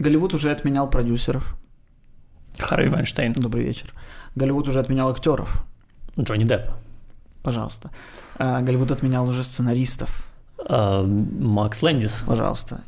Голливуд 0.00 0.32
уже 0.32 0.50
отменял 0.50 0.88
продюсеров. 0.88 1.56
Харви 2.58 2.88
Вайнштейн. 2.88 3.34
Добрый 3.34 3.64
вечер. 3.64 3.92
Голливуд 4.34 4.66
уже 4.66 4.80
отменял 4.80 5.10
актеров. 5.10 5.64
Джонни 6.18 6.44
Депп. 6.44 6.70
Пожалуйста. 7.42 7.90
А, 8.38 8.62
Голливуд 8.62 8.90
отменял 8.90 9.28
уже 9.28 9.44
сценаристов. 9.44 10.26
А, 10.58 11.04
Макс 11.04 11.82
Лэндис. 11.82 12.24
Пожалуйста. 12.26 12.82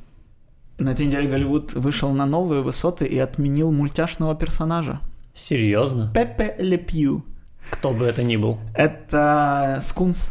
На 0.79 0.91
этой 0.91 1.05
неделе 1.05 1.29
Голливуд 1.29 1.75
вышел 1.75 2.11
на 2.13 2.25
новые 2.25 2.63
высоты 2.63 3.05
и 3.05 3.19
отменил 3.19 3.71
мультяшного 3.73 4.35
персонажа. 4.35 5.01
Серьезно? 5.35 6.11
Пепе 6.15 6.57
Ле 6.59 6.79
Пью. 6.79 7.25
Кто 7.71 7.93
бы 7.93 8.07
это 8.07 8.23
ни 8.23 8.37
был. 8.37 8.59
Это 8.75 9.81
Скунс 9.83 10.31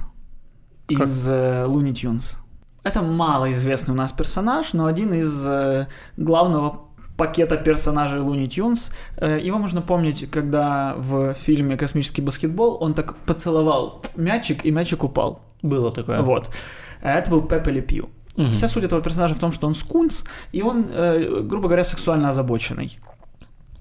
Как? 0.88 1.02
из 1.02 1.28
э, 1.28 1.66
Looney 1.68 1.94
Tunes. 1.94 2.38
Это 2.84 3.02
малоизвестный 3.02 3.94
у 3.94 3.98
нас 3.98 4.12
персонаж, 4.12 4.74
но 4.74 4.86
один 4.88 5.14
из 5.14 5.46
э, 5.46 5.88
главного 6.18 6.82
пакета 7.16 7.58
персонажей 7.58 8.20
Looney 8.22 8.48
Tunes. 8.48 8.92
Э, 9.18 9.40
Его 9.40 9.60
можно 9.60 9.82
помнить, 9.82 10.30
когда 10.32 10.96
в 10.98 11.34
фильме 11.36 11.78
«Космический 11.78 12.22
баскетбол» 12.24 12.78
он 12.82 12.94
так 12.96 13.16
поцеловал 13.26 14.02
мячик, 14.16 14.66
и 14.66 14.72
мячик 14.72 15.04
упал. 15.04 15.42
Было 15.62 15.92
такое. 15.92 16.22
Вот. 16.22 16.50
А 17.04 17.20
Это 17.20 17.30
был 17.30 17.44
Пепе 17.44 17.72
Ле 17.72 17.82
Пью. 17.82 18.10
Мгм. 18.36 18.52
Вся 18.52 18.68
суть 18.68 18.84
этого 18.84 19.02
персонажа 19.02 19.36
в 19.36 19.40
том, 19.40 19.52
что 19.52 19.68
он 19.68 19.76
скунс, 19.76 20.24
и 20.52 20.64
он, 20.64 20.86
э, 20.92 21.42
грубо 21.44 21.68
говоря, 21.68 21.84
сексуально 21.84 22.30
озабоченный. 22.30 22.98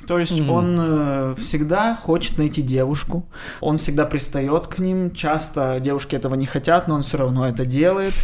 То 0.06 0.18
есть 0.18 0.40
Мгм. 0.40 0.50
он 0.50 0.76
э, 0.80 1.34
всегда 1.38 1.94
хочет 1.94 2.36
найти 2.38 2.60
девушку, 2.62 3.24
он 3.60 3.76
всегда 3.78 4.04
пристает 4.04 4.66
к 4.66 4.78
ним, 4.78 5.10
часто 5.10 5.78
девушки 5.80 6.16
этого 6.16 6.34
не 6.34 6.46
хотят, 6.46 6.88
но 6.88 6.96
он 6.96 7.02
все 7.02 7.16
равно 7.18 7.46
это 7.48 7.64
делает. 7.64 8.14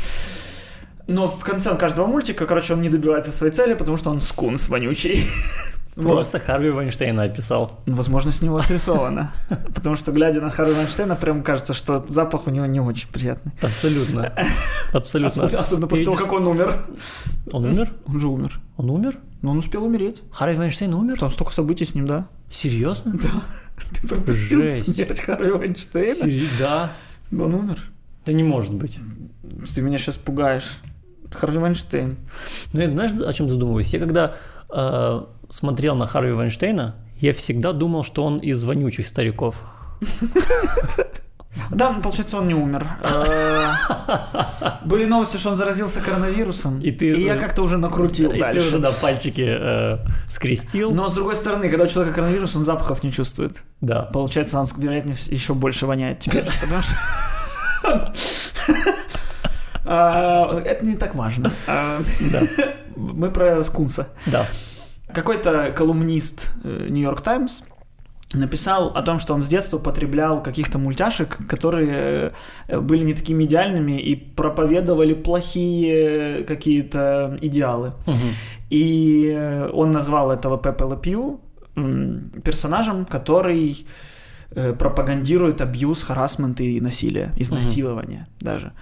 Но 1.06 1.28
в 1.28 1.44
конце 1.44 1.74
каждого 1.76 2.06
мультика, 2.06 2.46
короче, 2.46 2.74
он 2.74 2.80
не 2.80 2.88
добивается 2.88 3.30
своей 3.32 3.52
цели, 3.52 3.74
потому 3.74 3.96
что 3.96 4.10
он 4.10 4.20
скунс 4.20 4.68
вонючий. 4.68 5.24
Вот. 5.94 6.06
Просто 6.12 6.40
Харви 6.40 6.70
Вайнштейна 6.70 7.22
описал. 7.22 7.80
Возможно, 7.86 8.32
с 8.32 8.42
него 8.42 8.60
срисовано. 8.60 9.32
Потому 9.74 9.96
что, 9.96 10.10
глядя 10.12 10.40
на 10.40 10.50
Харви 10.50 10.72
Вайнштейна, 10.74 11.14
прям 11.16 11.42
кажется, 11.42 11.74
что 11.74 12.04
запах 12.08 12.46
у 12.48 12.50
него 12.50 12.66
не 12.66 12.80
очень 12.80 13.08
приятный. 13.08 13.52
Абсолютно. 13.62 14.32
Абсолютно. 14.92 15.44
Ос- 15.44 15.54
Особенно 15.54 15.86
после 15.86 16.04
того, 16.04 16.16
как 16.16 16.32
он 16.32 16.46
умер. 16.48 16.84
Он 17.52 17.64
умер? 17.64 17.92
Он 18.06 18.20
же 18.20 18.28
умер. 18.28 18.60
Он 18.76 18.90
умер? 18.90 19.16
Но 19.42 19.52
он 19.52 19.58
успел 19.58 19.84
умереть. 19.84 20.22
Харви 20.32 20.56
Вайнштейн 20.58 20.92
умер? 20.92 21.18
Там 21.20 21.30
столько 21.30 21.52
событий 21.52 21.84
с 21.84 21.94
ним, 21.94 22.06
да? 22.06 22.26
Серьезно? 22.50 23.14
Ты 23.92 24.08
пропустил 24.08 24.68
смерть 24.68 25.20
Харви 25.20 25.50
Вайнштейна? 25.52 26.42
Да. 26.58 26.92
Он 27.32 27.54
умер. 27.54 27.78
Да 28.26 28.32
не 28.32 28.42
может 28.42 28.74
быть. 28.74 28.98
Ты 29.74 29.82
меня 29.82 29.98
сейчас 29.98 30.16
пугаешь. 30.16 30.80
Харви 31.36 31.58
Вайнштейн. 31.58 32.16
Ну, 32.72 32.80
я 32.80 32.86
знаешь, 32.88 33.12
о 33.26 33.32
чем 33.32 33.48
задумываюсь? 33.48 33.92
Я 33.94 34.00
когда 34.00 34.34
э, 34.70 35.20
смотрел 35.48 35.94
на 35.96 36.06
Харви 36.06 36.32
Вайнштейна, 36.32 36.94
я 37.20 37.32
всегда 37.32 37.72
думал, 37.72 38.02
что 38.04 38.24
он 38.24 38.38
из 38.38 38.62
вонючих 38.64 39.06
стариков. 39.06 39.62
Да, 41.70 41.90
получается, 42.02 42.36
он 42.38 42.48
не 42.48 42.54
умер. 42.54 42.86
Э, 43.02 43.64
Были 44.84 45.06
новости, 45.06 45.38
что 45.38 45.48
он 45.50 45.56
заразился 45.56 46.00
коронавирусом. 46.02 46.80
И 46.80 46.90
ты- 46.92 47.18
я 47.22 47.36
как-то 47.36 47.62
уже 47.62 47.78
накрутил 47.78 48.30
И 48.30 48.34
ты 48.34 48.40
дальше. 48.40 48.68
уже, 48.68 48.78
да, 48.78 48.92
пальчики 48.92 49.46
э, 49.48 49.98
скрестил. 50.28 50.90
Но 50.92 51.08
с 51.08 51.14
другой 51.14 51.34
стороны, 51.34 51.68
когда 51.70 51.84
у 51.84 51.88
человека 51.88 52.16
коронавирус, 52.16 52.54
он 52.56 52.64
запахов 52.64 53.02
не 53.02 53.10
чувствует. 53.10 53.62
Да. 53.80 54.02
Получается, 54.12 54.60
он, 54.60 54.66
вероятнее, 54.76 55.16
еще 55.30 55.54
больше 55.54 55.86
воняет 55.86 56.20
теперь. 56.20 56.44
Потому 56.60 56.82
что... 56.82 56.94
А, 59.86 60.60
Это 60.64 60.84
не 60.84 60.96
так 60.96 61.14
важно. 61.14 61.50
А. 61.68 61.98
Мы 62.96 63.30
про 63.30 63.62
скунса. 63.62 64.08
Да. 64.26 64.46
Какой-то 65.12 65.72
колумнист 65.76 66.52
э, 66.64 66.88
Нью-Йорк 66.90 67.20
Таймс 67.20 67.62
написал 68.34 68.88
о 68.88 69.02
том, 69.02 69.18
что 69.20 69.34
он 69.34 69.42
с 69.42 69.48
детства 69.48 69.78
потреблял 69.78 70.42
каких-то 70.42 70.78
мультяшек, 70.78 71.36
которые 71.48 72.32
э, 72.68 72.80
были 72.80 73.04
не 73.04 73.14
такими 73.14 73.44
идеальными 73.44 74.00
и 74.00 74.16
проповедовали 74.16 75.14
плохие 75.14 76.42
какие-то 76.44 77.36
идеалы. 77.40 77.92
И 78.70 79.30
э, 79.32 79.70
он 79.72 79.92
назвал 79.92 80.32
этого 80.32 80.58
Пепе 80.58 80.84
Ле 80.90 80.96
Пью 80.96 81.40
м, 81.76 82.30
персонажем, 82.44 83.04
который 83.04 83.86
э, 84.50 84.72
пропагандирует 84.72 85.60
абьюз, 85.60 86.02
харасмент 86.02 86.60
и 86.60 86.80
насилие, 86.80 87.32
изнасилование 87.36 88.26
даже. 88.40 88.72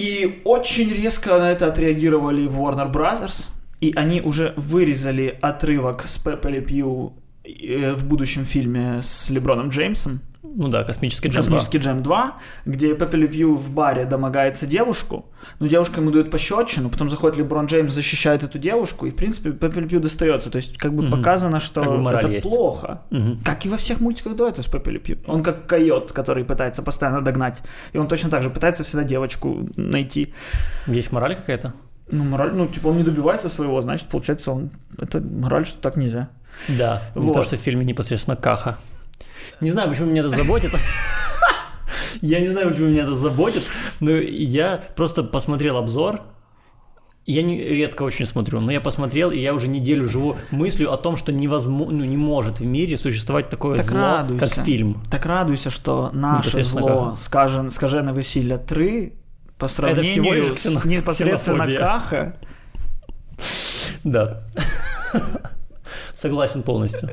И 0.00 0.40
очень 0.44 0.88
резко 0.90 1.38
на 1.38 1.52
это 1.52 1.66
отреагировали 1.66 2.48
Warner 2.48 2.90
Brothers, 2.90 3.50
и 3.82 3.92
они 3.94 4.22
уже 4.22 4.54
вырезали 4.56 5.38
отрывок 5.42 6.04
с 6.06 6.16
Пепе 6.16 6.48
Ле 6.48 6.60
Пью 6.62 7.12
в 7.96 8.04
будущем 8.04 8.44
фильме 8.44 9.00
с 9.02 9.30
Леброном 9.30 9.68
Джеймсом, 9.70 10.20
Ну 10.42 10.68
да, 10.68 10.82
космический 10.84 11.28
джем. 11.28 11.42
Космический 11.42 11.78
джем 11.78 12.02
2, 12.02 12.38
где 12.66 12.94
Пепе 12.94 13.16
Ле 13.18 13.28
Пью 13.28 13.54
в 13.56 13.70
баре 13.70 14.04
домогается 14.04 14.66
девушку, 14.66 15.26
но 15.60 15.66
девушка 15.68 16.00
ему 16.00 16.10
дает 16.10 16.30
пощечину, 16.30 16.88
потом 16.90 17.08
заходит 17.08 17.38
Леброн 17.38 17.66
Джеймс, 17.66 17.92
защищает 17.92 18.42
эту 18.42 18.58
девушку, 18.58 19.06
и, 19.06 19.10
в 19.10 19.14
принципе, 19.16 19.52
Пепе 19.52 19.80
Ле 19.80 19.86
Пью 19.88 20.00
достается. 20.00 20.50
То 20.50 20.56
есть, 20.56 20.76
как 20.78 20.92
бы 20.94 21.02
Мгм. 21.04 21.10
показано, 21.12 21.60
что 21.60 21.80
Как 21.82 22.02
бы 22.02 22.10
это 22.10 22.28
есть. 22.28 22.42
плохо. 22.48 23.02
Мгм. 23.10 23.38
Как 23.44 23.64
и 23.66 23.68
во 23.68 23.76
всех 23.76 24.00
мультиках 24.00 24.32
этого 24.32 24.52
с 24.62 24.66
Пепе 24.66 24.90
Ле 24.92 24.98
Пью. 24.98 25.16
Он 25.26 25.42
как 25.42 25.66
койот, 25.66 26.12
который 26.12 26.44
пытается 26.44 26.82
постоянно 26.82 27.20
догнать. 27.20 27.62
И 27.92 27.98
он 27.98 28.06
точно 28.08 28.30
так 28.30 28.42
же 28.42 28.50
пытается 28.50 28.82
всегда 28.82 29.04
девочку 29.04 29.68
найти. 29.76 30.32
Есть 30.86 31.12
мораль 31.12 31.36
какая-то? 31.36 31.72
Ну, 32.12 32.24
мораль, 32.24 32.50
ну, 32.54 32.66
типа, 32.66 32.88
он 32.88 32.96
не 32.96 33.04
добивается 33.04 33.48
своего, 33.48 33.80
значит, 33.82 34.08
получается, 34.08 34.50
он... 34.50 34.70
Это 34.98 35.20
мораль, 35.20 35.64
что 35.64 35.80
так 35.80 35.96
нельзя. 35.96 36.28
Да. 36.68 37.02
Не 37.14 37.22
Вот. 37.26 37.34
то, 37.34 37.42
что 37.42 37.56
в 37.56 37.60
фильме 37.60 37.84
непосредственно 37.84 38.36
Каха. 38.36 38.78
Не 39.60 39.70
знаю, 39.70 39.88
почему 39.88 40.10
меня 40.10 40.20
это 40.20 40.30
заботит. 40.30 40.72
Я 42.22 42.40
не 42.40 42.48
знаю, 42.48 42.68
почему 42.70 42.88
меня 42.88 43.02
это 43.04 43.14
заботит, 43.14 43.62
но 44.00 44.10
я 44.12 44.82
просто 44.96 45.22
посмотрел 45.22 45.76
обзор. 45.76 46.20
Я 47.26 47.42
не, 47.42 47.62
редко 47.62 48.02
очень 48.02 48.26
смотрю, 48.26 48.60
но 48.60 48.72
я 48.72 48.80
посмотрел, 48.80 49.30
и 49.30 49.38
я 49.38 49.54
уже 49.54 49.68
неделю 49.68 50.08
живу 50.08 50.36
мыслью 50.50 50.92
о 50.92 50.96
том, 50.96 51.16
что 51.16 51.32
невозможно, 51.32 51.98
ну, 51.98 52.04
не 52.04 52.16
может 52.16 52.60
в 52.60 52.64
мире 52.64 52.98
существовать 52.98 53.48
такое 53.48 53.76
Так 53.78 53.86
зло, 53.86 53.98
радуйся. 54.00 54.54
как 54.56 54.64
фильм. 54.64 55.02
Так 55.10 55.26
радуйся, 55.26 55.70
что 55.70 56.10
наше 56.12 56.62
зло, 56.62 57.14
скажем, 57.16 57.70
скаженое 57.70 58.12
веселье 58.14 58.58
3 58.58 59.12
по 59.58 59.68
сравнению 59.68 60.04
всего 60.10 60.32
лишь 60.32 60.46
с 60.46 60.50
ксено- 60.66 60.86
непосредственно 60.88 61.64
ксенофобия. 61.66 61.78
Каха, 61.78 62.36
Да. 64.02 64.42
Согласен 66.20 66.62
полностью. 66.62 67.08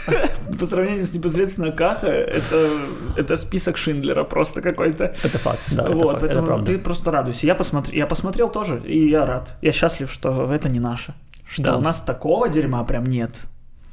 по 0.60 0.66
сравнению 0.66 1.04
с 1.04 1.12
непосредственно 1.12 1.72
Каха, 1.72 2.06
это, 2.06 2.68
это 3.16 3.36
список 3.36 3.76
Шиндлера 3.76 4.22
просто 4.22 4.62
какой-то. 4.62 5.12
Это 5.24 5.38
факт, 5.38 5.62
да, 5.72 5.82
это 5.82 5.94
вот, 5.94 6.04
факт, 6.04 6.16
это 6.16 6.26
поэтому 6.26 6.46
правда. 6.46 6.66
ты 6.66 6.78
просто 6.78 7.10
радуйся. 7.10 7.44
Я, 7.44 7.56
посмотр... 7.56 7.92
я 7.92 8.06
посмотрел 8.06 8.48
тоже, 8.48 8.80
и 8.86 9.08
я 9.08 9.26
рад. 9.26 9.56
Я 9.62 9.72
счастлив, 9.72 10.08
что 10.08 10.52
это 10.52 10.68
не 10.68 10.78
наше. 10.78 11.12
Что 11.44 11.64
Да. 11.64 11.76
у 11.76 11.80
нас 11.80 12.00
такого 12.00 12.48
дерьма 12.48 12.84
прям 12.84 13.06
нет. 13.06 13.46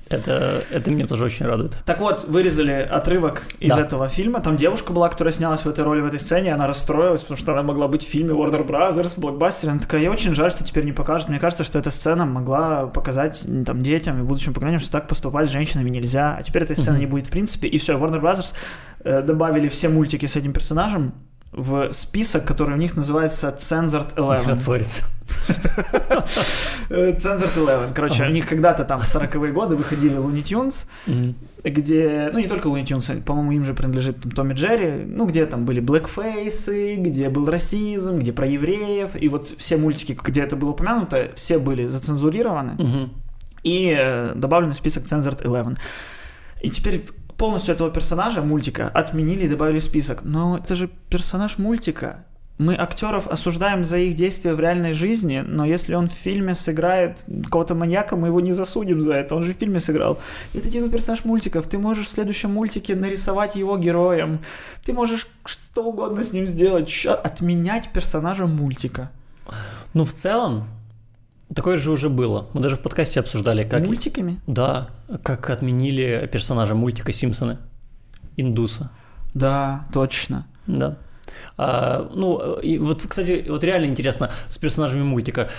Это, 0.09 0.63
это 0.71 0.89
меня 0.91 1.05
тоже 1.05 1.25
очень 1.25 1.45
радует. 1.45 1.77
Так 1.85 1.99
вот, 2.01 2.23
вырезали 2.27 2.71
отрывок 2.71 3.43
из 3.59 3.69
Да. 3.75 3.81
этого 3.81 4.07
фильма. 4.09 4.41
Там 4.41 4.57
девушка 4.57 4.91
была, 4.91 5.07
которая 5.09 5.31
снялась 5.31 5.61
в 5.65 5.69
этой 5.69 5.83
роли, 5.83 6.01
в 6.01 6.05
этой 6.07 6.19
сцене. 6.19 6.53
Она 6.53 6.65
расстроилась, 6.65 7.21
потому 7.21 7.37
что 7.37 7.53
она 7.53 7.61
могла 7.63 7.87
быть 7.87 8.03
в 8.03 8.07
фильме 8.09 8.31
Warner 8.33 8.65
Brothers, 8.65 9.15
в 9.15 9.19
блокбастере. 9.19 9.71
Она 9.71 9.79
такая, 9.81 10.01
я 10.01 10.09
очень 10.11 10.33
жаль, 10.33 10.49
что 10.51 10.63
теперь 10.63 10.83
не 10.85 10.93
покажут. 10.93 11.29
Мне 11.29 11.39
кажется, 11.39 11.63
что 11.63 11.77
эта 11.77 11.91
сцена 11.91 12.25
могла 12.25 12.87
показать 12.87 13.45
там, 13.65 13.83
детям 13.83 14.19
и 14.19 14.23
будущим 14.23 14.53
поколениям, 14.53 14.81
что 14.81 14.91
так 14.91 15.07
поступать 15.07 15.47
с 15.47 15.51
женщинами 15.51 15.89
нельзя. 15.89 16.35
А 16.39 16.43
теперь 16.43 16.63
этой 16.63 16.75
сцены 16.75 16.93
Мгм. 16.97 16.99
не 17.01 17.05
будет 17.05 17.27
в 17.27 17.31
принципе. 17.31 17.67
И 17.67 17.77
все, 17.77 17.97
Warner 17.97 18.19
Brothers 18.21 18.53
э, 19.03 19.21
добавили 19.21 19.67
все 19.69 19.89
мультики 19.89 20.25
с 20.25 20.35
этим 20.35 20.53
персонажем 20.53 21.13
в 21.51 21.91
список, 21.93 22.45
который 22.45 22.75
у 22.75 22.77
них 22.77 22.95
называется 22.95 23.55
Censored 23.57 24.15
Eleven. 24.15 24.59
Творится. 24.59 25.05
Э, 26.89 27.11
Censored 27.11 27.55
Eleven. 27.57 27.93
Короче, 27.93 28.23
у 28.25 28.29
них 28.29 28.47
когда-то 28.47 28.83
там 28.83 28.99
в 28.99 29.03
40-е 29.03 29.51
годы 29.51 29.75
выходили 29.75 30.15
Looney 30.15 30.43
Tunes, 30.43 30.87
где, 31.63 32.29
ну 32.33 32.39
не 32.39 32.47
только 32.47 32.67
Looney 32.69 32.83
Tunes, 32.83 33.21
по-моему, 33.23 33.51
им 33.51 33.65
же 33.65 33.73
принадлежит 33.73 34.21
там, 34.21 34.31
Том 34.31 34.51
и 34.51 34.53
Джерри, 34.53 35.05
ну 35.05 35.25
где 35.25 35.45
там 35.45 35.65
были 35.65 35.79
блэкфейсы, 35.79 36.95
где 36.95 37.29
был 37.29 37.49
расизм, 37.49 38.19
где 38.19 38.33
про 38.33 38.47
евреев, 38.47 39.11
и 39.15 39.27
вот 39.27 39.47
все 39.47 39.77
мультики, 39.77 40.17
где 40.23 40.41
это 40.41 40.55
было 40.55 40.71
упомянуто, 40.71 41.29
все 41.35 41.59
были 41.59 41.85
зацензурированы 41.85 43.09
и 43.63 43.95
э, 43.97 44.33
добавлен 44.35 44.73
в 44.73 44.75
список 44.75 45.03
Censored 45.03 45.43
Eleven. 45.43 45.77
И 46.61 46.69
теперь 46.69 47.03
полностью 47.39 47.73
этого 47.73 47.89
персонажа 47.89 48.41
мультика 48.41 48.89
отменили 48.89 49.45
и 49.45 49.49
добавили 49.49 49.79
в 49.79 49.83
список. 49.83 50.23
Но 50.23 50.57
это 50.57 50.75
же 50.75 50.89
персонаж 51.09 51.57
мультика. 51.57 52.25
Мы 52.57 52.75
актеров 52.75 53.29
осуждаем 53.29 53.85
за 53.85 53.97
их 53.99 54.15
действия 54.15 54.53
в 54.53 54.59
реальной 54.59 54.91
жизни, 54.91 55.45
но 55.47 55.65
если 55.65 55.95
он 55.95 56.09
в 56.09 56.11
фильме 56.11 56.53
сыграет 56.53 57.23
какого-то 57.45 57.73
маньяка, 57.73 58.17
мы 58.17 58.27
его 58.27 58.41
не 58.41 58.51
засудим 58.51 59.01
за 59.01 59.13
это. 59.13 59.35
Он 59.35 59.43
же 59.43 59.53
в 59.53 59.57
фильме 59.57 59.79
сыграл. 59.79 60.19
Это 60.53 60.69
типа 60.69 60.89
персонаж 60.89 61.23
мультиков. 61.23 61.67
Ты 61.67 61.77
можешь 61.77 62.07
в 62.07 62.11
следующем 62.11 62.51
мультике 62.51 62.97
нарисовать 62.97 63.55
его 63.55 63.77
героем. 63.77 64.39
Ты 64.83 64.91
можешь 64.91 65.27
что 65.45 65.85
угодно 65.85 66.25
с 66.25 66.33
ним 66.33 66.47
сделать. 66.47 67.05
Отменять 67.05 67.93
персонажа 67.93 68.47
мультика. 68.47 69.09
Ну, 69.93 70.03
в 70.03 70.11
целом, 70.11 70.67
Такое 71.53 71.77
же 71.77 71.91
уже 71.91 72.09
было. 72.09 72.47
Мы 72.53 72.61
даже 72.61 72.75
в 72.75 72.81
подкасте 72.81 73.19
обсуждали, 73.19 73.63
как... 73.63 73.85
Мультиками? 73.85 74.39
Да, 74.45 74.89
как 75.23 75.49
отменили 75.49 76.29
персонажа 76.31 76.75
мультика 76.75 77.11
Симпсоны. 77.11 77.57
Индуса. 78.37 78.91
Да, 79.33 79.85
точно. 79.91 80.47
Да. 80.67 80.97
А, 81.57 82.09
ну, 82.13 82.59
и 82.59 82.77
вот, 82.77 83.03
кстати, 83.07 83.45
вот 83.49 83.63
реально 83.63 83.85
интересно 83.85 84.29
с 84.47 84.57
персонажами 84.57 85.03
мультика. 85.03 85.49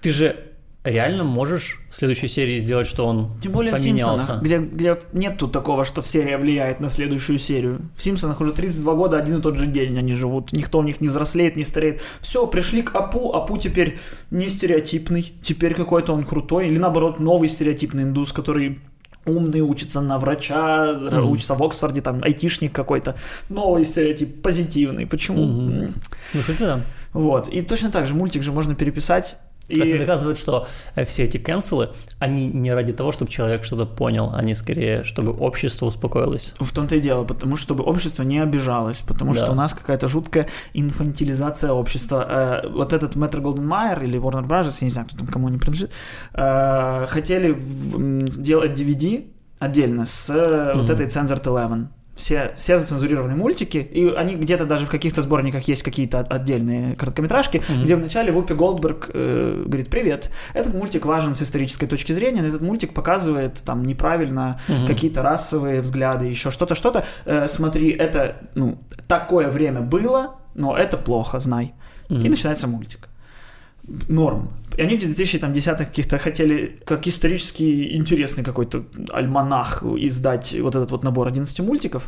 Ты 0.00 0.10
же 0.10 0.47
реально 0.90 1.24
можешь 1.24 1.80
в 1.90 1.94
следующей 1.94 2.28
серии 2.28 2.58
сделать, 2.58 2.86
что 2.86 3.06
он 3.06 3.30
Тем 3.40 3.52
более 3.52 3.72
поменялся. 3.72 4.12
в 4.14 4.18
Симпсонах, 4.18 4.42
где, 4.42 4.58
где 4.58 4.96
нет 5.12 5.36
тут 5.38 5.52
такого, 5.52 5.84
что 5.84 6.02
серия 6.02 6.38
влияет 6.38 6.80
на 6.80 6.88
следующую 6.88 7.38
серию. 7.38 7.82
В 7.96 8.02
Симпсонах 8.02 8.40
уже 8.40 8.52
32 8.52 8.94
года 8.94 9.16
один 9.16 9.38
и 9.38 9.40
тот 9.40 9.56
же 9.56 9.66
день 9.66 9.98
они 9.98 10.12
живут. 10.14 10.52
Никто 10.52 10.78
у 10.78 10.82
них 10.82 11.00
не 11.00 11.08
взрослеет, 11.08 11.56
не 11.56 11.64
стареет. 11.64 12.00
Все, 12.20 12.46
пришли 12.46 12.82
к 12.82 12.94
Апу, 12.94 13.32
Апу 13.32 13.56
теперь 13.58 13.98
не 14.30 14.48
стереотипный, 14.48 15.32
теперь 15.42 15.74
какой-то 15.74 16.12
он 16.12 16.24
крутой. 16.24 16.66
Или 16.68 16.78
наоборот, 16.78 17.20
новый 17.20 17.48
стереотипный 17.48 18.02
индус, 18.04 18.32
который 18.32 18.78
умный, 19.26 19.60
учится 19.60 20.00
на 20.00 20.18
врача, 20.18 20.94
Мгм. 20.94 21.30
учится 21.30 21.54
в 21.54 21.62
Оксфорде, 21.62 22.00
там, 22.00 22.22
айтишник 22.22 22.72
какой-то. 22.72 23.14
Новый 23.50 23.84
стереотип, 23.84 24.40
позитивный. 24.42 25.06
Почему? 25.06 25.42
М, 25.42 25.92
Ну, 26.34 26.40
кстати, 26.40 26.60
да. 26.62 26.80
Вот. 27.12 27.48
И 27.48 27.60
точно 27.62 27.90
так 27.90 28.06
же 28.06 28.14
мультик 28.14 28.42
же 28.42 28.52
можно 28.52 28.74
переписать. 28.74 29.38
И... 29.68 29.80
Это 29.80 29.98
доказывает, 29.98 30.38
что 30.38 30.66
э, 30.94 31.04
все 31.04 31.24
эти 31.24 31.38
канцелы, 31.38 31.90
они 32.18 32.48
не 32.48 32.72
ради 32.72 32.92
того, 32.92 33.12
чтобы 33.12 33.30
человек 33.30 33.64
что-то 33.64 33.86
понял, 33.86 34.30
они 34.34 34.54
скорее, 34.54 35.04
чтобы 35.04 35.32
общество 35.32 35.86
успокоилось. 35.86 36.54
В 36.58 36.72
том-то 36.72 36.96
и 36.96 37.00
дело, 37.00 37.24
потому 37.24 37.56
что 37.56 37.68
чтобы 37.68 37.84
общество 37.84 38.22
не 38.22 38.38
обижалось, 38.38 39.02
потому 39.06 39.34
Да. 39.34 39.40
что 39.40 39.52
у 39.52 39.54
нас 39.54 39.74
какая-то 39.74 40.08
жуткая 40.08 40.48
инфантилизация 40.72 41.72
общества. 41.72 42.62
Э, 42.64 42.68
вот 42.68 42.92
этот 42.94 43.14
Мэтр 43.14 43.40
Голденмайер 43.40 44.02
или 44.04 44.18
Warner 44.18 44.46
Bros., 44.46 44.74
я 44.80 44.84
не 44.86 44.90
знаю, 44.90 45.06
кто 45.06 45.18
там 45.18 45.26
кому 45.26 45.48
не 45.50 45.58
принадлежит, 45.58 45.92
э, 46.32 47.06
хотели 47.08 47.54
сделать 48.30 48.78
DVD 48.80 49.26
отдельно 49.58 50.06
с 50.06 50.30
э, 50.30 50.72
вот 50.74 50.88
этой 50.88 51.06
Censored 51.06 51.42
Eleven. 51.42 51.88
Все, 52.18 52.52
все 52.56 52.78
зацензурированные 52.78 53.36
мультики, 53.36 53.78
и 53.78 54.08
они 54.08 54.34
где-то 54.34 54.66
даже 54.66 54.86
в 54.86 54.90
каких-то 54.90 55.22
сборниках 55.22 55.62
есть 55.68 55.84
какие-то 55.84 56.18
от- 56.20 56.32
отдельные 56.32 56.96
короткометражки, 56.96 57.62
Мгм. 57.68 57.84
где 57.84 57.94
вначале 57.94 58.32
Вупи 58.32 58.54
Голдберг 58.54 59.10
э, 59.14 59.62
говорит 59.64 59.88
«Привет, 59.88 60.30
этот 60.52 60.74
мультик 60.74 61.06
важен 61.06 61.32
с 61.32 61.42
исторической 61.42 61.86
точки 61.86 62.12
зрения, 62.12 62.42
но 62.42 62.48
этот 62.48 62.60
мультик 62.60 62.92
показывает 62.92 63.62
там 63.64 63.84
неправильно 63.84 64.58
Мгм. 64.68 64.86
какие-то 64.88 65.22
расовые 65.22 65.80
взгляды, 65.80 66.24
еще 66.26 66.50
что-то, 66.50 66.74
что-то. 66.74 67.04
Э, 67.24 67.46
смотри, 67.48 67.90
это, 67.90 68.36
ну, 68.56 68.78
такое 69.06 69.48
время 69.48 69.80
было, 69.80 70.34
но 70.56 70.76
это 70.76 70.96
плохо, 70.96 71.38
знай. 71.38 71.72
Мгм. 72.08 72.24
И 72.24 72.28
начинается 72.28 72.66
мультик. 72.66 73.07
Норм. 74.08 74.50
И 74.76 74.82
они 74.82 74.96
в 74.96 75.02
2010-х 75.02 75.84
каких-то 75.84 76.18
хотели, 76.18 76.78
как 76.84 77.06
исторически 77.06 77.96
интересный 77.96 78.44
какой-то 78.44 78.84
альманах 79.10 79.82
издать 79.82 80.56
вот 80.60 80.74
этот 80.74 80.90
вот 80.90 81.04
набор 81.04 81.28
11 81.28 81.60
мультиков. 81.60 82.04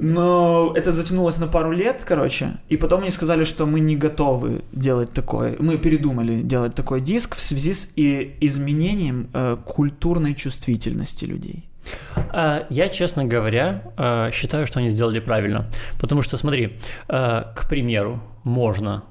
Но 0.00 0.72
это 0.74 0.92
затянулось 0.92 1.38
на 1.38 1.46
пару 1.46 1.72
лет, 1.72 2.04
короче, 2.06 2.56
и 2.70 2.78
потом 2.78 3.02
они 3.02 3.10
сказали, 3.10 3.44
что 3.44 3.66
мы 3.66 3.80
не 3.80 3.96
готовы 3.96 4.62
делать 4.72 5.12
такое. 5.12 5.56
Мы 5.58 5.76
передумали 5.76 6.40
делать 6.40 6.74
такой 6.74 7.02
диск 7.02 7.36
в 7.36 7.42
связи 7.42 7.74
с 7.74 7.92
и 7.96 8.34
изменением 8.40 9.28
э, 9.34 9.58
культурной 9.66 10.34
чувствительности 10.34 11.26
людей. 11.26 11.68
А, 12.32 12.66
Я, 12.70 12.88
честно 12.88 13.26
говоря, 13.26 13.82
э, 13.98 14.30
считаю, 14.32 14.66
что 14.66 14.78
они 14.78 14.88
сделали 14.88 15.20
правильно. 15.20 15.66
Потому 16.00 16.22
что, 16.22 16.38
смотри, 16.38 16.78
э, 17.08 17.42
к 17.54 17.68
примеру, 17.68 18.22
можно... 18.42 19.02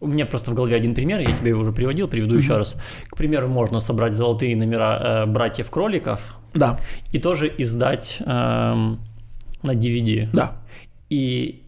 У 0.00 0.06
меня 0.06 0.26
просто 0.26 0.52
в 0.52 0.54
голове 0.54 0.76
один 0.76 0.94
пример, 0.94 1.20
я 1.20 1.34
тебе 1.34 1.50
его 1.50 1.60
уже 1.60 1.72
приводил, 1.72 2.06
приведу 2.08 2.36
еще 2.36 2.50
Мгм. 2.52 2.58
раз. 2.58 2.76
К 3.10 3.16
примеру, 3.16 3.48
можно 3.48 3.80
собрать 3.80 4.12
золотые 4.14 4.56
номера 4.56 5.24
э, 5.24 5.26
братьев-кроликов 5.26 6.36
Да, 6.54 6.78
и 7.12 7.18
тоже 7.18 7.52
издать 7.58 8.18
эм, 8.20 9.00
на 9.62 9.72
DVD. 9.74 10.28
да. 10.32 10.52
И 11.10 11.64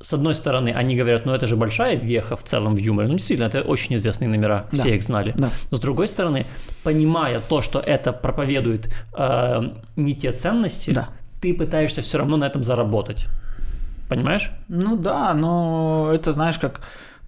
с 0.00 0.14
одной 0.14 0.34
стороны, 0.34 0.70
они 0.70 0.96
говорят, 0.96 1.26
ну 1.26 1.32
это 1.34 1.46
же 1.46 1.56
большая 1.56 1.96
веха 1.96 2.36
в 2.36 2.42
целом 2.42 2.74
в 2.74 2.78
юморе. 2.78 3.08
Ну 3.08 3.14
действительно, 3.14 3.46
это 3.48 3.60
очень 3.62 3.94
известные 3.96 4.28
номера, 4.28 4.64
все 4.72 4.82
Да. 4.84 4.94
их 4.94 5.02
знали. 5.02 5.34
Да. 5.36 5.50
Но 5.70 5.76
с 5.76 5.80
другой 5.80 6.08
стороны, 6.08 6.46
понимая 6.84 7.40
то, 7.40 7.60
что 7.60 7.80
это 7.80 8.12
проповедует 8.12 8.88
э, 9.16 9.62
не 9.96 10.14
те 10.14 10.32
ценности, 10.32 10.90
Да. 10.92 11.08
ты 11.40 11.52
пытаешься 11.54 12.00
все 12.00 12.16
равно 12.18 12.36
на 12.38 12.44
этом 12.46 12.64
заработать. 12.64 13.26
Понимаешь? 14.08 14.50
Ну 14.68 14.96
да, 14.96 15.32
но 15.34 16.10
это, 16.14 16.32
знаешь, 16.32 16.58
как 16.58 16.80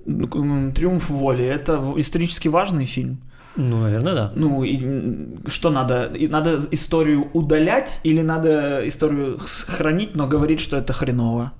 «Триумф 0.07 1.11
воли». 1.11 1.45
Это 1.45 1.83
исторически 1.97 2.49
важный 2.49 2.85
фильм. 2.87 3.19
Ну, 3.57 3.83
наверное, 3.83 4.15
да. 4.15 4.33
Ну, 4.35 4.63
и 4.65 4.79
что 5.49 5.71
надо? 5.71 6.07
И 6.15 6.29
Надо 6.29 6.59
историю 6.71 7.29
удалять 7.33 8.01
или 8.05 8.21
надо 8.23 8.87
историю 8.87 9.39
хранить, 9.41 10.15
но 10.15 10.27
говорить, 10.27 10.61
что 10.61 10.77
это 10.77 10.93
хреново? 10.93 11.53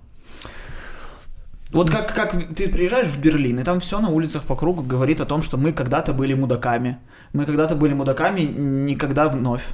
Вот 1.73 1.91
как, 1.91 2.15
как 2.15 2.33
ты 2.55 2.69
приезжаешь 2.69 3.09
в 3.09 3.21
Берлин, 3.21 3.59
и 3.59 3.65
там 3.65 3.81
все 3.81 3.99
на 4.01 4.09
улицах 4.11 4.43
по 4.45 4.55
кругу 4.55 4.83
говорит 4.83 5.21
о 5.21 5.25
том, 5.27 5.43
что 5.43 5.57
мы 5.57 5.73
когда-то 5.73 6.13
были 6.13 6.33
мудаками. 6.35 6.99
Мы 7.33 7.45
когда-то 7.45 7.75
были 7.75 7.93
мудаками, 7.93 8.41
никогда 8.43 9.29
вновь. 9.29 9.65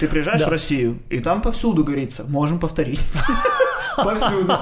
Ты 0.00 0.08
приезжаешь 0.08 0.40
Да. 0.40 0.46
в 0.46 0.50
Россию, 0.50 0.98
и 1.10 1.20
там 1.20 1.40
повсюду 1.42 1.84
говорится, 1.84 2.24
можем 2.26 2.58
повторить. 2.58 3.04
Повсюду. 3.96 4.58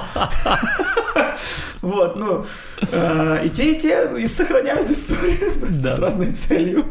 Вот, 1.81 2.15
ну, 2.15 2.45
э, 2.91 3.45
и 3.45 3.49
те, 3.49 3.73
и 3.73 3.79
те 3.79 4.09
и 4.19 4.27
сохраняют 4.27 4.89
историю 4.89 5.51
просто 5.59 5.95
с 5.95 5.99
разной 5.99 6.33
целью. 6.33 6.85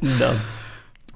Да. 0.00 0.32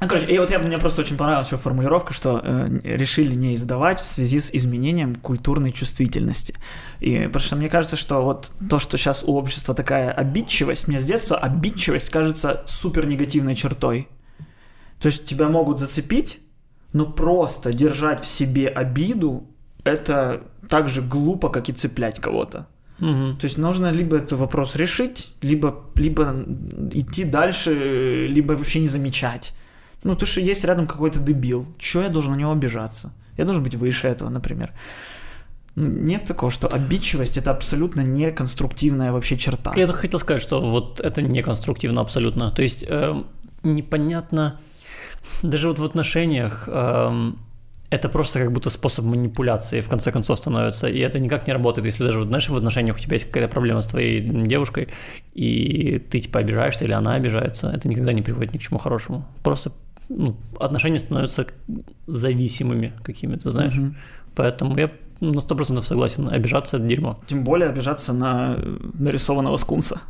Ну, 0.00 0.08
короче, 0.08 0.26
и 0.26 0.38
вот 0.38 0.50
я, 0.50 0.58
мне 0.58 0.78
просто 0.78 1.02
очень 1.02 1.18
понравилась 1.18 1.48
еще 1.48 1.58
формулировка, 1.58 2.14
что 2.14 2.40
э, 2.42 2.68
решили 2.84 3.34
не 3.34 3.54
издавать 3.54 4.00
в 4.00 4.06
связи 4.06 4.40
с 4.40 4.50
изменением 4.50 5.14
культурной 5.14 5.72
чувствительности. 5.72 6.54
И 7.00 7.26
потому 7.26 7.40
что 7.40 7.56
мне 7.56 7.68
кажется, 7.68 7.98
что 7.98 8.22
вот 8.22 8.50
то, 8.70 8.78
что 8.78 8.96
сейчас 8.96 9.22
у 9.22 9.36
общества 9.36 9.74
такая 9.74 10.10
обидчивость, 10.10 10.88
мне 10.88 10.98
с 10.98 11.04
детства 11.04 11.36
обидчивость 11.36 12.08
кажется 12.08 12.62
супер 12.66 13.06
негативной 13.06 13.54
чертой. 13.54 14.08
То 15.00 15.06
есть 15.06 15.26
тебя 15.26 15.48
могут 15.48 15.78
зацепить, 15.78 16.40
но 16.94 17.04
просто 17.04 17.74
держать 17.74 18.22
в 18.22 18.26
себе 18.26 18.68
обиду 18.68 19.48
это 19.84 20.44
так 20.70 20.88
же 20.88 21.02
глупо, 21.02 21.50
как 21.50 21.68
и 21.68 21.72
цеплять 21.72 22.20
кого-то. 22.20 22.66
Мгм. 23.00 23.36
То 23.36 23.46
есть 23.46 23.58
нужно 23.58 23.90
либо 23.92 24.16
этот 24.16 24.38
вопрос 24.38 24.76
решить, 24.76 25.34
либо, 25.42 25.84
либо 25.96 26.34
идти 26.92 27.24
дальше, 27.24 28.26
либо 28.28 28.52
вообще 28.52 28.80
не 28.80 28.86
замечать. 28.86 29.52
Ну, 30.04 30.14
то, 30.14 30.26
что 30.26 30.40
есть 30.40 30.64
рядом 30.64 30.86
какой-то 30.86 31.18
дебил. 31.18 31.66
Чего 31.78 32.04
я 32.04 32.08
должен 32.08 32.32
на 32.32 32.36
него 32.36 32.52
обижаться? 32.52 33.12
Я 33.36 33.44
должен 33.44 33.62
быть 33.62 33.74
выше 33.74 34.08
этого, 34.08 34.30
например. 34.30 34.72
Ну, 35.74 35.86
Нет 35.86 36.24
такого, 36.24 36.50
что 36.50 36.68
обидчивость 36.68 37.36
это 37.36 37.50
абсолютно 37.50 38.02
не 38.02 38.30
конструктивная 38.32 39.12
вообще 39.12 39.36
черта. 39.36 39.72
Я 39.76 39.86
хотел 39.86 40.20
сказать, 40.20 40.42
что 40.42 40.60
вот 40.60 41.00
это 41.00 41.22
неконструктивно 41.22 42.00
абсолютно. 42.00 42.50
То 42.50 42.62
есть 42.62 42.84
эм, 42.88 43.26
непонятно, 43.62 44.60
даже 45.42 45.68
вот 45.68 45.78
в 45.78 45.84
отношениях 45.84 46.68
эм, 46.68 47.38
это 47.90 48.08
просто 48.08 48.38
как 48.38 48.52
будто 48.52 48.70
способ 48.70 49.04
манипуляции 49.04 49.80
в 49.80 49.88
конце 49.88 50.12
концов 50.12 50.38
становится, 50.38 50.86
и 50.86 50.98
это 51.00 51.18
никак 51.18 51.46
не 51.48 51.52
работает, 51.52 51.86
если 51.86 52.04
даже, 52.04 52.20
вот, 52.20 52.28
знаешь, 52.28 52.48
в 52.48 52.54
отношениях 52.54 52.96
у 52.96 53.00
тебя 53.00 53.14
есть 53.14 53.26
какая-то 53.26 53.52
проблема 53.52 53.82
с 53.82 53.88
твоей 53.88 54.20
девушкой, 54.20 54.88
и 55.34 55.98
ты 55.98 56.20
типа 56.20 56.38
обижаешься 56.38 56.84
или 56.84 56.92
она 56.92 57.14
обижается, 57.14 57.68
это 57.68 57.88
никогда 57.88 58.12
не 58.12 58.22
приводит 58.22 58.54
ни 58.54 58.58
к 58.58 58.62
чему 58.62 58.78
хорошему. 58.78 59.26
Просто 59.42 59.72
ну, 60.08 60.36
отношения 60.58 61.00
становятся 61.00 61.46
зависимыми 62.06 62.92
какими-то, 63.02 63.50
знаешь. 63.50 63.74
Мгм. 63.74 63.96
Поэтому 64.36 64.76
я 64.76 64.90
на 65.20 65.40
сто 65.40 65.56
процентов 65.56 65.84
согласен, 65.84 66.28
обижаться 66.28 66.76
это 66.76 66.86
дерьмо. 66.86 67.20
Тем 67.26 67.44
более 67.44 67.68
обижаться 67.68 68.12
на 68.12 68.54
э, 68.56 68.76
нарисованного 68.94 69.56
скунса. 69.56 70.00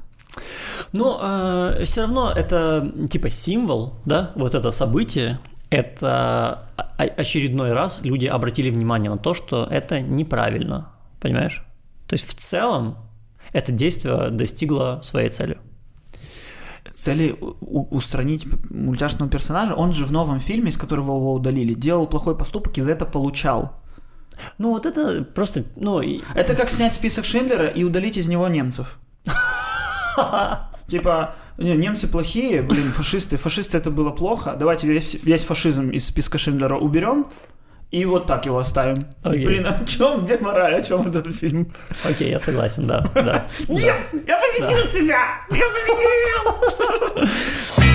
Но 0.92 1.74
все 1.84 2.02
равно 2.02 2.32
это 2.34 2.90
типа 3.10 3.30
символ, 3.30 3.94
да, 4.04 4.32
вот 4.34 4.54
это 4.54 4.70
событие, 4.70 5.38
это 5.70 6.68
о- 6.76 7.02
очередной 7.02 7.72
раз 7.72 8.00
люди 8.02 8.26
обратили 8.26 8.70
внимание 8.70 9.10
на 9.10 9.18
то, 9.18 9.34
что 9.34 9.66
это 9.70 10.00
неправильно, 10.00 10.92
понимаешь? 11.20 11.64
То 12.06 12.14
есть 12.14 12.28
в 12.28 12.34
целом 12.34 12.98
это 13.52 13.72
действие 13.72 14.30
достигло 14.30 15.00
своей 15.02 15.28
цели. 15.28 15.58
Цели 16.90 17.36
устранить 17.40 18.46
мультяшного 18.70 19.30
персонажа, 19.30 19.74
он 19.74 19.94
же 19.94 20.04
в 20.04 20.12
новом 20.12 20.40
фильме, 20.40 20.70
из 20.70 20.76
которого 20.76 21.16
его 21.16 21.32
удалили, 21.34 21.72
делал 21.72 22.06
плохой 22.06 22.36
поступок 22.36 22.76
и 22.76 22.82
за 22.82 22.90
это 22.90 23.06
получал. 23.06 23.80
Ну 24.58 24.70
вот 24.70 24.86
это 24.86 25.22
просто, 25.24 25.64
ну, 25.76 26.00
Это 26.34 26.54
как 26.54 26.70
снять 26.70 26.94
список 26.94 27.24
Шиндлера 27.24 27.68
и 27.68 27.84
удалить 27.84 28.16
из 28.16 28.26
него 28.28 28.48
немцев. 28.48 28.98
Типа, 30.88 31.36
не, 31.60 31.76
немцы 31.76 32.08
плохие, 32.08 32.62
блин, 32.62 32.90
фашисты, 32.92 33.36
фашисты 33.36 33.78
это 33.78 33.90
было 33.90 34.10
плохо, 34.10 34.56
давайте 34.58 34.86
весь, 34.86 35.14
весь 35.22 35.44
фашизм 35.44 35.90
из 35.90 36.06
списка 36.06 36.38
Шиндлера 36.38 36.76
уберем, 36.76 37.26
И 37.90 38.04
вот 38.04 38.26
так 38.26 38.46
его 38.46 38.58
оставим. 38.58 38.96
Окей. 39.22 39.46
Блин, 39.46 39.66
в 39.66 39.86
чем, 39.86 40.24
где 40.24 40.38
мораль, 40.38 40.76
о 40.76 40.82
чем 40.82 41.02
этот 41.02 41.34
фильм? 41.34 41.72
Окей, 42.04 42.30
я 42.30 42.38
согласен, 42.38 42.86
да, 42.86 43.04
да. 43.14 43.48
Yes! 43.68 44.22
Я 44.26 44.40
победил 44.40 44.86
тебя! 44.92 45.40
Я 45.50 45.66
победил! 47.16 47.28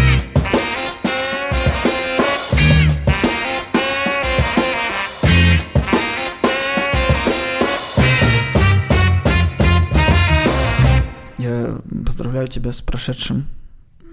поздравляю 12.16 12.48
тебя 12.48 12.72
с 12.72 12.80
прошедшим 12.80 13.44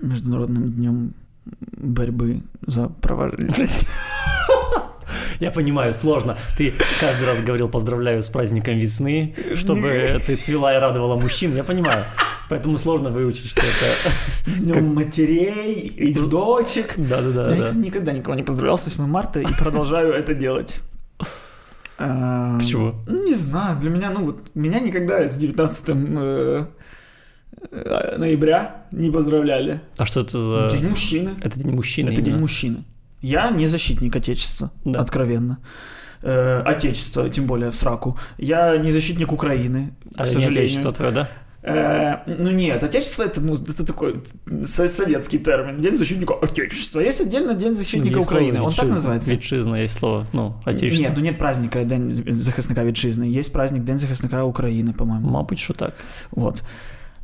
Международным 0.03 0.73
днем 0.73 1.15
борьбы 1.77 2.41
за 2.67 2.89
права 2.89 3.31
женщин. 3.31 3.87
Я 5.39 5.53
понимаю, 5.53 5.95
сложно. 5.95 6.37
Ты 6.59 6.75
каждый 6.99 7.27
раз 7.27 7.41
говорил 7.41 7.69
поздравляю 7.69 8.25
с 8.25 8.29
праздником 8.29 8.77
весны, 8.77 9.37
чтобы 9.55 10.21
ты 10.27 10.35
цвела 10.35 10.75
и 10.75 10.81
радовала 10.81 11.15
мужчин. 11.15 11.55
Я 11.55 11.63
понимаю. 11.63 12.07
Поэтому 12.49 12.77
сложно 12.77 13.11
выучить, 13.11 13.49
что 13.49 13.61
это... 13.61 14.51
С 14.51 14.63
днем 14.63 14.97
матерей 14.97 15.87
и 15.87 16.13
дочек. 16.13 16.95
Да-да-да. 16.97 17.55
Я, 17.55 17.63
да. 17.63 17.79
никогда 17.79 18.13
никого 18.13 18.35
не 18.35 18.43
поздравлял 18.43 18.79
с 18.79 18.85
8 18.85 19.07
марта 19.07 19.41
и 19.41 19.47
продолжаю 19.55 20.13
это 20.13 20.35
делать. 20.35 20.81
Эм, 21.99 22.59
Почему? 22.59 22.95
ну, 23.07 23.27
Не 23.27 23.35
знаю, 23.35 23.79
для 23.79 23.91
меня, 23.91 24.11
ну 24.11 24.25
вот, 24.25 24.51
меня 24.57 24.81
никогда 24.81 25.29
с 25.29 25.37
19 25.37 25.89
э, 25.89 25.93
э, 25.95 26.67
ноября 28.18 28.76
не 28.92 29.12
поздравляли. 29.12 29.80
А 29.98 30.06
что 30.06 30.22
это 30.22 30.40
за... 30.40 30.76
День 30.78 30.90
мужчины. 30.90 31.30
Это 31.42 31.60
день 31.60 31.72
мужчины. 31.76 32.08
Это 32.10 32.18
день 32.22 32.28
именно. 32.28 32.42
мужчины. 32.42 32.78
Я 33.22 33.50
не 33.52 33.68
защитник 33.68 34.16
Отечества, 34.16 34.70
Да. 34.86 35.00
откровенно. 35.02 35.58
Э, 36.24 36.62
Отечества, 36.66 37.30
тем 37.30 37.46
более 37.46 37.70
в 37.70 37.76
сраку. 37.76 38.18
Я 38.38 38.78
не 38.78 38.92
защитник 38.92 39.32
Украины, 39.32 39.90
А 40.16 40.24
к 40.24 40.28
не 40.28 40.34
сожалению. 40.34 40.64
отечество 40.64 40.92
твое, 40.92 41.12
да? 41.12 41.28
Э, 41.64 42.18
ну 42.40 42.52
нет, 42.52 42.84
отечество 42.84 43.24
это, 43.24 43.42
ну, 43.42 43.54
это 43.56 43.84
такой 43.86 44.22
со- 44.66 44.88
советский 44.88 45.40
термин. 45.40 45.82
День 45.82 45.98
защитника 45.98 46.34
отечества. 46.34 47.02
Есть 47.02 47.22
отдельно 47.22 47.54
День 47.54 47.74
защитника 47.74 48.18
Есть 48.20 48.30
слово 48.30 48.42
Украины. 48.44 48.62
Он 48.62 48.72
так 48.72 48.86
вітчизна. 48.86 48.96
называется. 48.96 49.32
Вітчизна 49.32 49.80
есть 49.80 49.96
слово, 50.00 50.26
ну, 50.34 50.54
отечество. 50.66 51.10
Нет, 51.10 51.18
ну 51.18 51.24
нет 51.24 51.38
праздника 51.38 51.84
День 51.84 52.12
захисника 52.34 52.84
вітчизни. 52.86 53.30
Есть 53.40 53.54
праздник 53.54 53.84
День 53.84 53.98
захисника 53.98 54.44
України, 54.44 54.94
по-моему. 54.98 55.30
Мабуть, 55.30 55.60
що 55.60 55.74
так. 55.74 55.94
Вот. 56.32 56.64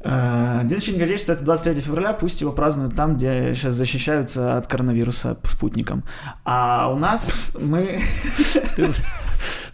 День 0.01 0.79
защитника 0.79 1.05
Отечества 1.05 1.33
это 1.33 1.45
23 1.45 1.81
февраля, 1.81 2.13
пусть 2.13 2.41
его 2.41 2.53
празднуют 2.53 2.95
там, 2.95 3.17
где 3.17 3.53
сейчас 3.53 3.75
защищаются 3.75 4.57
от 4.57 4.69
коронавируса 4.69 5.37
спутником. 5.43 6.05
А 6.45 6.89
у 6.93 6.97
нас 6.97 7.53
мы... 7.61 8.01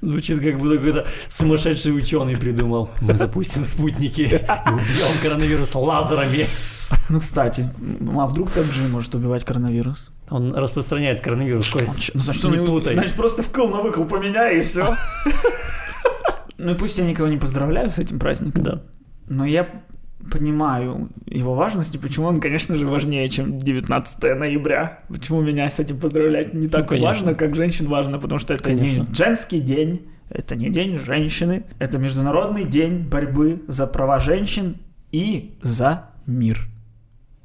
Звучит, 0.01 0.43
как 0.43 0.59
будто 0.59 0.77
какой-то 0.77 1.07
сумасшедший 1.29 1.97
ученый 1.97 2.37
придумал. 2.37 2.91
Мы 3.01 3.15
запустим 3.15 3.65
спутники 3.65 4.21
и 4.23 4.35
убьем 4.71 5.23
коронавирус 5.23 5.75
лазерами. 5.75 6.47
Ну, 7.09 7.21
кстати, 7.21 7.69
а 8.17 8.27
вдруг 8.27 8.49
5G 8.49 8.89
может 8.89 9.15
убивать 9.15 9.45
коронавирус? 9.45 10.11
Он 10.31 10.55
распространяет 10.55 11.21
коронавирус, 11.21 11.73
Он 11.75 11.81
Кость. 11.81 12.11
Ну, 12.15 12.21
значит, 12.21 12.45
не 12.45 12.65
путай. 12.65 12.95
Значит, 12.95 13.15
просто 13.15 13.43
вкл 13.43 13.69
на 13.69 13.83
выкл 13.83 14.05
поменяй, 14.05 14.61
и 14.61 14.63
все. 14.63 14.95
Ну 16.57 16.71
и 16.71 16.75
пусть 16.77 16.97
я 16.97 17.05
никого 17.05 17.29
не 17.29 17.37
поздравляю 17.37 17.91
с 17.91 17.99
этим 17.99 18.19
праздником. 18.19 18.63
Да. 18.63 18.83
Но 19.27 19.45
я 19.45 19.69
понимаю 20.31 21.11
его 21.27 21.55
важность 21.55 21.95
и 21.95 21.99
почему 21.99 22.27
он, 22.27 22.41
конечно 22.41 22.77
же, 22.77 22.87
важнее, 22.87 23.29
чем 23.29 23.59
19 23.59 24.23
ноября. 24.39 25.01
Почему 25.09 25.41
меня 25.41 25.69
с 25.71 25.79
этим 25.79 25.99
поздравлять 25.99 26.55
не 26.55 26.69
так 26.69 26.83
Ну, 26.83 26.87
конечно. 26.89 27.07
важно, 27.09 27.35
как 27.35 27.55
женщин 27.55 27.89
важно, 27.89 28.19
потому 28.19 28.39
что 28.39 28.55
это 28.55 28.65
Конечно. 28.65 29.03
не 29.09 29.15
женский 29.15 29.61
день, 29.61 30.09
это 30.31 30.57
не 30.57 30.71
день 30.71 30.99
женщины, 30.99 31.65
это 31.79 31.99
международный 31.99 32.65
день 32.65 32.99
борьбы 33.09 33.63
за 33.69 33.87
права 33.87 34.19
женщин 34.19 34.79
и 35.13 35.57
за 35.63 36.11
мир. 36.27 36.69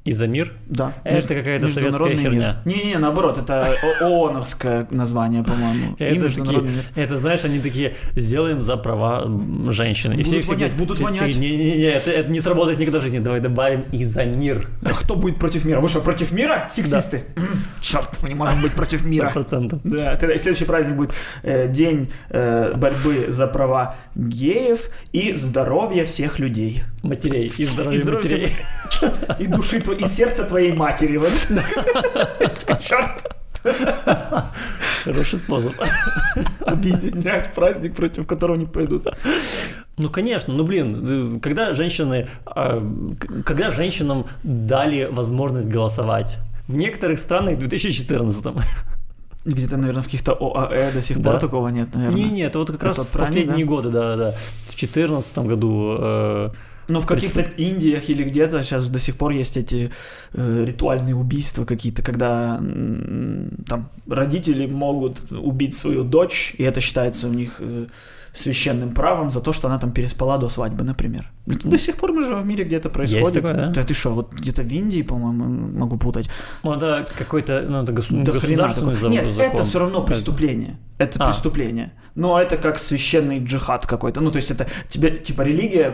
И 0.04 0.12
за 0.12 0.26
мир? 0.26 0.52
Да. 0.66 0.94
Это 1.04 1.34
какая-то 1.34 1.68
советская 1.68 2.16
херня. 2.16 2.62
Не-не, 2.64 2.96
наоборот, 2.98 3.36
это 3.36 3.74
ООНовское 4.00 4.86
название, 4.90 5.44
по-моему. 5.44 5.94
Это 5.98 6.40
мир. 6.40 6.64
Это, 6.94 7.16
знаешь, 7.18 7.44
они 7.44 7.60
такие, 7.60 7.96
сделаем 8.16 8.62
за 8.62 8.76
права 8.78 9.30
женщин. 9.70 10.12
И 10.12 10.22
Будут 10.24 10.26
все, 10.26 10.36
вонять, 10.54 10.70
такие, 10.70 10.78
будут 10.78 10.96
все- 10.96 11.04
вонять. 11.04 11.20
такие, 11.20 11.38
Не-не-не, 11.40 11.84
это, 11.90 12.10
это 12.10 12.30
не 12.30 12.40
сработает 12.40 12.78
никогда 12.78 12.98
в 13.00 13.02
жизни. 13.02 13.18
Давай 13.18 13.40
добавим 13.40 13.84
и 13.92 14.04
за 14.04 14.24
мир. 14.24 14.68
А 14.84 14.88
кто 14.94 15.16
будет 15.16 15.36
против 15.38 15.66
мира? 15.66 15.80
Вы 15.80 15.88
что, 15.88 16.00
против 16.00 16.32
мира? 16.32 16.68
Сексисты. 16.72 17.24
Черт, 17.82 18.22
мы 18.22 18.30
не 18.30 18.34
можем 18.34 18.62
быть 18.62 18.72
против 18.72 19.00
Сто 19.00 19.08
мира. 19.08 19.30
процентов. 19.30 19.80
Да, 19.84 20.16
тогда 20.16 20.36
следующий 20.38 20.64
праздник 20.64 20.96
будет 20.96 21.10
э, 21.42 21.68
День 21.68 22.10
э, 22.30 22.72
борьбы 22.74 23.26
за 23.28 23.46
права 23.46 23.96
геев 24.14 24.88
и 25.12 25.34
здоровья 25.34 26.04
всех 26.06 26.38
людей. 26.38 26.82
Матерей. 27.02 27.46
И 27.46 27.64
здоровья 27.64 27.98
И 27.98 28.02
здоровья 28.02 28.22
матерей. 28.24 28.52
И 29.38 29.46
души 29.46 29.80
и 29.92 30.06
сердца 30.06 30.44
твоей 30.44 30.72
матери. 30.72 31.16
Вот. 31.16 31.30
Черт, 32.80 33.26
Хороший 35.04 35.38
способ. 35.38 35.72
объединять 36.60 37.52
праздник, 37.54 37.94
против 37.94 38.26
которого 38.26 38.56
не 38.56 38.66
пойдут. 38.66 39.06
Ну, 39.96 40.08
конечно, 40.08 40.54
ну, 40.54 40.64
блин, 40.64 41.34
э, 41.36 41.38
когда 41.40 41.74
женщины, 41.74 42.28
а, 42.46 42.82
когда 43.44 43.70
женщинам 43.70 44.24
дали 44.42 45.08
возможность 45.10 45.68
голосовать? 45.68 46.38
В 46.68 46.76
некоторых 46.76 47.18
странах 47.18 47.56
в 47.56 47.58
2014 47.58 48.54
Где-то, 49.44 49.76
наверное, 49.76 50.02
в 50.02 50.04
каких-то 50.04 50.32
ОАЭ 50.32 50.92
до 50.92 51.02
сих 51.02 51.18
Да. 51.20 51.32
пор 51.32 51.40
такого 51.40 51.68
нет, 51.68 51.94
наверное. 51.94 52.16
Не, 52.16 52.30
не, 52.30 52.42
это 52.42 52.58
вот 52.58 52.68
как 52.70 52.76
Это 52.76 52.86
раз 52.86 52.98
в 53.06 53.18
последние 53.18 53.64
да? 53.64 53.72
годы, 53.72 53.88
да, 53.90 54.16
да. 54.16 54.32
В 54.32 54.66
2014 54.76 55.38
году 55.38 55.96
э, 55.98 56.50
Ну, 56.90 57.00
в 57.00 57.06
каких-то 57.06 57.40
Индиях 57.56 58.08
или 58.10 58.24
где-то 58.24 58.62
сейчас 58.62 58.88
до 58.90 58.98
сих 58.98 59.16
пор 59.16 59.30
есть 59.32 59.56
эти 59.56 59.90
э, 60.34 60.64
ритуальные 60.66 61.14
убийства 61.14 61.64
какие-то, 61.64 62.02
когда 62.02 62.56
м, 62.60 63.50
там 63.66 63.88
родители 64.08 64.66
могут 64.66 65.30
убить 65.30 65.74
свою 65.74 66.04
дочь, 66.04 66.54
и 66.58 66.62
это 66.64 66.80
считается 66.80 67.28
у 67.28 67.32
них 67.32 67.56
э, 67.60 67.86
священным 68.32 68.92
правом 68.92 69.30
за 69.30 69.40
то, 69.40 69.52
что 69.52 69.68
она 69.68 69.78
там 69.78 69.90
переспала 69.92 70.38
до 70.38 70.48
свадьбы, 70.48 70.84
например. 70.84 71.30
До 71.46 71.78
сих 71.78 71.96
пор 71.96 72.12
мы 72.12 72.22
живем 72.22 72.42
в 72.42 72.46
мире, 72.46 72.64
где 72.64 72.76
это 72.76 72.88
происходит. 72.88 73.32
такое, 73.34 73.72
да? 73.72 73.84
ты 73.84 73.94
что, 73.94 74.10
вот 74.10 74.32
где-то 74.34 74.62
в 74.62 74.72
Индии, 74.72 75.02
по-моему, 75.02 75.44
могу 75.78 75.96
путать. 75.96 76.30
ну, 76.62 76.72
это 76.72 77.06
какой-то, 77.18 77.64
ну, 77.68 77.82
это 77.82 77.92
госу- 77.92 78.14
хрена 78.14 78.32
государственный 78.32 78.94
такого. 78.94 78.96
за- 78.96 79.08
Нет, 79.08 79.34
закон. 79.34 79.52
это 79.54 79.64
все 79.64 79.78
равно 79.78 80.02
преступление. 80.04 80.76
Это 81.00 81.18
А. 81.24 81.26
преступление. 81.28 81.92
Но 82.14 82.38
это 82.40 82.56
как 82.56 82.78
священный 82.78 83.38
джихад 83.44 83.86
какой-то. 83.86 84.20
Ну, 84.20 84.30
то 84.30 84.36
есть 84.36 84.50
это 84.50 84.66
тебе, 84.88 85.10
типа, 85.10 85.42
религия 85.42 85.90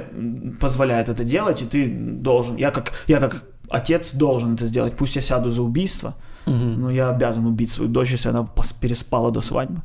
позволяет 0.60 1.08
это 1.08 1.24
делать, 1.24 1.62
и 1.62 1.64
ты 1.64 1.86
должен. 2.22 2.56
Я 2.56 2.70
как, 2.70 2.92
я 3.06 3.20
как 3.20 3.42
отец 3.70 4.12
должен 4.14 4.54
это 4.54 4.66
сделать. 4.66 4.96
Пусть 4.96 5.16
я 5.16 5.22
сяду 5.22 5.50
за 5.50 5.62
убийство, 5.62 6.14
Мгм. 6.46 6.80
но 6.80 6.90
я 6.90 7.10
обязан 7.10 7.46
убить 7.46 7.70
свою 7.70 7.90
дочь, 7.90 8.10
если 8.12 8.30
она 8.30 8.46
переспала 8.80 9.30
до 9.30 9.40
свадьбы. 9.40 9.80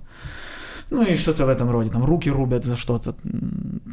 Ну 0.92 1.04
и 1.04 1.16
что-то 1.16 1.46
в 1.46 1.50
этом 1.50 1.72
роде. 1.72 1.90
Там 1.90 2.06
руки 2.06 2.30
рубят 2.30 2.64
за 2.64 2.76
что-то. 2.76 3.14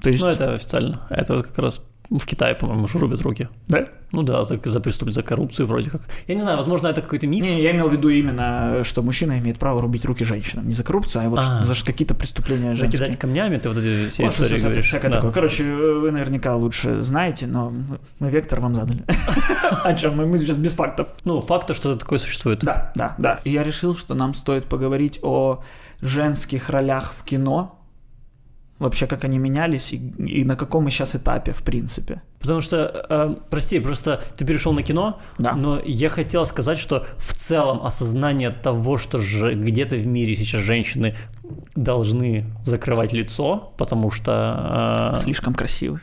То 0.03 0.11
есть... 0.11 0.23
Ну, 0.23 0.29
это 0.29 0.55
официально. 0.55 1.07
Это 1.11 1.37
вот 1.37 1.47
как 1.47 1.59
раз 1.59 1.81
в 2.11 2.25
Китае, 2.27 2.55
по-моему, 2.55 2.85
уже 2.85 2.99
рубят 2.99 3.21
руки. 3.23 3.49
Да? 3.69 3.87
Ну 4.13 4.23
да, 4.23 4.43
за, 4.43 4.59
за 4.65 4.81
преступление, 4.81 5.13
за 5.15 5.23
коррупцию 5.23 5.67
вроде 5.67 5.91
как. 5.91 6.01
Я 6.27 6.35
не 6.35 6.41
знаю, 6.43 6.57
возможно, 6.57 6.89
это 6.89 7.03
какой-то 7.03 7.27
миф. 7.27 7.45
Не, 7.45 7.63
я 7.63 7.71
имел 7.71 7.89
в 7.89 7.93
виду 7.93 8.09
именно, 8.09 8.83
что 8.83 9.03
мужчина 9.03 9.39
имеет 9.39 9.59
право 9.59 9.83
рубить 9.83 10.05
руки 10.07 10.25
женщинам. 10.25 10.67
Не 10.67 10.73
за 10.73 10.83
коррупцию, 10.85 11.27
а 11.27 11.29
вот 11.29 11.41
А. 11.41 11.63
за 11.63 11.75
какие-то 11.85 12.15
преступления 12.15 12.73
женские. 12.73 12.99
Закидать 12.99 13.19
камнями, 13.19 13.59
ты 13.59 13.69
вот 13.69 13.77
эти 13.79 14.09
все 14.09 14.25
Вот 14.25 14.33
истории 14.33 14.49
всякое- 14.49 14.63
говоришь. 14.65 14.87
всякое 14.87 15.09
Да. 15.09 15.17
такое. 15.19 15.33
Короче, 15.33 15.65
вы 15.65 16.11
наверняка 16.11 16.57
лучше 16.57 17.01
знаете, 17.03 17.47
но 17.47 17.73
мы- 18.19 18.31
вектор 18.31 18.61
вам 18.61 18.75
задали. 18.75 19.05
О 19.85 19.93
чем? 19.95 20.17
Мы, 20.17 20.25
мы 20.27 20.39
сейчас 20.39 20.57
без 20.57 20.75
фактов. 20.75 21.09
Ну, 21.25 21.43
факт, 21.43 21.75
что 21.77 21.95
такое 21.95 22.19
существует. 22.19 22.61
Да, 22.61 22.91
да, 22.97 23.15
да. 23.19 23.41
И 23.45 23.51
я 23.51 23.63
решил, 23.63 23.95
что 23.95 24.15
нам 24.15 24.33
стоит 24.35 24.65
поговорить 24.65 25.21
о 25.23 25.63
женских 26.01 26.71
ролях 26.71 27.13
в 27.13 27.25
кино. 27.25 27.75
Вообще, 28.79 29.09
как 29.09 29.25
они 29.25 29.39
менялись 29.39 29.93
и, 29.93 29.97
и 29.97 30.45
на 30.45 30.55
каком 30.55 30.85
мы 30.85 30.91
сейчас 30.91 31.17
этапе, 31.17 31.51
в 31.53 31.63
принципе. 31.65 32.23
Потому 32.39 32.61
что, 32.61 33.07
э, 33.11 33.35
прости, 33.51 33.81
просто 33.81 34.21
ты 34.37 34.45
перешел 34.45 34.73
на 34.73 34.85
кино, 34.85 35.19
Да. 35.39 35.55
но 35.55 35.81
я 35.85 36.09
хотел 36.09 36.47
сказать, 36.47 36.79
что 36.79 37.05
в 37.17 37.35
целом 37.35 37.85
осознание 37.85 38.51
того, 38.51 38.97
что 38.99 39.19
же 39.19 39.55
где-то 39.55 39.97
в 39.97 40.07
мире 40.07 40.37
сейчас 40.37 40.63
женщины 40.63 41.17
должны 41.75 42.45
закрывать 42.65 43.13
лицо, 43.13 43.73
потому 43.79 44.13
что... 44.13 45.13
э, 45.17 45.19
Слишком 45.19 45.55
красивый. 45.55 46.01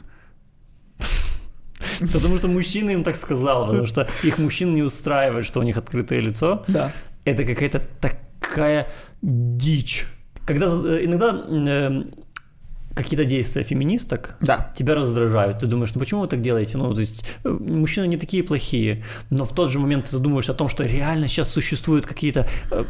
потому 2.13 2.37
что 2.37 2.47
мужчина 2.49 2.89
им 2.91 3.03
так 3.03 3.15
сказал, 3.15 3.65
потому 3.65 3.85
что 3.85 4.07
их 4.23 4.37
мужчин 4.37 4.73
не 4.73 4.83
устраивает, 4.83 5.45
что 5.45 5.59
у 5.59 5.63
них 5.63 5.77
открытое 5.77 6.19
лицо. 6.19 6.63
Да. 6.67 6.91
Это 7.23 7.45
какая-то 7.45 7.81
такая 8.01 8.87
дичь. 9.25 10.08
Когда 10.46 10.67
э, 10.67 11.05
иногда 11.05 11.44
э, 11.50 12.03
какие-то 12.94 13.25
действия 13.25 13.63
феминисток 13.63 14.36
Да. 14.41 14.72
тебя 14.77 14.96
раздражают. 14.96 15.60
Ты 15.60 15.65
думаешь, 15.67 15.94
ну 15.96 16.00
почему 16.00 16.22
вы 16.22 16.27
так 16.27 16.41
делаете? 16.41 16.77
Ну, 16.77 16.94
то 16.94 17.00
есть 17.01 17.25
э, 17.44 17.50
мужчины 17.50 18.05
не 18.08 18.17
такие 18.17 18.44
плохие. 18.44 19.03
Но 19.32 19.44
в 19.44 19.53
тот 19.53 19.72
же 19.72 19.79
момент 19.79 20.05
ты 20.05 20.12
задумаешься 20.12 20.51
о 20.51 20.55
том, 20.55 20.70
что 20.70 20.86
реально 20.86 21.27
сейчас 21.27 21.50
существуют 21.51 22.05
какие-то 22.05 22.48
э, 22.72 22.84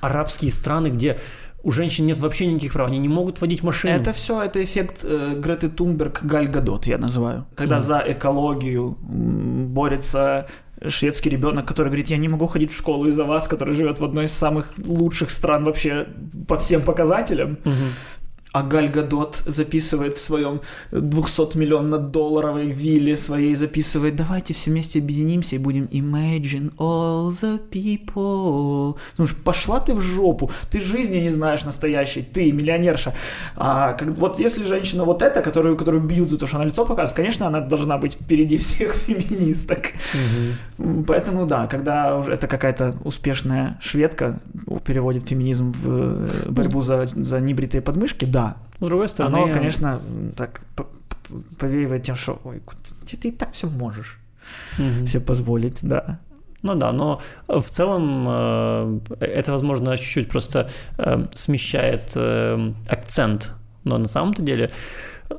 арабские 0.00 0.52
страны, 0.52 0.88
где 0.88 1.18
у 1.64 1.72
женщин 1.72 2.06
нет 2.06 2.18
вообще 2.20 2.46
никаких 2.46 2.74
прав, 2.74 2.86
они 2.88 2.98
не 2.98 3.08
могут 3.08 3.40
водить 3.40 3.62
машину. 3.64 3.92
Это 3.94 4.12
все, 4.12 4.42
это 4.42 4.62
эффект 4.62 5.00
э, 5.02 5.34
Греты 5.36 5.68
Тунберг 5.68 6.22
Галь 6.22 6.46
Гадот, 6.48 6.86
я 6.86 6.98
называю. 6.98 7.46
Когда 7.56 7.76
Мгм. 7.76 7.84
за 7.84 8.04
экологию 8.06 8.96
борется 9.00 10.46
шведский 10.90 11.30
ребенок, 11.30 11.66
который 11.66 11.88
говорит, 11.88 12.08
я 12.08 12.16
не 12.16 12.28
могу 12.28 12.46
ходить 12.46 12.72
в 12.72 12.76
школу 12.76 13.06
из-за 13.06 13.24
вас, 13.24 13.48
который 13.48 13.74
живет 13.74 13.98
в 13.98 14.04
одной 14.04 14.24
из 14.24 14.32
самых 14.32 14.72
лучших 14.84 15.30
стран 15.30 15.64
вообще 15.64 16.06
по 16.46 16.58
всем 16.58 16.82
показателям. 16.82 17.58
Мгм. 17.64 17.92
А 18.56 18.62
Галь 18.62 18.88
Гадот 18.88 19.42
записывает 19.44 20.14
в 20.14 20.20
своем 20.20 20.62
200-миллионно-долларовой 20.90 22.70
вилле 22.70 23.18
своей, 23.18 23.54
записывает, 23.54 24.16
давайте 24.16 24.54
все 24.54 24.70
вместе 24.70 24.98
объединимся 24.98 25.56
и 25.56 25.58
будем 25.58 25.84
imagine 25.92 26.72
all 26.78 27.28
the 27.28 27.60
people. 27.70 28.96
Ну 29.18 29.26
пошла 29.44 29.78
ты 29.80 29.92
в 29.92 30.00
жопу, 30.00 30.50
ты 30.70 30.80
жизни 30.80 31.18
не 31.18 31.28
знаешь 31.28 31.66
настоящей, 31.66 32.22
ты 32.22 32.50
миллионерша. 32.50 33.12
А 33.56 33.92
как, 33.92 34.16
вот 34.16 34.40
если 34.40 34.64
женщина 34.64 35.04
вот 35.04 35.20
эта, 35.20 35.42
которую, 35.42 35.76
которую 35.76 36.04
бьют 36.04 36.30
за 36.30 36.38
то, 36.38 36.46
что 36.46 36.56
она 36.56 36.64
лицо 36.64 36.86
показывает, 36.86 37.14
конечно, 37.14 37.46
она 37.46 37.60
должна 37.60 37.98
быть 37.98 38.14
впереди 38.14 38.56
всех 38.56 38.94
феминисток. 38.94 39.92
М, 40.78 41.04
Поэтому 41.04 41.44
да, 41.44 41.66
когда 41.66 42.16
уже 42.16 42.32
это 42.32 42.48
какая-то 42.48 42.94
успешная 43.04 43.76
шведка 43.82 44.40
переводит 44.86 45.28
феминизм 45.28 45.72
в 45.72 45.90
э, 45.90 46.50
борьбу 46.50 46.80
за, 46.82 47.06
за 47.14 47.40
небритые 47.40 47.82
подмышки, 47.82 48.24
да, 48.24 48.45
С 48.78 48.84
другой 48.84 49.08
стороны, 49.08 49.36
оно, 49.36 49.52
конечно, 49.52 50.00
м, 50.08 50.32
так 50.32 50.60
повеивает 51.58 52.02
тем, 52.02 52.14
что 52.14 52.40
ой, 52.44 52.60
ты, 53.06 53.16
ты 53.16 53.28
и 53.28 53.32
так 53.32 53.52
все 53.52 53.68
можешь 53.68 54.18
мгм. 54.78 55.06
себе 55.06 55.20
позволить, 55.20 55.80
да. 55.82 56.18
Ну 56.62 56.74
да, 56.74 56.92
но 56.92 57.20
в 57.48 57.64
целом 57.64 58.26
э, 58.28 59.00
это, 59.20 59.52
возможно, 59.52 59.96
чуть-чуть 59.96 60.28
просто 60.28 60.68
э, 60.98 61.26
смещает 61.34 62.12
э, 62.16 62.72
акцент, 62.88 63.52
но 63.84 63.98
на 63.98 64.08
самом-то 64.08 64.42
деле 64.42 64.70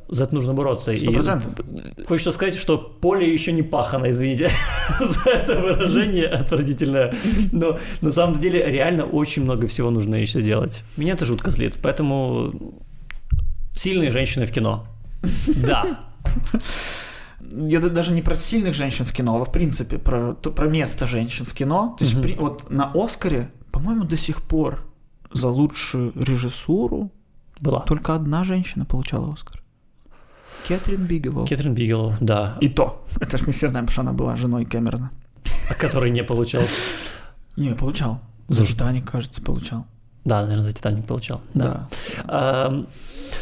за 0.10 0.24
это 0.24 0.36
нужно 0.36 0.54
бороться. 0.54 0.92
Сто 0.98 1.12
процентов. 1.12 1.54
Хочется 2.08 2.32
сказать, 2.32 2.56
что 2.56 2.78
поле 2.78 3.32
еще 3.32 3.52
не 3.52 3.64
пахано, 3.64 4.10
извините 4.10 4.50
за 5.00 5.30
это 5.30 5.60
выражение 5.60 6.28
отвратительное. 6.28 7.14
Но 7.52 7.78
на 8.02 8.12
самом 8.12 8.36
деле 8.36 8.66
реально 8.66 9.06
очень 9.06 9.44
много 9.44 9.68
всего 9.68 9.90
нужно 9.90 10.16
еще 10.16 10.42
делать. 10.42 10.84
Меня 10.98 11.14
это 11.14 11.26
жутко 11.26 11.52
злит, 11.52 11.78
поэтому 11.82 12.54
сильные 13.78 14.12
женщины 14.12 14.46
в 14.46 14.52
кино. 14.52 14.86
Да. 15.48 16.00
Я 17.52 17.80
даже 17.80 18.12
не 18.14 18.22
про 18.22 18.36
сильных 18.36 18.74
женщин 18.74 19.06
в 19.06 19.14
кино, 19.14 19.40
а 19.42 19.46
в 19.46 19.52
принципе 19.52 19.98
про, 19.98 20.34
про 20.34 20.68
место 20.68 21.08
женщин 21.08 21.46
в 21.46 21.54
кино. 21.54 21.96
То 21.98 22.04
есть 22.06 22.22
при- 22.22 22.34
вот 22.36 22.70
на 22.70 22.92
Оскаре, 22.94 23.50
по-моему, 23.72 24.04
до 24.04 24.18
сих 24.18 24.42
пор 24.42 24.84
за 25.32 25.48
лучшую 25.48 26.12
режиссуру 26.16 27.12
Была. 27.60 27.82
только 27.82 28.16
одна 28.16 28.44
женщина 28.44 28.86
получала 28.86 29.32
Оскар. 29.34 29.62
Кэтрин 30.68 31.06
Бигелоу. 31.06 31.46
Кэтрин 31.48 31.74
Бигелоу, 31.74 32.14
да, 32.20 32.58
И 32.60 32.68
то. 32.70 33.06
Это 33.22 33.38
ж 33.38 33.48
мы 33.48 33.54
все 33.54 33.70
знаем, 33.70 33.88
что 33.88 34.02
она 34.02 34.12
была 34.14 34.36
женой 34.36 34.66
Кэмерона. 34.66 35.12
а 35.70 35.74
который 35.74 36.10
не 36.12 36.24
получал. 36.24 36.64
Не, 37.56 37.74
получал. 37.76 38.20
За? 38.50 38.66
«Титаник», 38.66 39.10
кажется, 39.10 39.42
получал. 39.42 39.86
Да, 40.26 40.42
наверное, 40.42 40.64
за 40.66 40.74
Титаник 40.74 41.06
получал. 41.06 41.42
Да. 41.54 41.64
Да. 41.66 41.88
А, 42.28 42.86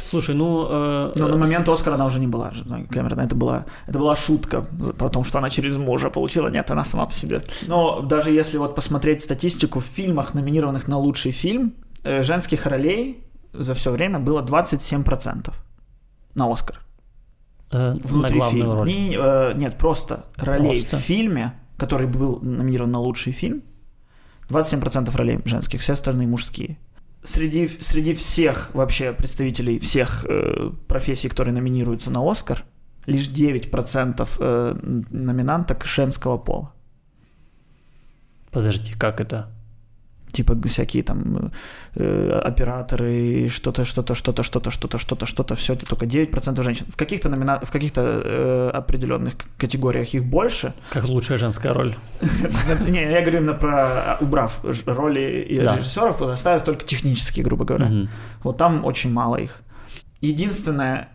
слушай, 0.05 0.35
ну... 0.35 0.67
э, 0.69 1.11
Но 1.15 1.27
на 1.27 1.35
э, 1.35 1.37
момент 1.37 1.67
Оскара 1.69 1.95
она 1.95 2.05
уже 2.05 2.19
не 2.19 2.27
была 2.27 2.51
женой 2.51 2.85
Кэмерона. 2.89 3.21
Это 3.21 3.35
была, 3.35 3.65
это 3.87 3.99
была 3.99 4.15
шутка 4.15 4.63
про 4.97 5.09
то, 5.09 5.23
что 5.23 5.37
она 5.39 5.49
через 5.49 5.77
мужа 5.77 6.09
получила. 6.09 6.49
Нет, 6.49 6.69
она 6.71 6.83
сама 6.85 7.05
по 7.05 7.13
себе. 7.13 7.41
Но 7.67 8.01
даже 8.01 8.31
если 8.31 8.57
вот 8.57 8.75
посмотреть 8.75 9.21
статистику 9.23 9.79
в 9.79 9.85
фильмах, 9.85 10.33
номинированных 10.33 10.87
на 10.87 10.97
лучший 10.97 11.31
фильм, 11.31 11.73
э, 12.03 12.23
женских 12.23 12.65
ролей 12.65 13.23
за 13.53 13.73
все 13.73 13.91
время 13.91 14.19
было 14.19 14.41
27% 14.41 15.53
на 16.35 16.51
Оскар. 16.51 16.79
э, 17.71 17.93
на 17.93 17.99
Внутри 18.07 18.37
главную 18.37 18.61
фильма. 18.63 18.75
роль. 18.75 18.87
Не, 18.87 19.17
э, 19.17 19.53
нет, 19.55 19.77
просто 19.77 20.25
ролей 20.37 20.79
Просто. 20.81 20.97
в 20.97 20.99
фильме, 20.99 21.53
который 21.77 22.07
был 22.07 22.39
номинирован 22.41 22.91
на 22.91 22.99
лучший 22.99 23.33
фильм, 23.33 23.61
27% 24.49 25.15
ролей 25.17 25.39
женских, 25.45 25.81
все 25.81 25.93
остальные 25.93 26.27
мужские. 26.27 26.77
Среди, 27.25 27.67
среди 27.79 28.13
всех 28.13 28.69
вообще 28.73 29.11
представителей 29.11 29.79
всех 29.79 30.25
э, 30.29 30.69
профессий, 30.87 31.27
которые 31.27 31.53
номинируются 31.53 32.11
на 32.11 32.21
Оскар, 32.29 32.63
лишь 33.07 33.29
9% 33.29 34.29
э, 34.39 34.75
номинанток 35.09 35.85
женского 35.85 36.37
пола. 36.37 36.71
Подожди, 38.51 38.93
как 38.93 39.19
это? 39.19 39.54
Типа 40.35 40.55
всякие 40.67 41.03
там 41.03 41.51
э, 41.95 42.41
операторы, 42.43 43.47
что-то, 43.47 43.85
что-то, 43.85 44.15
что-то, 44.15 44.43
что-то, 44.43 44.69
что-то, 44.69 44.97
что-то, 44.97 45.25
что-то, 45.25 45.55
все 45.55 45.73
это 45.73 45.85
только 45.85 46.05
9% 46.05 46.63
женщин. 46.63 46.85
В 46.89 46.97
каких-то, 46.97 47.29
номина... 47.29 47.59
в 47.63 47.71
каких-то 47.71 48.01
э, 48.01 48.71
определенных 48.73 49.33
категориях 49.57 50.13
их 50.13 50.25
больше, 50.25 50.73
Как 50.89 51.07
лучшая 51.07 51.37
женская 51.37 51.73
роль? 51.73 51.95
Не, 52.87 53.11
я 53.11 53.21
говорю 53.21 53.39
именно 53.39 53.53
про 53.53 54.17
убрав 54.19 54.59
роли 54.85 55.45
и 55.49 55.59
режиссеров, 55.59 56.21
оставив 56.21 56.63
только 56.63 56.85
технические, 56.85 57.45
грубо 57.45 57.63
говоря. 57.63 57.89
Вот 58.43 58.57
там 58.57 58.83
очень 58.85 59.13
мало 59.13 59.37
их. 59.37 59.61
Единственное, 60.21 61.07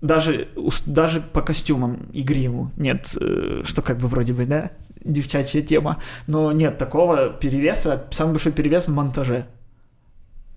даже, 0.00 0.48
даже 0.86 1.20
по 1.20 1.42
костюмам 1.42 2.08
и 2.12 2.22
гриму 2.22 2.72
нет, 2.76 3.16
э, 3.20 3.62
что 3.64 3.82
как 3.82 3.98
бы 3.98 4.08
вроде 4.08 4.32
бы, 4.32 4.46
да, 4.46 4.70
девчачья 5.04 5.62
тема, 5.62 6.00
но 6.26 6.52
нет 6.52 6.78
такого 6.78 7.30
перевеса, 7.30 8.04
самый 8.10 8.32
большой 8.32 8.52
перевес 8.52 8.88
в 8.88 8.92
монтаже. 8.92 9.46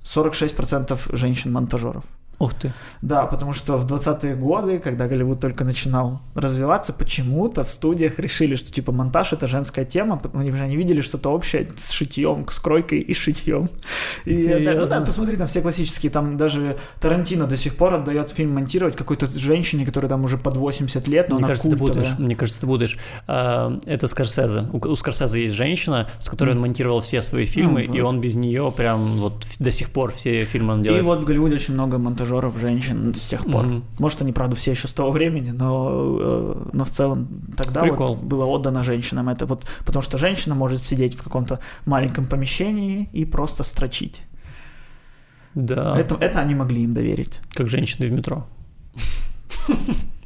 46% 0.04 1.16
женщин-монтажеров. 1.16 2.04
Ух 2.40 2.54
ты. 2.54 2.72
Да, 3.02 3.26
потому 3.26 3.54
что 3.54 3.78
в 3.78 3.86
20-е 3.92 4.36
годы, 4.36 4.78
когда 4.80 5.08
Голливуд 5.08 5.40
только 5.40 5.64
начинал 5.64 6.22
развиваться, 6.36 6.94
почему-то 6.94 7.64
в 7.64 7.70
студиях 7.70 8.20
решили, 8.20 8.54
что 8.56 8.72
типа 8.72 8.92
монтаж 8.92 9.34
это 9.34 9.48
женская 9.48 9.86
тема, 9.86 10.18
потому 10.18 10.54
что 10.54 10.64
они 10.66 10.76
видели 10.76 11.02
что-то 11.02 11.30
общее 11.32 11.68
с 11.76 11.90
шитьем, 11.92 12.46
с 12.50 12.60
кройкой 12.60 13.00
и 13.00 13.14
шитьем. 13.14 13.70
И 14.26 14.34
ну 14.34 14.38
да, 14.38 14.44
Серьезно? 14.74 15.02
посмотри, 15.06 15.36
там 15.38 15.48
все 15.48 15.62
классические, 15.62 16.12
там 16.12 16.38
даже 16.38 16.78
Тарантино 17.02 17.48
до 17.48 17.58
сих 17.58 17.76
пор 17.76 17.96
отдает 17.96 18.32
фильм 18.32 18.54
монтировать 18.54 18.96
какой-то 18.96 19.26
женщине, 19.26 19.86
которая 19.86 20.10
там 20.10 20.24
уже 20.24 20.38
под 20.38 20.58
80 20.58 21.08
лет, 21.08 21.30
но 21.30 21.36
Мне 21.36 21.40
она 21.46 21.48
кажется, 21.48 21.70
ты 21.72 21.76
культовая. 21.78 22.04
путаешь. 22.06 22.20
Мне 22.20 22.36
кажется, 22.36 22.62
ты 22.62 22.68
путаешь. 22.68 22.98
А, 23.28 23.80
Это 23.86 24.08
Скорсезе. 24.08 24.68
У 24.74 24.78
у 24.88 24.96
Скорсезе 24.96 25.42
есть 25.44 25.56
женщина, 25.56 26.08
с 26.20 26.30
которой 26.30 26.52
он 26.52 26.60
монтировал 26.62 27.02
все 27.02 27.22
свои 27.22 27.46
фильмы, 27.46 27.86
Ну, 27.88 27.96
и 27.96 28.02
вот. 28.02 28.10
он 28.10 28.22
без 28.22 28.36
нее 28.36 28.72
прям 28.76 29.18
вот 29.18 29.44
до 29.60 29.72
сих 29.72 29.90
пор 29.90 30.12
все 30.12 30.44
фильмы 30.44 30.74
он 30.74 30.82
И 30.82 30.84
делает. 30.84 31.04
вот 31.04 31.24
в 31.24 31.26
Голливуде 31.26 31.56
очень 31.56 31.74
много 31.74 31.98
монтажеров 32.28 32.60
женщин 32.60 33.14
с 33.14 33.28
тех 33.28 33.46
пор. 33.46 33.66
Мгм. 33.66 33.84
Может, 34.00 34.22
они, 34.22 34.32
правда, 34.32 34.56
все 34.56 34.72
еще 34.72 34.88
с 34.88 34.94
того 34.94 35.12
времени, 35.12 35.52
но, 35.52 35.90
э, 36.20 36.70
но 36.74 36.84
в 36.84 36.90
целом 36.90 37.28
тогда 37.56 37.82
Прикол. 37.82 38.16
вот 38.16 38.24
было 38.24 38.46
отдано 38.46 38.84
женщинам 38.84 39.30
это 39.30 39.46
вот, 39.46 39.66
потому 39.86 40.04
что 40.04 40.18
женщина 40.18 40.56
может 40.56 40.84
сидеть 40.84 41.16
в 41.16 41.24
каком-то 41.24 41.60
маленьком 41.86 42.26
помещении 42.26 43.10
и 43.14 43.26
просто 43.26 43.64
строчить. 43.64 44.22
Да, 45.56 45.98
Это, 45.98 46.16
это 46.16 46.40
они 46.40 46.56
могли 46.56 46.84
им 46.84 46.94
доверить. 46.94 47.40
как 47.54 47.68
женщины 47.68 48.08
в 48.08 48.12
метро. 48.12 48.46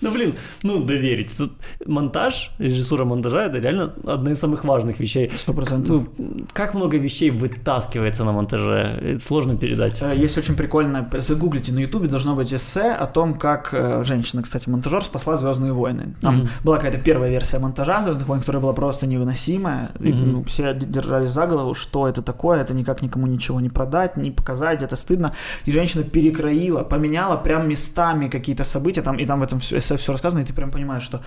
Ну, 0.00 0.10
блин, 0.10 0.34
ну, 0.62 0.82
доверить. 0.82 1.36
Тут 1.36 1.52
Монтаж, 1.86 2.50
режиссура 2.58 3.04
монтажа– 3.04 3.44
это 3.46 3.58
реально 3.58 3.92
одна 4.06 4.32
из 4.32 4.38
самых 4.38 4.64
важных 4.64 5.00
вещей. 5.00 5.30
Сто 5.36 5.52
процентов. 5.52 6.06
Ну, 6.18 6.36
как 6.52 6.74
много 6.74 6.96
вещей 6.96 7.30
вытаскивается 7.30 8.24
на 8.24 8.32
монтаже, 8.32 8.98
это 9.02 9.18
сложно 9.20 9.56
передать. 9.56 10.02
Э, 10.02 10.14
Есть 10.16 10.38
очень 10.38 10.56
прикольно, 10.56 11.08
загуглите, 11.18 11.72
на 11.72 11.80
ютубе 11.80 12.08
должно 12.08 12.34
быть 12.34 12.52
эссе 12.52 12.92
о 12.92 13.06
том, 13.06 13.34
как 13.34 13.70
э, 13.72 14.04
женщина, 14.04 14.42
кстати, 14.42 14.68
монтажер 14.68 15.02
спасла 15.02 15.36
Звездные 15.36 15.72
войны. 15.72 16.14
Там 16.20 16.48
была 16.62 16.76
какая-то 16.76 16.98
первая 16.98 17.30
версия 17.30 17.58
монтажа 17.58 18.02
Звездных 18.02 18.28
войн, 18.28 18.40
которая 18.40 18.62
была 18.62 18.72
просто 18.72 19.06
невыносимая. 19.06 19.90
И, 20.00 20.12
ну, 20.12 20.44
все 20.44 20.74
держались 20.74 21.30
за 21.30 21.46
голову, 21.46 21.74
что 21.74 22.08
это 22.08 22.22
такое, 22.22 22.60
это 22.60 22.74
никак 22.74 23.02
никому 23.02 23.26
ничего 23.26 23.60
не 23.60 23.68
продать, 23.68 24.16
не 24.16 24.30
показать, 24.30 24.82
это 24.82 24.96
стыдно. 24.96 25.32
И 25.64 25.72
женщина 25.72 26.04
перекроила, 26.04 26.82
поменяла 26.82 27.36
прям 27.36 27.68
местами 27.68 28.28
какие-то 28.28 28.64
события, 28.64 29.02
там, 29.02 29.16
и 29.18 29.26
там 29.26 29.40
в 29.40 29.42
этом 29.42 29.58
все, 29.58 29.80
эссе 29.84 29.96
все 29.96 30.12
рассказано, 30.12 30.40
и 30.40 30.44
ты 30.44 30.52
прям 30.52 30.70
понимаешь, 30.70 31.02
что 31.02 31.20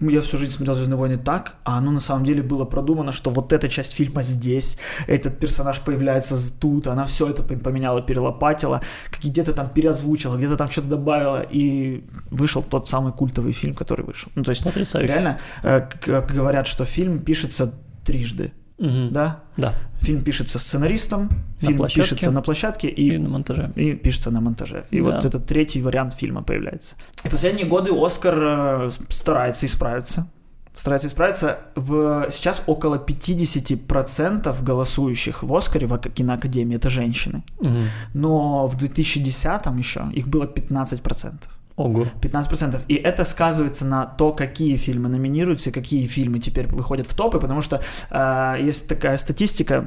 я 0.00 0.20
всю 0.20 0.38
жизнь 0.38 0.52
смотрел 0.52 0.74
Звездные 0.74 0.96
войны 0.96 1.18
так, 1.18 1.56
а 1.64 1.78
оно 1.78 1.90
на 1.90 2.00
самом 2.00 2.24
деле 2.24 2.42
было 2.42 2.64
продумано, 2.64 3.12
что 3.12 3.30
вот 3.30 3.52
эта 3.52 3.68
часть 3.68 3.92
фильма 3.94 4.22
здесь, 4.22 4.78
этот 5.06 5.38
персонаж 5.38 5.80
появляется 5.80 6.36
тут, 6.60 6.86
она 6.86 7.04
все 7.04 7.28
это 7.28 7.42
пом- 7.42 7.60
поменяла, 7.62 8.02
перелопатила, 8.02 8.80
где-то 9.22 9.52
там 9.52 9.68
переозвучила, 9.68 10.36
где-то 10.36 10.56
там 10.56 10.68
что-то 10.68 10.88
добавила, 10.88 11.42
и 11.42 12.04
вышел 12.30 12.62
тот 12.62 12.88
самый 12.88 13.12
культовый 13.12 13.52
фильм, 13.52 13.74
который 13.74 14.04
вышел. 14.04 14.30
Ну, 14.34 14.42
то 14.42 14.50
есть, 14.50 14.64
Потрясающе. 14.64 15.12
реально, 15.12 15.38
э, 15.62 15.80
как 16.00 16.32
говорят, 16.32 16.66
что 16.66 16.84
фильм 16.84 17.18
пишется 17.18 17.74
трижды, 18.04 18.52
Мгм. 18.78 19.12
да? 19.12 19.40
Да, 19.56 19.72
Фильм 20.00 20.20
пишется 20.22 20.58
сценаристом, 20.58 21.30
фильм 21.58 21.76
площадке. 21.76 22.02
пишется 22.10 22.30
на 22.32 22.42
площадке 22.42 22.88
и 22.88 23.14
и 23.14 23.18
на 23.18 23.28
монтаже. 23.28 23.70
и 23.76 23.92
пишется 23.94 24.30
на 24.30 24.40
монтаже. 24.40 24.84
И 24.90 25.00
Да. 25.00 25.10
вот 25.12 25.24
этот 25.24 25.46
третий 25.46 25.80
вариант 25.80 26.14
фильма 26.14 26.42
появляется. 26.42 26.96
И 27.24 27.28
последние 27.28 27.66
годы 27.66 27.90
Оскар 27.94 28.34
э, 28.36 28.90
старается 29.10 29.66
исправиться. 29.66 30.26
старается 30.74 31.06
исправиться. 31.06 31.58
В... 31.76 32.26
Сейчас 32.30 32.62
около 32.66 32.96
50% 32.98 34.62
голосующих 34.64 35.42
в 35.44 35.54
Оскаре 35.54 35.86
в 35.86 35.96
киноакадемии 35.98 36.76
это 36.76 36.90
женщины. 36.90 37.42
Мгм. 37.60 37.84
Но 38.14 38.66
в 38.66 38.76
2010 38.76 39.78
еще 39.78 40.00
их 40.12 40.26
было 40.28 40.46
15%. 40.46 41.32
Ого. 41.76 42.06
15%. 42.20 42.82
И 42.88 42.94
это 42.94 43.24
сказывается 43.24 43.84
на 43.84 44.06
то, 44.06 44.32
какие 44.32 44.76
фильмы 44.76 45.08
номинируются 45.08 45.72
какие 45.72 46.06
фильмы 46.06 46.38
теперь 46.38 46.66
выходят 46.68 47.06
в 47.06 47.14
топы, 47.14 47.40
потому 47.40 47.62
что 47.62 47.80
э, 48.10 48.56
есть 48.62 48.88
такая 48.88 49.18
статистика. 49.18 49.84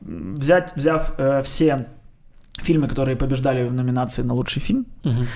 Взять, 0.00 0.72
взяв 0.76 1.14
э, 1.18 1.42
все 1.42 1.86
фильмы, 2.62 2.86
которые 2.88 3.16
побеждали 3.16 3.66
в 3.66 3.72
номинации 3.72 4.22
на 4.22 4.34
лучший 4.34 4.62
фильм, 4.62 4.86
Мгм. 5.04 5.26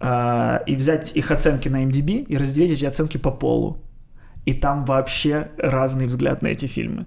э, 0.00 0.58
и 0.66 0.74
взять 0.74 1.16
их 1.16 1.30
оценки 1.30 1.68
на 1.68 1.84
MDB 1.84 2.24
и 2.28 2.36
разделить 2.36 2.72
эти 2.72 2.86
оценки 2.86 3.16
по 3.18 3.30
полу. 3.30 3.76
И 4.44 4.54
там 4.54 4.84
вообще 4.84 5.50
разный 5.58 6.06
взгляд 6.06 6.42
на 6.42 6.48
эти 6.48 6.66
фильмы. 6.66 7.06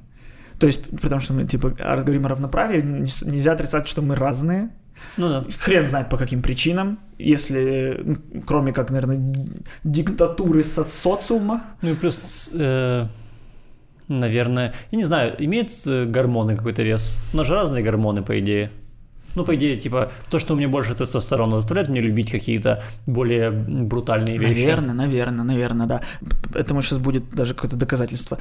То 0.60 0.68
есть, 0.68 0.90
потому 1.02 1.20
что 1.20 1.34
мы, 1.34 1.44
типа, 1.46 1.70
говорим 1.70 2.26
о 2.26 2.30
равноправии, 2.30 2.82
нельзя 2.82 3.54
отрицать, 3.54 3.88
что 3.88 4.02
мы 4.02 4.16
разные. 4.16 4.70
Ну 5.18 5.30
да. 5.30 5.44
Хрен 5.60 5.86
знает 5.86 6.10
по 6.10 6.18
каким 6.18 6.42
причинам, 6.42 7.00
если, 7.18 8.18
кроме 8.46 8.74
как, 8.74 8.92
наверное, 8.92 9.36
диктатуры 9.84 10.64
со- 10.64 10.84
социума. 10.84 11.64
Ну 11.82 11.90
и 11.92 11.96
плюс, 11.96 12.50
э, 12.54 13.08
наверное, 14.08 14.74
я 14.92 14.98
не 14.98 15.04
знаю, 15.04 15.36
имеют 15.40 15.72
э, 15.88 16.06
гормоны 16.06 16.56
какой-то 16.56 16.84
вес? 16.84 17.18
У 17.34 17.38
нас 17.38 17.48
же 17.48 17.54
разные 17.56 17.84
гормоны, 17.84 18.22
по 18.24 18.40
идее. 18.40 18.72
Ну, 19.36 19.46
по 19.46 19.56
идее, 19.56 19.78
типа, 19.78 20.12
то, 20.30 20.40
что 20.40 20.54
у 20.54 20.58
меня 20.58 20.68
больше 20.68 20.94
тестостерона, 20.94 21.56
заставляет 21.56 21.88
меня 21.90 22.02
любить 22.02 22.30
какие-то 22.32 22.84
более 23.06 23.50
брутальные 23.52 24.38
вещи. 24.38 24.60
Наверное, 24.60 24.94
наверное, 24.94 25.46
наверное, 25.46 25.88
да. 25.88 26.02
Этому 26.54 26.82
сейчас 26.82 27.00
будет 27.00 27.30
даже 27.30 27.54
какое-то 27.54 27.78
доказательство. 27.78 28.38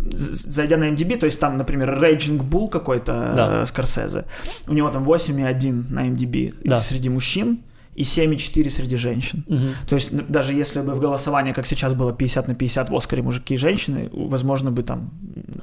Зайдя 0.00 0.76
на 0.76 0.84
MDB, 0.90 1.16
то 1.18 1.26
есть 1.26 1.40
там, 1.40 1.56
например, 1.56 1.98
Raging 2.02 2.38
Bull 2.40 2.68
какой-то 2.68 3.32
Да. 3.36 3.62
э, 3.62 3.66
Скорсезе, 3.66 4.24
у 4.68 4.72
него 4.74 4.90
там 4.90 5.04
8,1 5.04 5.84
на 5.90 6.06
MDB 6.08 6.54
Да. 6.64 6.76
среди 6.76 7.08
мужчин 7.08 7.58
и 7.96 8.02
7,4 8.04 8.70
среди 8.70 8.96
женщин. 8.96 9.44
Мгм. 9.48 9.68
То 9.88 9.96
есть, 9.96 10.12
даже 10.28 10.52
если 10.52 10.82
бы 10.82 10.92
в 10.94 11.00
голосовании, 11.00 11.52
как 11.52 11.66
сейчас 11.66 11.94
было 11.94 12.12
50 12.12 12.48
на 12.48 12.54
50 12.54 12.90
в 12.90 12.94
Оскаре 12.94 13.22
мужики 13.22 13.54
и 13.54 13.56
женщины, 13.56 14.10
возможно 14.12 14.70
бы 14.70 14.82
там 14.82 15.10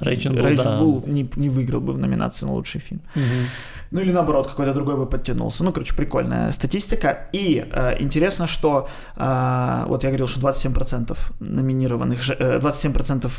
Raging 0.00 0.56
да. 0.56 0.78
Bull 0.78 1.08
не, 1.10 1.30
не 1.36 1.48
выиграл 1.48 1.80
бы 1.80 1.92
в 1.92 1.98
номинации 1.98 2.46
на 2.46 2.52
лучший 2.52 2.80
фильм. 2.80 3.00
Мгм. 3.14 3.24
Ну 3.92 4.00
или 4.00 4.12
наоборот, 4.12 4.48
какой-то 4.48 4.74
другой 4.74 4.96
бы 4.96 5.06
подтянулся. 5.06 5.62
Ну, 5.64 5.72
короче, 5.72 5.94
прикольная 5.94 6.50
статистика. 6.52 7.28
И 7.32 7.64
э, 7.72 8.02
интересно, 8.02 8.46
что 8.48 8.88
э, 9.16 9.84
вот 9.86 10.02
я 10.02 10.10
говорил, 10.10 10.26
что 10.26 10.40
27% 10.40 11.16
номинированных, 11.40 12.18
э, 12.30 12.58
27% 12.58 13.30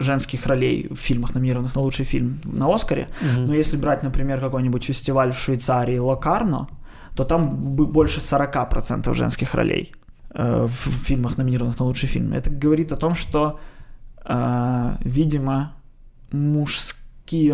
женских 0.00 0.46
ролей 0.46 0.88
в 0.90 0.96
фильмах, 0.96 1.34
номинированных 1.34 1.76
на 1.76 1.82
лучший 1.82 2.04
фильм 2.04 2.40
на 2.44 2.74
Оскаре. 2.74 3.08
Мгм. 3.20 3.46
Но 3.46 3.54
если 3.54 3.76
брать, 3.76 4.02
например, 4.02 4.40
какой-нибудь 4.40 4.84
фестиваль 4.84 5.30
в 5.32 5.38
Швейцарии 5.38 5.98
Локарно, 5.98 6.68
то 7.14 7.24
там 7.24 7.50
больше 7.50 8.20
40% 8.20 9.14
женских 9.14 9.54
ролей 9.54 9.92
э, 10.34 10.66
в 10.66 11.06
фильмах, 11.06 11.38
номинированных 11.38 11.78
на 11.78 11.86
лучший 11.86 12.08
фильм. 12.08 12.32
Это 12.32 12.50
говорит 12.50 12.92
о 12.92 12.96
том, 12.96 13.14
что, 13.14 13.60
э, 14.24 14.96
видимо, 15.04 15.72
мужские 16.32 16.99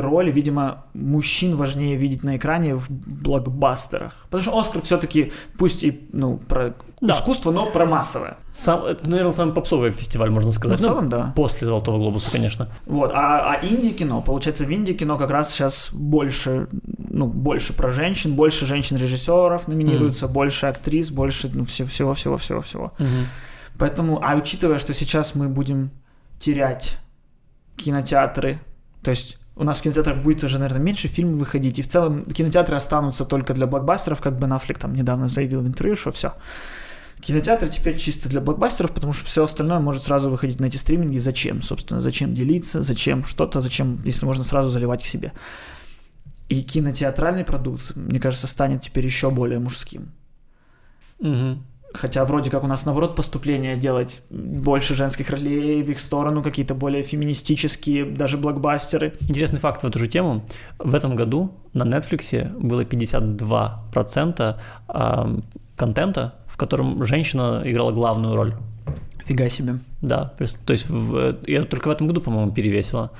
роли, 0.00 0.32
видимо, 0.32 0.84
мужчин 0.94 1.56
важнее 1.56 1.96
видеть 1.96 2.22
на 2.24 2.36
экране 2.36 2.74
в 2.74 2.86
блокбастерах. 2.90 4.14
Потому 4.30 4.42
что 4.42 4.58
Оскар 4.58 4.82
все-таки, 4.82 5.32
пусть 5.58 5.84
и 5.84 6.08
ну, 6.12 6.38
про 6.38 6.74
Да. 7.00 7.14
искусство, 7.14 7.50
но 7.52 7.66
про 7.66 7.84
массовое. 7.86 8.36
Сам, 8.52 8.84
это, 8.84 9.08
наверное, 9.08 9.32
самый 9.32 9.54
попсовый 9.54 9.90
фестиваль, 9.90 10.30
можно 10.30 10.48
Ну, 10.48 10.52
сказать. 10.52 10.80
в 10.80 10.82
целом, 10.82 11.08
да. 11.08 11.32
После 11.36 11.66
Золотого 11.66 11.98
глобуса, 11.98 12.30
конечно. 12.30 12.68
Вот, 12.86 13.10
а, 13.14 13.52
а 13.52 13.66
инди-кино, 13.66 14.22
получается, 14.22 14.64
в 14.64 14.72
инди-кино 14.72 15.18
как 15.18 15.30
раз 15.30 15.52
сейчас 15.52 15.90
больше, 15.92 16.68
ну, 16.96 17.26
больше 17.26 17.72
про 17.74 17.92
женщин, 17.92 18.34
больше 18.34 18.64
женщин-режиссеров 18.66 19.68
номинируется, 19.68 20.26
больше 20.28 20.66
актрис, 20.66 21.10
больше 21.10 21.50
ну, 21.52 21.64
всего- 21.64 21.88
всего-всего-всего-всего. 21.88 22.92
Мгм. 22.98 23.26
Поэтому, 23.78 24.20
а 24.22 24.34
учитывая, 24.36 24.78
что 24.78 24.94
сейчас 24.94 25.34
мы 25.34 25.48
будем 25.48 25.90
терять 26.40 26.98
кинотеатры, 27.76 28.58
то 29.02 29.10
есть 29.10 29.38
у 29.56 29.64
нас 29.64 29.78
в 29.78 29.82
кинотеатрах 29.82 30.22
будет 30.22 30.44
уже, 30.44 30.58
наверное, 30.58 30.82
меньше 30.82 31.08
фильмов 31.08 31.40
выходить, 31.40 31.78
и 31.78 31.82
в 31.82 31.88
целом 31.88 32.24
кинотеатры 32.24 32.76
останутся 32.76 33.24
только 33.24 33.54
для 33.54 33.66
блокбастеров, 33.66 34.20
как 34.20 34.38
Бен 34.38 34.52
Аффлек 34.52 34.78
там 34.78 34.94
недавно 34.94 35.28
заявил 35.28 35.62
в 35.62 35.66
интервью, 35.66 35.96
что 35.96 36.12
все. 36.12 36.34
Кинотеатры 37.22 37.68
теперь 37.68 37.96
чисто 37.96 38.28
для 38.28 38.42
блокбастеров, 38.42 38.92
потому 38.92 39.14
что 39.14 39.24
все 39.24 39.42
остальное 39.42 39.80
может 39.80 40.02
сразу 40.02 40.28
выходить 40.28 40.60
на 40.60 40.66
эти 40.66 40.76
стриминги. 40.76 41.16
Зачем, 41.16 41.62
собственно? 41.62 42.00
Зачем 42.00 42.34
делиться? 42.34 42.82
Зачем 42.82 43.24
что-то? 43.24 43.62
Зачем, 43.62 43.98
если 44.04 44.26
можно 44.26 44.44
сразу 44.44 44.68
заливать 44.68 45.02
к 45.02 45.06
себе? 45.06 45.32
И 46.50 46.60
кинотеатральный 46.60 47.44
продукт, 47.44 47.96
мне 47.96 48.20
кажется, 48.20 48.46
станет 48.46 48.82
теперь 48.82 49.06
еще 49.06 49.30
более 49.30 49.58
мужским. 49.58 50.12
Мгм. 51.18 51.64
Хотя 51.94 52.24
вроде 52.24 52.50
как 52.50 52.62
у 52.64 52.66
нас 52.66 52.84
наоборот 52.84 53.16
поступление 53.16 53.76
делать 53.76 54.22
больше 54.30 54.94
женских 54.94 55.30
ролей 55.30 55.82
в 55.82 55.90
их 55.90 55.98
сторону, 55.98 56.42
какие-то 56.42 56.74
более 56.74 57.02
феминистические, 57.02 58.04
даже 58.04 58.36
блокбастеры. 58.36 59.14
Интересный 59.20 59.58
факт 59.58 59.82
в 59.82 59.86
эту 59.86 59.98
же 59.98 60.06
тему. 60.06 60.44
В 60.78 60.94
этом 60.94 61.16
году 61.16 61.52
на 61.72 61.84
Netflix 61.84 62.46
было 62.58 62.84
52% 62.84 64.56
а, 64.88 65.36
контента, 65.76 66.34
в 66.46 66.56
котором 66.56 67.04
женщина 67.04 67.62
играла 67.64 67.92
главную 67.92 68.36
роль. 68.36 68.54
Фига 69.24 69.48
себе. 69.48 69.78
Да, 70.02 70.34
то 70.36 70.42
есть- 70.42 70.88
в- 70.90 71.36
я 71.46 71.62
только 71.62 71.88
в 71.88 71.90
этом 71.90 72.06
году, 72.06 72.20
по-моему, 72.20 72.52
перевесила. 72.52 73.10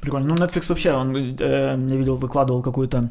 Прикольно. 0.00 0.26
Ну, 0.28 0.34
Netflix 0.34 0.66
вообще, 0.68 0.92
он, 0.92 1.14
э, 1.16 1.34
я 1.38 1.96
видел, 1.96 2.16
выкладывал 2.16 2.62
какой-то 2.62 3.10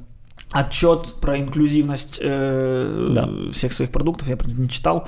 отчет 0.51 1.15
про 1.21 1.39
инклюзивность 1.39 2.19
э, 2.21 3.11
Да. 3.15 3.29
всех 3.51 3.73
своих 3.73 3.91
продуктов, 3.91 4.27
я 4.27 4.35
правда, 4.37 4.59
не 4.61 4.69
читал. 4.69 5.07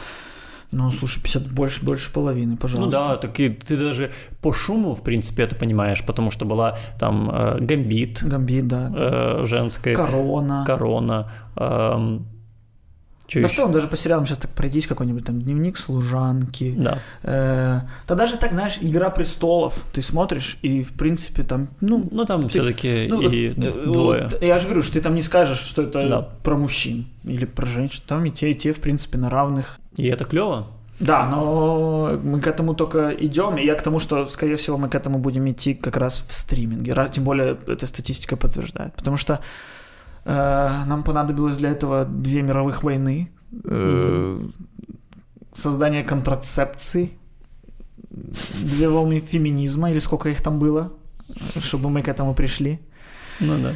Ну, 0.71 0.89
слушай, 0.89 1.21
50 1.21 1.51
больше, 1.51 1.85
больше 1.85 2.11
половины, 2.11 2.53
Ну 2.53 2.57
пожалуйста. 2.57 2.99
да, 2.99 3.15
так 3.17 3.39
и 3.39 3.49
ты 3.49 3.77
даже 3.77 4.11
по 4.41 4.51
шуму, 4.51 4.95
в 4.95 5.03
принципе, 5.03 5.43
это 5.43 5.55
понимаешь, 5.55 6.03
потому 6.03 6.31
что 6.31 6.45
была 6.45 6.77
там 6.97 7.29
э, 7.31 7.57
Гамбит 7.59 8.23
Гамбит, 8.23 8.67
да. 8.67 8.91
э, 8.95 9.43
женская, 9.45 9.95
Корона. 9.95 10.63
Корона, 10.65 11.31
эм, 11.57 12.25
чё 13.33 13.41
Да 13.41 13.47
в 13.47 13.51
ещё? 13.51 13.57
целом 13.61 13.71
даже 13.73 13.87
по 13.87 13.97
сериалам 13.97 14.25
сейчас 14.25 14.37
так 14.39 14.51
пройтись, 14.51 14.87
какой-нибудь 14.87 15.25
там 15.25 15.41
дневник 15.41 15.77
служанки. 15.77 16.73
Да. 16.77 16.99
Э, 17.23 17.81
да 18.07 18.15
даже 18.15 18.37
так, 18.37 18.53
знаешь, 18.53 18.77
Игра 18.81 19.09
престолов. 19.09 19.75
Ты 19.93 20.01
смотришь, 20.01 20.57
и 20.61 20.83
в 20.83 20.93
принципе 20.93 21.43
там, 21.43 21.67
ну, 21.81 22.07
Ну 22.11 22.25
там 22.25 22.47
все-таки 22.47 23.07
Ну, 23.09 23.21
вот, 23.23 23.33
и 23.33 23.47
э, 23.49 23.85
двое. 23.91 24.23
вот 24.31 24.41
я 24.43 24.59
же 24.59 24.65
говорю, 24.67 24.83
что 24.83 24.93
ты 24.93 25.01
там 25.01 25.15
не 25.15 25.21
скажешь, 25.21 25.59
что 25.59 25.81
это 25.83 26.07
Да. 26.09 26.21
про 26.43 26.55
мужчин 26.57 27.05
или 27.23 27.45
про 27.45 27.65
женщин. 27.65 28.01
Там 28.07 28.25
и 28.25 28.31
те, 28.31 28.51
и 28.51 28.55
те, 28.55 28.71
в 28.73 28.79
принципе, 28.79 29.17
на 29.17 29.29
равных. 29.29 29.79
И 29.97 30.05
это 30.07 30.25
клево. 30.25 30.67
Да, 30.99 31.27
но 31.27 32.11
мы 32.23 32.39
к 32.39 32.47
этому 32.47 32.75
только 32.75 33.09
идем, 33.19 33.57
и 33.57 33.65
я 33.65 33.73
к 33.75 33.81
тому, 33.81 33.99
что, 33.99 34.27
скорее 34.27 34.55
всего, 34.55 34.77
мы 34.77 34.89
к 34.89 34.95
этому 34.95 35.17
будем 35.17 35.49
идти 35.49 35.73
как 35.73 35.97
раз 35.97 36.23
в 36.27 36.31
стриминге. 36.33 36.93
Раз, 36.93 37.11
тем 37.11 37.23
более, 37.23 37.57
эта 37.67 37.87
статистика 37.87 38.37
подтверждает. 38.37 38.93
Потому 38.93 39.17
что 39.17 39.39
нам 40.25 41.03
понадобилось 41.03 41.57
для 41.57 41.71
этого 41.71 42.05
две 42.05 42.41
мировых 42.41 42.83
войны, 42.83 43.29
э, 43.65 44.39
создание 45.53 46.03
контрацепции, 46.03 47.11
две 48.09 48.89
волны 48.89 49.19
феминизма, 49.19 49.91
или 49.91 49.99
сколько 49.99 50.29
их 50.29 50.41
там 50.41 50.59
было, 50.59 50.93
чтобы 51.59 51.89
мы 51.89 52.01
к 52.01 52.07
этому 52.07 52.33
пришли. 52.33 52.79
Ну 53.39 53.57
да. 53.57 53.73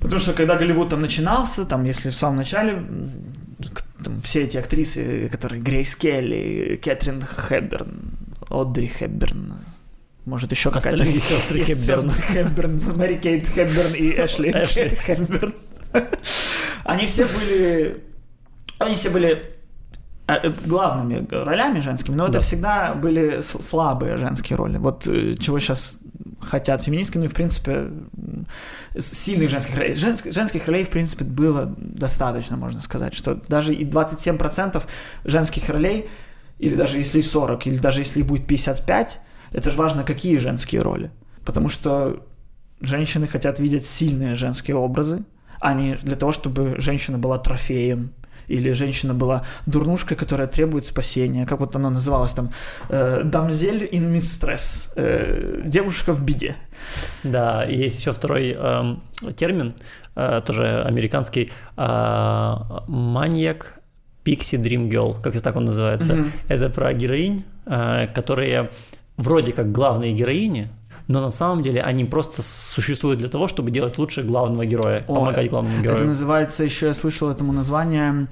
Потому 0.00 0.20
что 0.20 0.32
когда 0.32 0.56
Голливуд 0.56 0.90
там 0.90 1.00
начинался, 1.00 1.64
там, 1.64 1.84
если 1.84 2.10
в 2.10 2.14
самом 2.16 2.36
начале, 2.36 2.84
там, 4.04 4.20
все 4.20 4.42
эти 4.42 4.58
актрисы, 4.58 5.28
которые 5.30 5.62
Грейс 5.62 5.96
Келли, 5.96 6.80
Кэтрин 6.82 7.22
Хэбберн, 7.22 8.12
Одри 8.50 8.88
Хэбберн, 8.88 9.54
может 10.26 10.50
еще 10.50 10.70
какая-то... 10.70 10.96
Остальные 10.96 11.20
сестры 11.20 11.64
Хэбберн, 12.34 12.80
Мэри 12.96 13.16
Кейт 13.16 13.48
Хэбберн 13.48 13.94
и 13.94 14.10
Эшли 14.10 14.50
Эшли. 14.50 14.94
Хэбберн. 14.94 15.54
Они 16.84 17.06
все 17.06 17.24
были... 17.24 18.04
Они 18.78 18.94
все 18.96 19.10
были 19.10 19.38
э, 20.26 20.34
э, 20.42 20.50
главными 20.66 21.26
ролями 21.30 21.80
женскими, 21.80 22.14
но 22.14 22.24
это 22.24 22.34
Да. 22.34 22.40
всегда 22.40 22.94
были 22.94 23.40
слабые 23.40 24.16
женские 24.16 24.56
роли. 24.56 24.78
Вот 24.78 25.06
э, 25.06 25.34
чего 25.34 25.58
сейчас 25.58 26.00
хотят 26.40 26.82
феминистки, 26.82 27.16
ну 27.18 27.24
и 27.24 27.28
в 27.28 27.34
принципе 27.34 27.88
сильных 28.98 29.48
женских 29.50 29.76
ролей. 29.78 29.94
Женск- 29.94 30.30
женских 30.32 30.66
ролей, 30.66 30.84
в 30.84 30.90
принципе, 30.90 31.24
было 31.24 31.72
достаточно, 31.78 32.56
можно 32.56 32.80
сказать, 32.82 33.14
что 33.14 33.34
даже 33.48 33.74
и 33.74 33.84
27% 33.86 34.82
женских 35.24 35.68
ролей, 35.70 36.08
или 36.58 36.74
даже 36.74 36.98
если 36.98 37.20
и 37.20 37.22
40, 37.22 37.66
или 37.66 37.78
даже 37.78 38.00
если 38.00 38.22
будет 38.22 38.46
55, 38.46 39.20
это 39.52 39.70
же 39.70 39.76
важно, 39.78 40.04
какие 40.04 40.36
женские 40.36 40.82
роли. 40.82 41.10
Потому 41.44 41.68
что 41.68 42.22
женщины 42.80 43.26
хотят 43.26 43.58
видеть 43.58 43.86
сильные 43.86 44.34
женские 44.34 44.76
образы, 44.76 45.24
а 45.64 45.72
не 45.72 45.96
для 45.96 46.16
того, 46.16 46.30
чтобы 46.30 46.74
женщина 46.78 47.18
была 47.18 47.38
трофеем 47.38 48.10
Или 48.48 48.72
женщина 48.72 49.14
была 49.14 49.42
дурнушкой, 49.66 50.16
которая 50.16 50.46
требует 50.46 50.84
спасения. 50.84 51.46
Как 51.46 51.60
вот 51.60 51.76
оно 51.76 51.90
называлось 51.90 52.32
там? 52.32 52.50
Э, 52.90 53.22
«Дамзель 53.24 53.88
in 53.92 54.12
mistress». 54.12 54.92
Э, 54.96 55.62
«Девушка 55.64 56.12
в 56.12 56.22
беде». 56.22 56.56
Да, 57.22 57.64
и 57.64 57.76
есть 57.84 57.98
еще 57.98 58.12
второй 58.12 58.54
э, 58.54 58.96
термин, 59.36 59.72
э, 60.16 60.42
тоже 60.44 60.84
американский, 60.86 61.50
э, 61.76 62.54
маньяк 62.86 63.80
Пикси 64.24 64.56
Dream 64.56 64.90
Girl, 64.90 65.22
как 65.22 65.34
это 65.34 65.44
так 65.44 65.56
он 65.56 65.64
называется. 65.64 66.14
Мгм. 66.14 66.30
Это 66.48 66.68
про 66.68 66.92
героинь, 66.92 67.44
э, 67.66 68.08
которые 68.14 68.68
вроде 69.16 69.52
как 69.52 69.72
главные 69.72 70.12
героини, 70.12 70.68
но 71.06 71.20
на 71.20 71.30
самом 71.30 71.62
деле 71.62 71.82
они 71.82 72.04
просто 72.04 72.42
существуют 72.42 73.18
для 73.18 73.28
того, 73.28 73.48
чтобы 73.48 73.70
делать 73.70 73.98
лучше 73.98 74.22
главного 74.22 74.64
героя, 74.64 75.04
О, 75.06 75.14
помогать 75.14 75.50
главному 75.50 75.80
герою. 75.80 75.96
Это 75.96 76.04
называется, 76.04 76.64
еще 76.64 76.86
я 76.86 76.94
слышал 76.94 77.30
этому 77.30 77.52
название, 77.52 78.28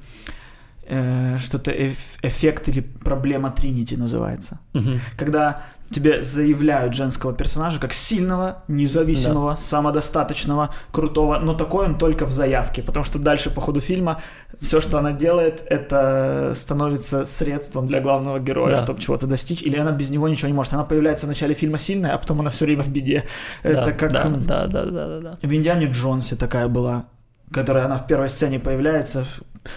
э, 0.92 1.36
что-то 1.38 1.70
эф- 1.70 2.18
эффект 2.22 2.68
или 2.68 2.80
проблема 2.80 3.50
Тринити 3.50 3.96
называется. 3.96 4.58
Мгм. 4.74 5.00
Когда 5.18 5.62
тебе 5.90 6.22
заявляют 6.22 6.94
женского 6.94 7.32
персонажа 7.34 7.78
как 7.80 7.92
сильного, 7.92 8.62
независимого, 8.68 9.56
самодостаточного, 9.56 10.70
крутого, 10.90 11.38
но 11.38 11.54
такой 11.54 11.86
он 11.86 11.98
только 11.98 12.24
в 12.24 12.30
заявке, 12.30 12.82
потому 12.82 13.04
что 13.04 13.18
дальше 13.18 13.50
по 13.50 13.60
ходу 13.60 13.80
фильма 13.80 14.20
все, 14.60 14.80
что 14.80 14.98
она 14.98 15.12
делает, 15.12 15.62
это 15.68 16.52
становится 16.54 17.26
средством 17.26 17.86
для 17.86 18.00
главного 18.00 18.38
героя, 18.38 18.70
Да. 18.70 18.84
чтобы 18.84 19.00
чего-то 19.00 19.26
достичь, 19.26 19.62
или 19.62 19.76
она 19.76 19.92
без 19.92 20.10
него 20.10 20.28
ничего 20.28 20.48
не 20.48 20.54
может. 20.54 20.72
Она 20.72 20.84
появляется 20.84 21.26
в 21.26 21.28
начале 21.28 21.54
фильма 21.54 21.78
сильная, 21.78 22.14
а 22.14 22.18
потом 22.18 22.40
она 22.40 22.48
все 22.50 22.64
время 22.64 22.82
в 22.82 22.88
беде. 22.88 23.24
Это 23.62 23.84
да, 23.84 23.92
как 23.92 24.12
да, 24.12 24.22
да, 24.24 24.66
да, 24.66 24.84
да, 24.84 25.06
да, 25.08 25.20
да. 25.20 25.38
в 25.42 25.52
Индиане 25.52 25.86
Джонсе 25.86 26.36
такая 26.36 26.68
была, 26.68 27.04
которая 27.52 27.84
она 27.84 27.96
в 27.98 28.06
первой 28.06 28.28
сцене 28.30 28.58
появляется. 28.60 29.24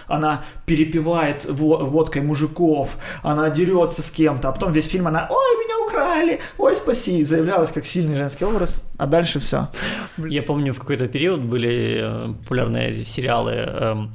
Она 0.08 0.44
перепивает 0.66 1.44
во- 1.44 1.78
водкой 1.84 2.22
мужиков, 2.22 2.96
она 3.22 3.50
дерется 3.50 4.02
с 4.02 4.10
кем-то, 4.10 4.48
а 4.48 4.52
потом 4.52 4.72
весь 4.72 4.88
фильм 4.88 5.06
она 5.06 5.26
«Ой, 5.30 5.64
меня 5.64 5.86
украли! 5.86 6.40
Ой, 6.58 6.74
спаси!» 6.74 7.22
заявлялась 7.22 7.70
как 7.70 7.86
сильный 7.86 8.14
женский 8.16 8.44
образ, 8.44 8.82
а 8.98 9.06
дальше 9.06 9.38
все. 9.40 9.68
Я 10.18 10.42
помню, 10.42 10.72
в 10.72 10.78
какой-то 10.80 11.08
период 11.08 11.40
были 11.40 12.00
э, 12.02 12.32
популярные 12.42 13.04
сериалы 13.04 13.52
эм, 13.52 14.12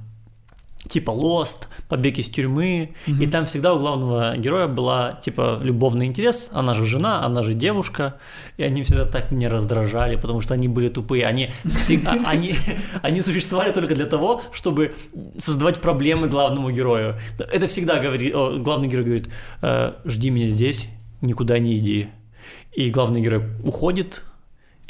типа 0.91 1.11
Lost, 1.11 1.67
Побег 1.87 2.19
из 2.19 2.29
тюрьмы, 2.29 2.95
и 3.07 3.27
там 3.27 3.45
всегда 3.45 3.73
у 3.73 3.79
главного 3.79 4.37
героя 4.37 4.67
была 4.67 5.13
типа 5.13 5.59
любовный 5.63 6.05
интерес, 6.05 6.49
она 6.53 6.73
же 6.73 6.85
жена, 6.85 7.25
она 7.25 7.43
же 7.43 7.53
девушка, 7.53 8.15
и 8.57 8.63
они 8.63 8.83
всегда 8.83 9.05
так 9.05 9.31
меня 9.31 9.49
раздражали, 9.49 10.17
потому 10.17 10.41
что 10.41 10.53
они 10.53 10.67
были 10.67 10.89
тупые, 10.89 11.25
они 11.25 11.49
всегда, 11.63 12.11
они, 12.25 12.55
они 13.01 13.21
существовали 13.21 13.71
только 13.71 13.95
для 13.95 14.05
того, 14.05 14.41
чтобы 14.51 14.93
создавать 15.37 15.79
проблемы 15.79 16.27
главному 16.27 16.71
герою. 16.71 17.15
Это 17.39 17.67
всегда 17.67 17.99
говорит, 17.99 18.33
главный 18.33 18.87
герой 18.89 19.05
говорит, 19.05 19.29
«Э, 19.61 19.93
жди 20.05 20.29
меня 20.29 20.49
здесь, 20.49 20.89
никуда 21.21 21.57
не 21.59 21.77
иди. 21.77 22.07
И 22.73 22.89
главный 22.89 23.21
герой 23.21 23.43
уходит, 23.63 24.23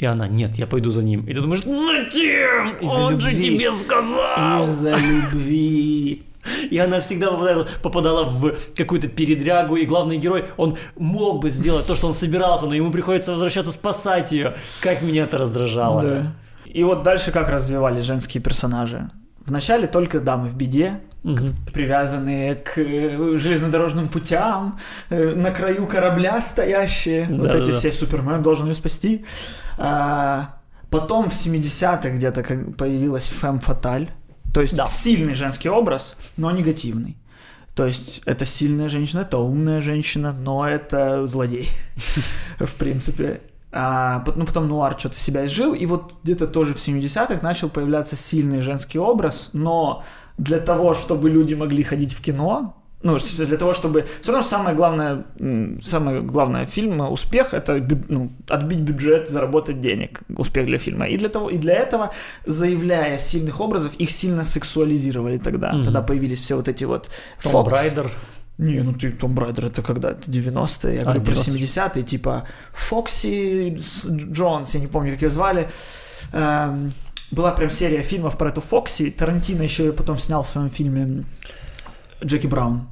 и 0.02 0.04
она, 0.04 0.26
нет, 0.26 0.56
я 0.56 0.66
пойду 0.66 0.90
за 0.90 1.04
ним. 1.04 1.24
И 1.26 1.32
ты 1.32 1.40
думаешь, 1.40 1.62
зачем? 1.62 2.76
Из-за 2.80 2.92
Он 2.92 3.20
же 3.20 3.30
любви. 3.30 3.42
тебе 3.58 3.72
сказал. 3.72 4.64
Из-за 4.64 4.96
любви. 4.96 6.24
И 6.70 6.78
она 6.78 7.00
всегда 7.00 7.30
попадала, 7.30 7.68
попадала 7.84 8.24
в 8.24 8.56
какую-то 8.76 9.06
передрягу, 9.06 9.76
и 9.76 9.86
главный 9.86 10.16
герой, 10.16 10.46
он 10.56 10.76
мог 10.96 11.40
бы 11.40 11.50
сделать 11.50 11.86
то, 11.86 11.94
что 11.94 12.08
он 12.08 12.14
собирался, 12.14 12.66
но 12.66 12.74
ему 12.74 12.90
приходится 12.90 13.30
возвращаться 13.30 13.70
спасать 13.70 14.32
ее. 14.32 14.56
Как 14.80 15.02
меня 15.02 15.22
это 15.22 15.38
раздражало. 15.38 16.02
Да. 16.02 16.32
И 16.66 16.82
вот 16.82 17.04
дальше 17.04 17.30
как 17.30 17.48
развивались 17.48 18.02
женские 18.02 18.42
персонажи. 18.42 19.08
Вначале 19.46 19.86
только 19.88 20.20
дамы 20.20 20.48
в 20.48 20.54
беде, 20.54 21.00
Мгм. 21.24 21.54
привязанные 21.72 22.54
к 22.56 22.78
э, 22.78 23.38
железнодорожным 23.38 24.08
путям, 24.08 24.78
э, 25.10 25.34
на 25.34 25.50
краю 25.50 25.86
корабля 25.86 26.40
стоящие. 26.40 27.26
вот 27.26 27.42
Да-да-да. 27.46 27.64
эти 27.64 27.70
все 27.72 27.92
Супермен 27.92 28.42
должен 28.42 28.66
ее 28.66 28.74
спасти. 28.74 29.24
А, 29.78 30.56
потом 30.90 31.30
в 31.30 31.34
70-х 31.34 32.10
где-то 32.10 32.42
появилась 32.76 33.28
Фэм 33.28 33.58
Фаталь. 33.60 34.10
То 34.52 34.60
есть 34.60 34.76
Да. 34.76 34.86
сильный 34.86 35.34
женский 35.34 35.68
образ, 35.70 36.16
но 36.36 36.50
негативный. 36.50 37.16
То 37.74 37.86
есть 37.86 38.22
это 38.26 38.44
сильная 38.44 38.88
женщина, 38.88 39.20
это 39.20 39.38
умная 39.38 39.80
женщина, 39.80 40.32
но 40.38 40.68
это 40.68 41.26
злодей, 41.26 41.68
в 42.58 42.74
принципе. 42.74 43.40
А, 43.72 44.22
ну, 44.36 44.44
потом 44.44 44.68
Нуар 44.68 44.98
что-то 44.98 45.18
себя 45.18 45.46
изжил, 45.46 45.72
и 45.72 45.86
вот 45.86 46.12
где-то 46.22 46.46
тоже 46.46 46.74
в 46.74 46.76
70-х 46.76 47.38
начал 47.42 47.70
появляться 47.70 48.16
сильный 48.16 48.60
женский 48.60 48.98
образ, 48.98 49.50
но 49.54 50.04
для 50.36 50.58
того, 50.58 50.92
чтобы 50.92 51.30
люди 51.30 51.54
могли 51.54 51.82
ходить 51.82 52.12
в 52.12 52.20
кино, 52.20 52.76
ну, 53.02 53.18
для 53.18 53.56
того, 53.56 53.72
чтобы... 53.72 54.04
Все 54.20 54.32
равно 54.32 54.46
самое 54.46 54.76
главное, 54.76 55.24
самое 55.82 56.20
главное 56.20 56.66
фильма 56.66 57.10
успех— 57.10 57.52
это 57.54 57.84
ну, 58.08 58.30
отбить 58.48 58.80
бюджет, 58.80 59.28
заработать 59.28 59.80
денег, 59.80 60.20
успех 60.36 60.66
для 60.66 60.78
фильма. 60.78 61.08
И 61.08 61.16
для, 61.16 61.28
того, 61.28 61.50
и 61.50 61.58
для 61.58 61.74
этого, 61.74 62.12
заявляя 62.46 63.18
сильных 63.18 63.60
образов, 63.60 63.92
их 63.98 64.10
сильно 64.10 64.44
сексуализировали 64.44 65.38
тогда. 65.38 65.72
Мгм. 65.72 65.84
Тогда 65.84 66.02
появились 66.02 66.40
все 66.40 66.56
вот 66.56 66.68
эти 66.68 66.84
вот... 66.84 67.10
Tomb 67.42 67.52
фок- 67.52 67.70
Брайдер. 67.70 68.10
Не, 68.58 68.82
ну 68.82 68.92
ты 68.92 69.10
Tomb 69.12 69.34
Raider 69.34 69.66
это 69.66 69.82
когда? 69.82 70.10
Это 70.10 70.30
90-е, 70.30 70.94
я 70.94 71.00
А, 71.00 71.04
говорю 71.04 71.22
про 71.22 71.32
90-е. 71.32 71.64
70-е, 71.64 72.02
типа 72.02 72.46
Фокси 72.72 73.78
Джонс, 74.32 74.74
я 74.74 74.80
не 74.80 74.86
помню, 74.86 75.12
как 75.12 75.22
ее 75.22 75.30
звали. 75.30 75.68
Эм, 76.32 76.92
была 77.30 77.52
прям 77.52 77.70
серия 77.70 78.02
фильмов 78.02 78.36
про 78.36 78.50
эту 78.50 78.60
Фокси. 78.60 79.10
Тарантино 79.10 79.62
еще 79.62 79.86
ее 79.86 79.92
потом 79.92 80.18
снял 80.18 80.42
в 80.42 80.46
своем 80.46 80.70
фильме 80.70 81.24
Джеки 82.24 82.46
Браун. 82.46 82.88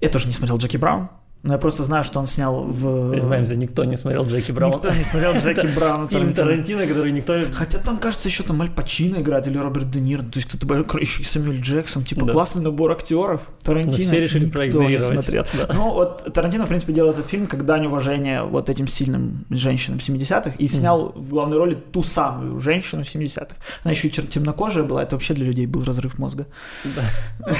Я 0.00 0.08
тоже 0.08 0.26
не 0.26 0.32
смотрел 0.32 0.58
Джеки 0.58 0.76
Браун, 0.78 1.08
но 1.42 1.54
я 1.54 1.58
просто 1.58 1.84
знаю, 1.84 2.04
что 2.04 2.20
он 2.20 2.26
снял 2.26 2.64
в... 2.64 3.12
Признаемся, 3.12 3.56
никто 3.56 3.84
не 3.84 3.96
смотрел 3.96 4.26
Джеки 4.26 4.52
Брауна. 4.52 4.74
Никто 4.74 4.90
не 4.90 5.02
смотрел 5.02 5.32
Джеки 5.34 5.66
Брауна. 5.74 6.06
Фильм 6.08 6.34
Тарантино. 6.34 6.86
Который 6.86 7.12
никто... 7.12 7.34
Хотя 7.52 7.78
там, 7.78 7.96
кажется, 7.96 8.28
еще 8.28 8.42
там 8.42 8.60
Аль 8.60 8.68
Пачино 8.70 9.16
играет 9.16 9.48
или 9.48 9.56
Роберт 9.56 9.90
Де 9.90 10.00
Ниро, 10.00 10.22
то 10.22 10.38
есть 10.38 10.48
кто-то 10.48 10.74
еще 10.98 11.22
и 11.22 11.24
Сэмюэль 11.24 11.60
Джексон, 11.60 12.04
типа 12.04 12.26
Да. 12.26 12.32
классный 12.34 12.62
набор 12.62 12.92
актеров. 12.92 13.48
Тарантино. 13.62 13.96
Но 13.96 14.04
все 14.04 14.20
решили 14.20 14.50
проигнорировать. 14.50 15.22
смотрел. 15.22 15.44
Да. 15.54 15.72
Ну, 15.72 15.94
вот 15.94 16.32
Тарантино, 16.34 16.66
в 16.66 16.68
принципе, 16.68 16.92
делал 16.92 17.10
этот 17.10 17.26
фильм 17.26 17.46
как 17.46 17.64
дань 17.64 17.86
уважения 17.86 18.42
вот 18.42 18.68
этим 18.68 18.86
сильным 18.86 19.46
женщинам 19.48 19.98
70-х 19.98 20.52
и 20.58 20.68
снял 20.68 21.12
в 21.16 21.30
главной 21.30 21.56
роли 21.56 21.74
ту 21.74 22.02
самую 22.02 22.60
женщину 22.60 23.00
70-х. 23.02 23.56
Она 23.82 23.92
еще 23.92 24.08
и 24.08 24.10
темнокожая 24.10 24.84
была, 24.84 25.02
это 25.02 25.16
вообще 25.16 25.32
для 25.32 25.46
людей 25.46 25.66
был 25.66 25.84
разрыв 25.84 26.18
мозга. 26.18 26.46
Да. 26.84 27.54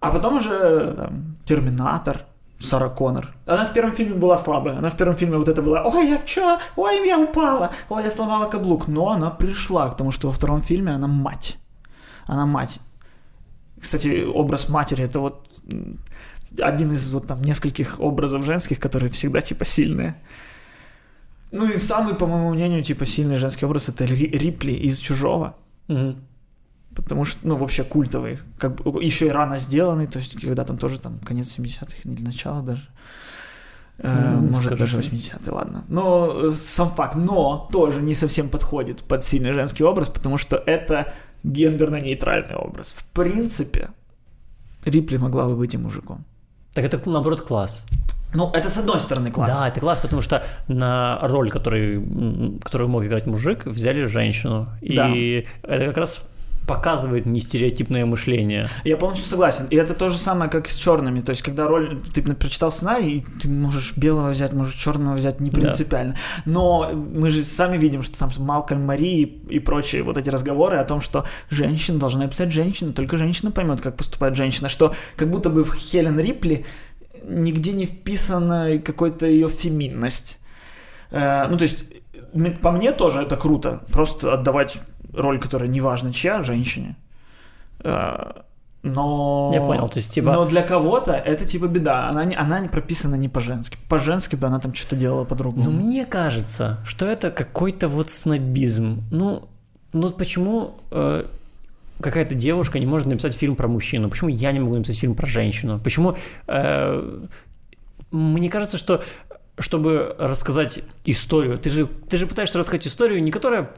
А 0.00 0.10
потом 0.10 0.38
уже 0.38 0.94
там, 0.96 1.36
Терминатор, 1.44 2.22
Сара 2.62 2.88
Коннор. 2.88 3.34
Она 3.46 3.64
в 3.66 3.72
первом 3.72 3.92
фильме 3.92 4.14
была 4.14 4.36
слабая. 4.36 4.78
Она 4.78 4.88
в 4.88 4.96
первом 4.96 5.14
фильме 5.16 5.36
вот 5.36 5.48
это 5.48 5.62
была 5.62 5.82
«Ой, 5.84 6.08
я 6.08 6.18
чё? 6.18 6.58
Ой, 6.76 7.06
я 7.06 7.18
упала! 7.18 7.70
Ой, 7.88 8.04
я 8.04 8.10
сломала 8.10 8.48
каблук!» 8.48 8.88
Но 8.88 9.10
она 9.10 9.30
пришла 9.30 9.88
к 9.90 9.96
тому, 9.96 10.12
что 10.12 10.28
во 10.28 10.32
втором 10.32 10.62
фильме 10.62 10.92
она 10.92 11.06
мать. 11.08 11.58
Она 12.26 12.46
мать. 12.46 12.80
Кстати, 13.80 14.24
образ 14.24 14.68
матери— 14.68 15.04
это 15.04 15.18
вот 15.20 15.48
один 16.60 16.92
из 16.92 17.12
вот 17.12 17.26
там 17.26 17.42
нескольких 17.42 17.98
образов 17.98 18.44
женских, 18.44 18.78
которые 18.78 19.10
всегда 19.10 19.40
типа 19.40 19.64
сильные. 19.64 20.14
Ну 21.50 21.66
и 21.68 21.78
самый, 21.78 22.14
по 22.14 22.26
моему 22.26 22.54
мнению, 22.54 22.82
типа 22.82 23.04
сильный 23.06 23.36
женский 23.36 23.66
образ— 23.66 23.88
это 23.88 24.04
Ри- 24.04 24.38
Рипли 24.38 24.72
из 24.72 24.98
«Чужого». 24.98 25.54
Мгм. 25.88 26.16
Потому 26.94 27.24
что, 27.24 27.46
ну, 27.48 27.56
вообще 27.56 27.84
культовый. 27.84 28.38
Как 28.58 28.74
бы 28.74 29.02
еще 29.02 29.26
и 29.26 29.30
рано 29.30 29.58
сделанный, 29.58 30.06
то 30.06 30.18
есть, 30.18 30.40
когда 30.40 30.64
там 30.64 30.76
тоже 30.78 30.98
там 31.00 31.18
конец 31.20 31.58
70-х 31.58 31.96
или 32.04 32.22
начало 32.22 32.62
даже. 32.62 32.88
Ну, 34.02 34.40
может, 34.40 34.56
скажи 34.56 34.76
даже 34.76 34.96
ты. 35.00 35.16
80-е, 35.16 35.52
ладно. 35.52 35.84
Но 35.88 36.46
э, 36.46 36.50
сам 36.50 36.90
факт, 36.90 37.14
но 37.14 37.68
тоже 37.72 38.02
не 38.02 38.14
совсем 38.14 38.48
подходит 38.48 39.02
под 39.02 39.22
сильный 39.24 39.52
женский 39.52 39.84
образ, 39.84 40.08
потому 40.08 40.38
что 40.38 40.56
это 40.56 41.12
гендерно-нейтральный 41.44 42.56
образ. 42.56 42.94
В 42.98 43.04
принципе, 43.12 43.90
Рипли 44.84 45.18
могла 45.18 45.46
бы 45.46 45.56
быть 45.56 45.74
и 45.74 45.78
мужиком. 45.78 46.24
Так 46.74 46.84
это, 46.84 47.10
наоборот, 47.10 47.42
класс. 47.42 47.84
Ну, 48.34 48.50
это 48.54 48.70
с 48.70 48.78
одной 48.78 49.00
стороны 49.00 49.30
класс. 49.30 49.50
Да, 49.50 49.68
это 49.68 49.78
класс, 49.80 50.00
потому 50.00 50.22
что 50.22 50.42
на 50.66 51.18
роль, 51.22 51.50
который, 51.50 52.02
которую 52.62 52.88
мог 52.88 53.04
играть 53.04 53.26
мужик, 53.26 53.66
взяли 53.66 54.06
женщину. 54.06 54.68
И 54.80 54.96
Да. 54.96 55.14
это 55.74 55.86
как 55.86 55.96
раз 55.98 56.24
показывает 56.66 57.26
нестереотипное 57.26 58.06
мышление. 58.06 58.68
Я 58.84 58.96
полностью 58.96 59.28
согласен. 59.28 59.66
И 59.70 59.76
это 59.76 59.94
то 59.94 60.08
же 60.08 60.16
самое, 60.16 60.50
как 60.50 60.68
и 60.68 60.70
с 60.70 60.76
черными. 60.76 61.20
То 61.20 61.30
есть, 61.30 61.42
когда 61.42 61.66
роль, 61.66 62.00
ты 62.14 62.22
прочитал 62.22 62.70
сценарий, 62.70 63.16
и 63.16 63.20
ты 63.20 63.48
можешь 63.48 63.96
белого 63.96 64.30
взять, 64.30 64.52
можешь 64.52 64.74
черного 64.74 65.14
взять, 65.14 65.40
не 65.40 65.50
Да. 65.50 65.60
принципиально. 65.60 66.16
Но 66.44 66.90
мы 66.92 67.28
же 67.28 67.42
сами 67.44 67.76
видим, 67.76 68.02
что 68.02 68.18
там 68.18 68.30
Малкольм 68.38 68.84
Мари 68.84 69.22
и, 69.22 69.56
и 69.56 69.58
прочие 69.58 70.02
вот 70.02 70.16
эти 70.16 70.30
разговоры 70.30 70.78
о 70.78 70.84
том, 70.84 71.00
что 71.00 71.24
женщина 71.50 71.98
должна 71.98 72.28
писать 72.28 72.52
женщина, 72.52 72.92
только 72.92 73.16
женщина 73.16 73.50
поймет, 73.50 73.80
как 73.80 73.96
поступает 73.96 74.36
женщина. 74.36 74.68
Что 74.68 74.94
как 75.16 75.30
будто 75.30 75.50
бы 75.50 75.64
в 75.64 75.74
Хелен 75.74 76.18
Рипли 76.18 76.64
нигде 77.24 77.72
не 77.72 77.86
вписана 77.86 78.78
какой-то 78.78 79.26
ее 79.26 79.48
феминность. 79.48 80.38
Э, 81.10 81.46
ну, 81.48 81.56
то 81.56 81.62
есть, 81.62 81.84
по 82.60 82.70
мне 82.70 82.92
тоже 82.92 83.20
это 83.22 83.36
круто. 83.36 83.82
Просто 83.92 84.32
отдавать 84.32 84.78
роль, 85.12 85.38
которая 85.38 85.68
неважно 85.68 86.12
чья, 86.12 86.42
женщине. 86.42 86.96
Э, 87.80 88.42
Но... 88.82 89.50
Я 89.54 89.60
понял, 89.60 89.88
то 89.88 89.98
есть, 89.98 90.12
типа- 90.12 90.32
Но 90.32 90.46
для 90.46 90.62
кого-то 90.62 91.12
это 91.12 91.44
типа 91.44 91.66
беда. 91.66 92.08
Она 92.08 92.24
не, 92.24 92.34
она 92.34 92.60
не 92.60 92.68
прописана 92.68 93.14
не 93.14 93.28
по-женски. 93.28 93.78
По-женски 93.88 94.36
бы 94.36 94.46
она 94.46 94.58
там 94.58 94.74
что-то 94.74 94.96
делала 94.96 95.24
по-другому. 95.24 95.70
Ну, 95.70 95.70
мне 95.70 96.04
кажется, 96.04 96.78
что 96.84 97.06
это 97.06 97.30
какой-то 97.30 97.88
вот 97.88 98.10
снобизм. 98.10 99.04
Ну, 99.10 99.48
ну 99.92 100.10
почему 100.10 100.74
э, 100.90 101.24
какая-то 102.00 102.34
девушка 102.34 102.78
не 102.78 102.86
может 102.86 103.06
написать 103.06 103.34
фильм 103.34 103.56
про 103.56 103.68
мужчину? 103.68 104.10
Почему 104.10 104.30
я 104.30 104.52
не 104.52 104.60
могу 104.60 104.74
написать 104.74 104.98
фильм 104.98 105.14
про 105.14 105.26
женщину? 105.26 105.78
Почему... 105.78 106.16
э, 106.48 107.20
мне 108.10 108.50
кажется, 108.50 108.76
что 108.76 109.02
чтобы 109.58 110.16
рассказать 110.18 110.80
историю, 111.04 111.58
ты 111.58 111.70
же, 111.70 111.86
ты 112.08 112.16
же 112.16 112.26
пытаешься 112.26 112.58
рассказать 112.58 112.86
историю, 112.86 113.22
не 113.22 113.30
которая 113.30 113.70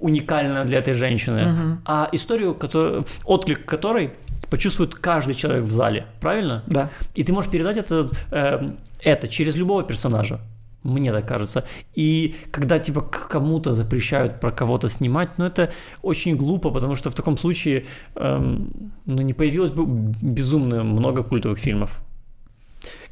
уникальна 0.00 0.64
для 0.64 0.78
этой 0.78 0.94
женщины, 0.94 1.44
Мгм. 1.44 1.80
а 1.84 2.08
историю, 2.12 2.54
которую, 2.54 3.04
отклик 3.24 3.64
которой 3.64 4.12
почувствует 4.50 4.94
каждый 4.94 5.34
человек 5.34 5.64
в 5.64 5.70
зале, 5.70 6.06
правильно? 6.20 6.62
Да. 6.66 6.90
И 7.14 7.22
ты 7.22 7.32
можешь 7.32 7.50
передать 7.50 7.76
это, 7.76 8.08
э, 8.30 8.70
это 9.02 9.28
через 9.28 9.56
любого 9.56 9.84
персонажа. 9.84 10.40
Мне 10.84 11.12
так 11.12 11.26
кажется. 11.26 11.64
И 11.96 12.36
когда 12.52 12.78
типа 12.78 13.00
кому-то 13.00 13.74
запрещают 13.74 14.40
про 14.40 14.52
кого-то 14.52 14.88
снимать, 14.88 15.36
ну 15.36 15.44
это 15.44 15.70
очень 16.02 16.36
глупо, 16.36 16.70
потому 16.70 16.94
что 16.94 17.10
в 17.10 17.14
таком 17.14 17.36
случае 17.36 17.86
эм, 18.14 18.92
ну, 19.04 19.22
не 19.22 19.34
появилось 19.34 19.72
бы 19.72 19.84
безумно 20.22 20.84
много 20.84 21.22
культовых 21.24 21.58
фильмов. 21.58 22.00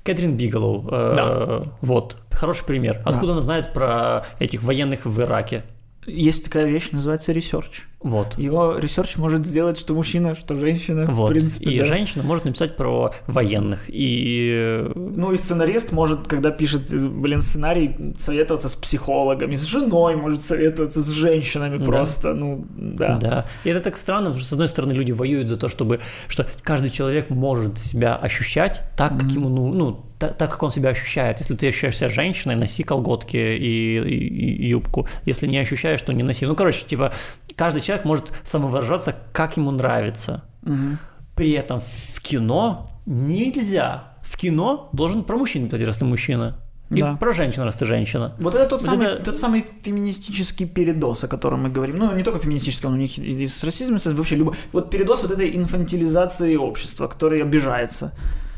Кэтрин 0.03 0.37
Бигелоу, 0.37 0.89
э, 0.91 1.65
вот, 1.81 2.17
хороший 2.31 2.65
пример. 2.65 3.01
Да. 3.05 3.11
Откуда 3.11 3.33
она 3.33 3.41
знает 3.41 3.73
про 3.73 4.25
этих 4.39 4.63
военных 4.63 5.05
в 5.05 5.21
Ираке? 5.21 5.65
Есть 6.07 6.45
такая 6.45 6.67
вещь, 6.67 6.91
называется 6.93 7.33
research. 7.33 7.87
Вот. 8.01 8.39
Его 8.39 8.77
research 8.79 9.17
может 9.17 9.45
сделать 9.47 9.79
что 9.79 9.95
мужчина, 9.95 10.37
что 10.37 10.55
женщина. 10.55 11.07
Вот. 11.07 11.27
В 11.27 11.33
принципе, 11.33 11.71
и 11.71 11.79
да. 11.79 11.85
женщина 11.85 12.23
может 12.23 12.45
написать 12.45 12.77
про 12.77 13.13
военных. 13.27 13.85
И 13.89 14.87
Ну 14.95 15.33
и 15.33 15.37
сценарист 15.39 15.91
может, 15.91 16.29
когда 16.29 16.51
пишет, 16.51 16.89
блин, 16.91 17.43
сценарий, 17.43 18.15
советоваться 18.17 18.69
с 18.69 18.77
психологами, 18.77 19.57
с 19.57 19.65
женой 19.65 20.15
может 20.15 20.45
советоваться, 20.45 21.03
с 21.03 21.09
женщинами 21.09 21.79
Да. 21.79 21.85
просто, 21.85 22.35
ну, 22.35 22.65
да. 22.77 23.17
Да. 23.17 23.47
И 23.65 23.71
это 23.71 23.81
так 23.81 23.97
странно, 23.97 24.27
потому 24.27 24.39
что, 24.39 24.49
с 24.49 24.53
одной 24.53 24.69
стороны, 24.69 24.93
люди 24.93 25.11
воюют 25.11 25.49
за 25.49 25.57
то, 25.57 25.69
чтобы, 25.69 26.01
что 26.29 26.47
каждый 26.63 26.91
человек 26.91 27.31
может 27.31 27.79
себя 27.79 28.15
ощущать 28.15 28.83
так, 28.97 29.19
как 29.19 29.31
ему, 29.31 29.49
ну, 29.49 29.73
ну 29.73 30.07
та- 30.19 30.29
так, 30.29 30.51
как 30.51 30.63
он 30.63 30.71
себя 30.71 30.91
ощущает. 30.91 31.39
Если 31.41 31.55
ты 31.55 31.69
ощущаешь 31.69 31.97
себя 31.97 32.09
женщиной, 32.11 32.57
носи 32.57 32.83
колготки 32.83 33.37
и, 33.37 33.99
и- 33.99 34.65
и 34.65 34.69
юбку. 34.69 35.07
Если 35.25 35.47
не 35.47 35.59
ощущаешь, 35.59 36.03
то 36.03 36.13
не 36.13 36.23
носи. 36.23 36.47
Ну, 36.47 36.55
короче, 36.57 36.85
типа, 36.87 37.13
каждый 37.57 37.81
человек 37.81 38.05
может 38.05 38.33
самовыражаться, 38.45 39.15
как 39.33 39.57
ему 39.57 39.71
нравится. 39.71 40.43
Мгм. 40.63 40.99
При 41.35 41.53
этом 41.53 41.81
в 41.81 42.21
кино 42.21 42.87
нельзя. 43.07 44.17
В 44.23 44.37
кино 44.37 44.89
должен 44.93 45.23
про 45.23 45.37
мужчин 45.37 45.67
писать, 45.69 45.87
раз 45.87 45.99
ты 45.99 46.05
мужчина. 46.05 46.59
И 46.91 47.01
Да. 47.01 47.15
про 47.17 47.33
женщину, 47.33 47.65
раз 47.65 47.77
ты 47.77 47.85
женщина. 47.85 48.37
Вот 48.39 48.55
это 48.55 48.69
тот, 48.69 48.81
Вот 48.83 48.91
самый, 48.91 49.07
это- 49.07 49.25
тот 49.25 49.41
самый 49.41 49.65
феминистический 49.83 50.67
передос, 50.67 51.25
о 51.25 51.29
котором 51.29 51.65
мы 51.65 51.69
говорим. 51.69 51.97
Ну, 51.97 52.15
не 52.15 52.23
только 52.23 52.39
феминистический, 52.39 52.87
он 52.89 52.95
у 52.95 52.97
них 52.97 53.19
и 53.19 53.47
с 53.47 53.65
расизмом, 53.65 53.99
вообще 54.17 54.37
любой. 54.37 54.55
Вот 54.73 54.89
передос 54.91 55.23
вот 55.23 55.33
этой 55.33 55.57
инфантилизации 55.57 56.55
общества, 56.57 57.09
который 57.09 57.43
обижается. 57.43 58.13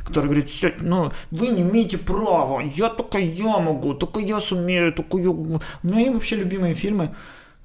Который 0.08 0.24
говорит, 0.26 0.50
все, 0.50 0.74
ну, 0.80 1.10
вы 1.30 1.48
не 1.48 1.60
имеете 1.62 1.98
права, 1.98 2.60
я 2.60 2.88
только 2.88 3.18
я 3.18 3.58
могу, 3.58 3.94
только 3.94 4.20
я 4.20 4.40
сумею, 4.40 4.92
только 4.92 5.18
я... 5.18 5.30
У 5.30 5.60
меня 5.82 6.12
вообще 6.12 6.36
любимые 6.36 6.74
фильмы, 6.74 7.14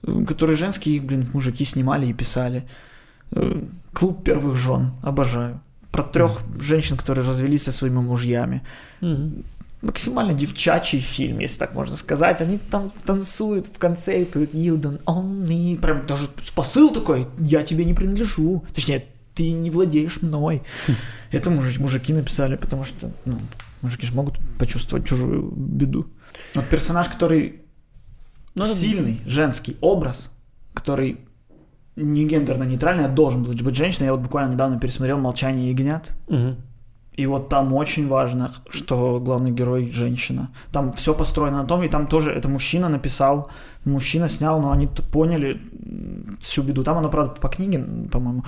э, 0.03 0.25
которые 0.27 0.56
женские, 0.58 0.95
их, 0.95 1.03
блин, 1.03 1.27
мужики 1.34 1.65
снимали 1.65 2.08
и 2.08 2.13
писали. 2.13 2.67
Э, 3.32 3.62
Клуб 3.93 4.23
первых 4.23 4.56
жен, 4.56 4.91
обожаю. 5.03 5.60
Про 5.91 6.03
трех 6.03 6.41
женщин, 6.60 6.97
которые 6.97 7.25
развелись 7.27 7.63
со 7.63 7.71
своими 7.71 7.99
мужьями 7.99 8.62
Мгм. 9.01 9.43
максимально 9.82 10.34
девчачий 10.34 10.99
фильм, 10.99 11.39
если 11.39 11.60
так 11.60 11.75
можно 11.75 11.95
сказать. 11.95 12.41
Они 12.41 12.58
там 12.58 12.91
танцуют 13.06 13.67
в 13.67 13.77
конце 13.77 14.21
и 14.21 14.25
поют 14.25 14.53
You 14.56 14.82
don't 14.82 15.01
own 15.06 15.47
me. 15.47 15.77
Прям 15.79 16.06
даже 16.08 16.27
посыл 16.56 16.89
такой, 16.89 17.27
я 17.39 17.63
тебе 17.63 17.86
не 17.86 17.93
принадлежу. 17.93 18.63
Точнее, 18.73 19.06
ты 19.36 19.52
не 19.52 19.69
владеешь 19.69 20.22
мной. 20.22 20.62
Это 21.32 21.50
мужи- 21.50 21.82
мужики 21.82 22.13
написали, 22.13 22.56
потому 22.56 22.84
что, 22.84 23.12
ну, 23.26 23.39
мужики 23.82 24.06
же 24.06 24.13
могут 24.13 24.36
почувствовать 24.60 25.08
чужую 25.08 25.52
беду. 25.56 26.08
Вот 26.56 26.67
персонаж, 26.69 27.10
который 27.10 27.62
Ну, 28.56 28.63
это- 28.65 28.74
сильный, 28.76 29.19
женский 29.26 29.78
образ, 29.82 30.32
который 30.74 31.17
не 31.96 32.26
гендерно-нейтральный, 32.28 33.06
а 33.06 33.10
должен 33.10 33.43
быть 33.43 33.62
быть 33.62 33.76
женщиной. 33.76 34.06
Я 34.06 34.13
вот 34.13 34.22
буквально 34.22 34.54
недавно 34.54 34.80
пересмотрел 34.80 35.17
«Молчание 35.19 35.69
ягнят». 35.72 36.15
Мгм. 36.28 36.58
И 37.15 37.28
вот 37.28 37.49
там 37.49 37.73
очень 37.73 38.08
важно, 38.08 38.52
что 38.69 39.19
главный 39.19 39.52
герой 39.52 39.91
женщина. 39.91 40.49
Там 40.71 40.91
все 40.93 41.13
построено 41.13 41.62
на 41.62 41.67
том, 41.67 41.84
и 41.84 41.88
там 41.88 42.08
тоже 42.08 42.32
это 42.32 42.49
мужчина 42.49 42.89
написал, 42.89 43.49
мужчина 43.86 44.28
снял, 44.30 44.60
но 44.60 44.71
они 44.71 44.88
поняли 44.88 45.62
всю 46.39 46.63
беду. 46.63 46.84
Там 46.84 46.97
оно, 46.97 47.10
правда, 47.10 47.39
по 47.39 47.49
книге, 47.49 47.86
по-моему, 48.12 48.43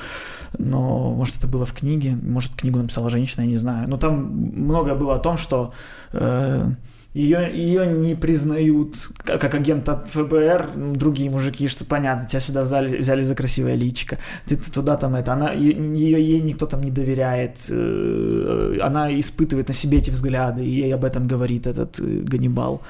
но 0.58 1.12
может 1.12 1.38
это 1.38 1.48
было 1.48 1.66
в 1.66 1.74
книге, 1.74 2.18
может 2.24 2.56
книгу 2.56 2.80
написала 2.80 3.10
женщина, 3.10 3.44
я 3.44 3.48
не 3.48 3.58
знаю. 3.58 3.88
Но 3.88 3.98
там 3.98 4.32
многое 4.56 4.96
было 4.96 5.16
о 5.16 5.20
том, 5.20 5.38
что 5.38 5.72
э, 6.14 6.72
ее, 7.16 7.50
ее 7.54 7.88
не 7.88 8.14
признают 8.14 9.10
как, 9.24 9.40
как 9.40 9.56
агента 9.56 10.04
ФБР, 10.06 10.72
другие 10.76 11.30
мужики, 11.30 11.70
что 11.70 11.86
понятно, 11.86 12.28
тебя 12.28 12.42
сюда 12.42 12.64
взяли, 12.64 12.98
взяли 12.98 13.22
за 13.22 13.36
красивое 13.36 13.76
личико, 13.76 14.18
ты, 14.46 14.58
ты 14.58 14.70
туда 14.70 14.98
там 14.98 15.16
это, 15.16 15.32
она, 15.32 15.54
ее, 15.54 16.22
ей 16.22 16.42
никто 16.42 16.66
там 16.66 16.82
не 16.82 16.92
доверяет, 16.92 17.70
э, 17.72 18.80
она 18.82 19.18
испытывает 19.18 19.70
на 19.70 19.74
себе 19.74 20.00
эти 20.00 20.10
взгляды, 20.10 20.66
и 20.66 20.70
ей 20.70 20.94
об 20.94 21.06
этом 21.06 21.26
говорит 21.26 21.68
этот 21.68 22.00
э, 22.00 22.04
Ганнибал. 22.04 22.82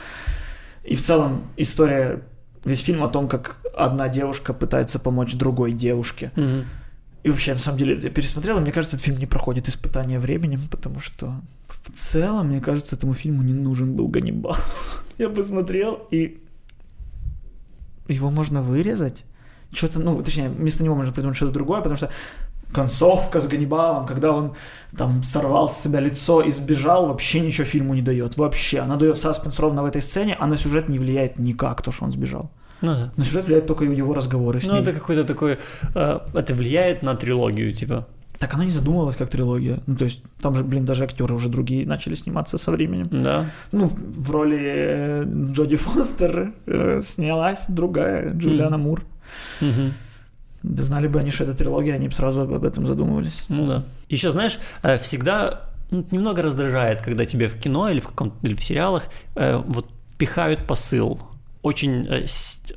И 0.84 0.96
в 0.96 1.02
целом 1.02 1.44
история, 1.56 2.22
весь 2.64 2.82
фильм 2.82 3.04
о 3.04 3.10
том, 3.10 3.28
как 3.28 3.58
одна 3.78 4.10
девушка 4.10 4.54
пытается 4.54 4.98
помочь 4.98 5.36
другой 5.36 5.72
девушке. 5.72 6.32
Мгм. 6.36 6.66
И 7.26 7.30
вообще, 7.30 7.54
на 7.54 7.58
самом 7.58 7.80
деле, 7.80 7.96
я 7.96 8.12
пересмотрел, 8.12 8.58
и 8.58 8.62
мне 8.62 8.72
кажется, 8.72 8.98
этот 8.98 9.06
фильм 9.08 9.18
не 9.18 9.26
проходит 9.26 9.68
испытания 9.68 10.20
временем, 10.20 10.62
потому 10.70 11.00
что 11.00 11.34
в 11.68 11.90
целом, 11.92 12.50
мне 12.50 12.62
кажется, 12.62 12.96
этому 12.96 13.16
фильму 13.16 13.42
не 13.42 13.52
нужен 13.52 13.96
был 13.96 14.08
Ганнибал. 14.10 14.56
Я 15.18 15.30
посмотрел, 15.30 16.08
и 16.12 16.40
его 18.08 18.30
можно 18.30 18.62
вырезать. 18.62 19.24
Что-то, 19.74 20.00
ну, 20.00 20.22
точнее, 20.22 20.50
вместо 20.50 20.84
него 20.84 20.94
можно 20.94 21.12
придумать 21.12 21.36
что-то 21.36 21.52
другое, 21.52 21.80
потому 21.80 21.96
что 21.96 22.12
концовка 22.72 23.42
с 23.42 23.48
Ганнибалом, 23.48 24.06
когда 24.06 24.32
он 24.32 24.54
там 24.96 25.24
сорвал 25.24 25.68
с 25.68 25.82
себя 25.82 26.02
лицо 26.02 26.44
и 26.44 26.52
сбежал, 26.52 27.08
вообще 27.08 27.40
ничего 27.40 27.66
фильму 27.66 27.96
не 27.96 28.04
дает. 28.04 28.38
Вообще. 28.38 28.82
Она 28.82 28.98
дает 28.98 29.18
саспенс 29.18 29.60
ровно 29.60 29.82
в 29.82 29.86
этой 29.86 30.04
сцене, 30.04 30.38
а 30.40 30.46
на 30.46 30.58
сюжет 30.58 30.90
не 30.90 31.00
влияет 31.00 31.40
никак 31.40 31.82
то, 31.82 31.92
что 31.92 32.06
он 32.06 32.12
сбежал. 32.12 32.52
Ну 32.82 32.94
да. 32.94 33.12
На 33.16 33.24
сюжет 33.26 33.46
влияют 33.46 33.68
только 33.68 33.86
его 33.86 34.14
разговоры 34.14 34.60
с 34.60 34.68
Ну, 34.68 34.74
ней. 34.76 34.82
это 34.82 34.92
какой-то 34.94 35.24
такой... 35.24 35.58
э, 35.96 36.20
это 36.34 36.54
влияет 36.54 37.04
на 37.04 37.16
трилогию, 37.16 37.72
типа. 37.72 38.08
Так 38.38 38.54
она 38.54 38.66
не 38.66 38.72
задумывалась 38.72 39.16
как 39.16 39.30
трилогия. 39.30 39.80
Ну, 39.88 39.96
то 39.96 40.04
есть, 40.06 40.22
там 40.42 40.56
же, 40.56 40.64
блин, 40.64 40.84
даже 40.86 41.06
актеры 41.06 41.34
уже 41.34 41.48
другие 41.48 41.88
начали 41.88 42.16
сниматься 42.16 42.58
со 42.58 42.72
временем. 42.72 43.08
Да. 43.12 43.46
Ну, 43.72 43.88
в 43.88 44.30
роли 44.32 44.60
э, 44.62 45.26
Джоди 45.52 45.78
Фостер 45.78 46.54
э, 46.66 47.02
снялась 47.06 47.66
другая, 47.70 48.34
Джулиана 48.34 48.78
Мур. 48.78 49.04
Мгм. 49.62 49.94
Да 50.64 50.84
знали 50.84 51.08
бы 51.08 51.20
они, 51.20 51.30
что 51.32 51.44
это 51.46 51.54
трилогия, 51.54 51.94
они 51.96 52.08
бы 52.08 52.14
сразу 52.14 52.42
об 52.42 52.64
этом 52.66 52.86
задумывались. 52.88 53.46
Ну 53.50 53.68
да. 53.68 53.84
Еще, 54.10 54.32
знаешь, 54.32 54.60
э, 54.84 54.98
всегда 54.98 55.70
ну, 55.92 56.04
немного 56.12 56.42
раздражает, 56.42 57.02
когда 57.02 57.26
тебе 57.26 57.48
в 57.48 57.56
кино 57.58 57.90
или 57.90 58.00
в, 58.02 58.08
каком 58.10 58.34
или 58.42 58.54
в 58.56 58.62
сериалах 58.64 59.04
э, 59.36 59.58
вот 59.66 59.88
пихают 60.18 60.66
посыл. 60.68 61.20
Очень, 61.66 62.06
э, 62.10 62.26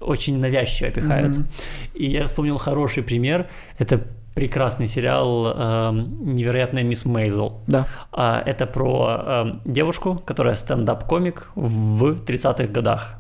очень 0.01 0.39
навязчиво 0.39 0.91
пихают. 0.91 1.37
Мгм. 1.37 1.47
И 1.95 2.11
я 2.11 2.25
вспомнил 2.25 2.57
хороший 2.59 3.03
пример. 3.03 3.47
Это 3.79 4.01
прекрасный 4.35 4.87
сериал 4.87 5.53
э, 5.55 5.91
«Невероятная 6.25 6.85
мисс 6.85 7.05
Мейзел». 7.05 7.61
Да. 7.67 7.87
А, 8.13 8.43
Это 8.47 8.67
про 8.67 9.21
э, 9.21 9.45
девушку, 9.67 10.23
которая 10.25 10.55
стендап-комик 10.55 11.51
в 11.55 12.15
30-х 12.25 12.67
годах. 12.73 13.15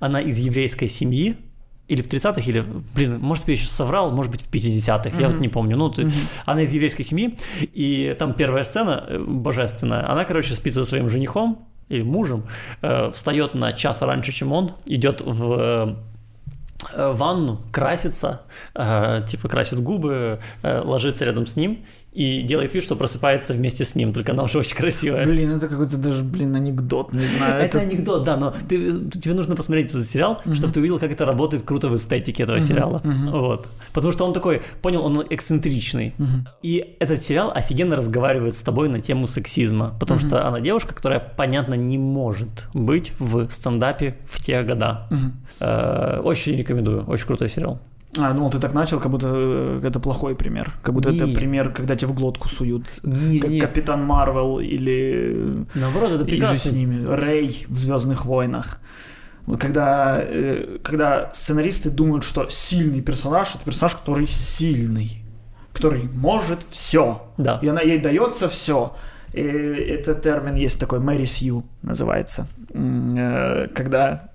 Она 0.00 0.20
из 0.20 0.38
еврейской 0.38 0.88
семьи, 0.88 1.36
или 1.88 2.02
в 2.02 2.08
30-х, 2.08 2.42
или, 2.50 2.62
блин, 2.94 3.18
может 3.20 3.48
я 3.48 3.56
сейчас 3.56 3.70
соврал, 3.70 4.10
может 4.10 4.32
быть, 4.32 4.42
в 4.42 4.50
50-х, 4.50 5.18
я 5.20 5.28
вот 5.28 5.40
не 5.40 5.48
помню. 5.48 5.76
Ну, 5.78 5.88
ты- 5.88 6.02
Мгм. 6.04 6.12
она 6.44 6.60
из 6.62 6.72
еврейской 6.74 7.04
семьи, 7.04 7.38
и 7.74 8.14
там 8.18 8.34
первая 8.34 8.64
сцена 8.64 9.04
э, 9.08 9.18
божественная. 9.18 10.10
Она, 10.12 10.24
короче, 10.24 10.54
спит 10.54 10.74
со 10.74 10.84
своим 10.84 11.08
женихом 11.08 11.66
или 11.88 12.02
мужем, 12.02 12.46
э, 12.82 13.10
встает 13.12 13.54
на 13.54 13.72
час 13.72 14.02
раньше, 14.02 14.32
чем 14.32 14.52
он, 14.52 14.72
идет 14.86 15.22
в, 15.22 15.96
э, 16.94 17.12
ванну, 17.12 17.60
красится, 17.72 18.42
э, 18.74 19.22
типа 19.26 19.48
красит 19.48 19.80
губы, 19.80 20.40
ложится 20.62 21.24
рядом 21.24 21.46
с 21.46 21.56
ним 21.56 21.84
и 22.16 22.40
делает 22.40 22.72
вид, 22.72 22.82
что 22.82 22.96
просыпается 22.96 23.52
вместе 23.52 23.84
с 23.84 23.94
ним, 23.94 24.14
только 24.14 24.32
она 24.32 24.44
уже 24.44 24.58
очень 24.58 24.74
красивая. 24.74 25.26
Блин, 25.26 25.50
это 25.50 25.68
какой-то 25.68 25.98
даже, 25.98 26.24
блин, 26.24 26.56
анекдот, 26.56 27.12
не 27.12 27.20
знаю. 27.20 27.62
Это, 27.62 27.80
анекдот, 27.80 28.24
да, 28.24 28.36
но 28.38 28.54
тебе 28.68 29.34
нужно 29.34 29.54
посмотреть 29.54 29.90
этот 29.90 30.06
сериал, 30.06 30.40
чтобы 30.54 30.72
ты 30.72 30.80
увидел, 30.80 30.98
как 30.98 31.12
это 31.12 31.26
работает 31.26 31.62
круто 31.64 31.88
в 31.88 31.94
эстетике 31.96 32.44
этого 32.44 32.60
сериала. 32.60 33.02
Вот. 33.04 33.68
Потому 33.92 34.12
что 34.12 34.24
он 34.24 34.32
такой, 34.32 34.62
понял, 34.80 35.04
он 35.04 35.24
эксцентричный. 35.28 36.14
И 36.62 36.96
этот 37.00 37.20
сериал 37.20 37.52
офигенно 37.54 37.96
разговаривает 37.96 38.54
с 38.54 38.62
тобой 38.62 38.88
на 38.88 39.00
тему 39.00 39.26
сексизма, 39.26 39.94
потому 40.00 40.18
что 40.18 40.46
она 40.48 40.60
девушка, 40.60 40.94
которая, 40.94 41.20
понятно, 41.20 41.74
не 41.74 41.98
может 41.98 42.68
быть 42.72 43.12
в 43.18 43.50
стендапе 43.50 44.16
в 44.26 44.42
те 44.42 44.62
года. 44.62 45.08
Э, 45.60 46.20
Очень 46.24 46.56
рекомендую, 46.56 47.04
очень 47.06 47.26
крутой 47.26 47.50
сериал. 47.50 47.78
А, 48.18 48.32
думал, 48.32 48.50
ты 48.50 48.58
так 48.58 48.74
начал, 48.74 48.98
как 49.00 49.10
будто 49.10 49.28
э, 49.32 49.80
это 49.84 50.00
плохой 50.00 50.34
пример. 50.34 50.72
Как 50.82 50.94
будто 50.94 51.10
это 51.10 51.26
Не. 51.26 51.34
пример, 51.34 51.70
когда 51.72 51.94
тебе 51.94 52.08
в 52.08 52.14
глотку 52.14 52.48
суют. 52.48 52.86
Не, 53.02 53.40
Как 53.40 53.50
не. 53.50 53.60
Капитан 53.60 54.04
Марвел 54.04 54.58
или... 54.60 55.64
Наоборот, 55.74 56.10
это 56.12 56.18
же 56.18 56.24
с 56.24 56.28
прекрасно. 56.28 56.70
ними. 56.70 57.04
Рэй 57.04 57.66
в 57.68 57.76
Звездных 57.78 58.24
войнах. 58.26 58.80
Когда, 59.60 60.16
э, 60.18 60.78
когда 60.82 61.30
сценаристы 61.32 61.90
думают, 61.90 62.24
что 62.24 62.48
сильный 62.48 63.00
персонаж 63.00 63.54
это 63.54 63.64
персонаж, 63.64 63.94
который 63.94 64.26
сильный, 64.26 65.22
который 65.72 66.04
может 66.14 66.64
все. 66.68 67.22
Да. 67.38 67.58
И 67.62 67.68
она 67.68 67.80
ей 67.80 67.98
дается 68.00 68.48
все. 68.48 68.96
И 69.32 69.40
этот 69.40 70.22
термин 70.22 70.54
есть 70.54 70.80
такой, 70.80 70.98
Мэри 70.98 71.26
Сью 71.26 71.64
называется. 71.82 72.48
Э, 72.74 73.68
Когда 73.74 74.30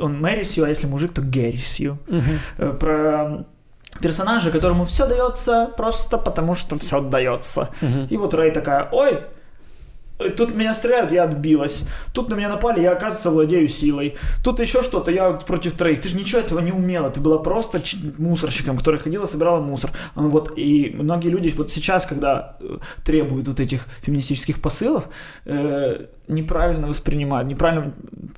он 0.00 0.20
Мэри 0.20 0.42
Сью, 0.44 0.64
а 0.64 0.68
если 0.68 0.86
мужик, 0.86 1.12
то 1.12 1.22
Гэри 1.22 1.58
Сью. 1.58 1.98
Э, 2.58 2.72
Про 2.72 3.44
персонажа, 4.00 4.50
которому 4.50 4.84
все 4.84 5.06
дается 5.06 5.70
просто 5.76 6.18
потому, 6.18 6.54
что 6.54 6.76
все 6.78 7.00
дается. 7.00 7.70
И 8.10 8.16
вот 8.16 8.34
Рэй 8.34 8.50
такая, 8.50 8.88
ой, 8.92 9.20
э, 10.18 10.30
Тут 10.30 10.54
меня 10.54 10.74
стреляют, 10.74 11.12
я 11.12 11.24
отбилась. 11.24 11.86
Тут 12.12 12.30
на 12.30 12.34
меня 12.34 12.48
напали, 12.48 12.80
я, 12.80 12.92
оказывается, 12.92 13.30
владею 13.30 13.68
силой. 13.68 14.14
Тут 14.44 14.60
еще 14.60 14.82
что-то, 14.82 15.10
я 15.10 15.32
против 15.32 15.74
троих. 15.74 16.00
Ты 16.00 16.08
же 16.08 16.16
ничего 16.16 16.40
этого 16.40 16.60
не 16.60 16.72
умела. 16.72 17.10
Ты 17.10 17.20
была 17.20 17.38
просто 17.38 17.82
мусорщиком, 18.18 18.78
который 18.78 19.00
ходила, 19.00 19.26
собирала 19.26 19.60
мусор. 19.60 19.90
А, 20.14 20.20
Вот, 20.22 20.52
и 20.58 20.94
многие 20.94 21.28
люди 21.28 21.52
вот 21.56 21.70
сейчас, 21.70 22.06
когда 22.06 22.56
э, 22.60 22.78
требуют 23.04 23.48
вот 23.48 23.60
этих 23.60 23.86
феминистических 24.02 24.60
посылов, 24.62 25.08
э, 25.44 26.06
неправильно 26.28 26.86
воспринимают, 26.88 27.48
неправильно 27.48 27.92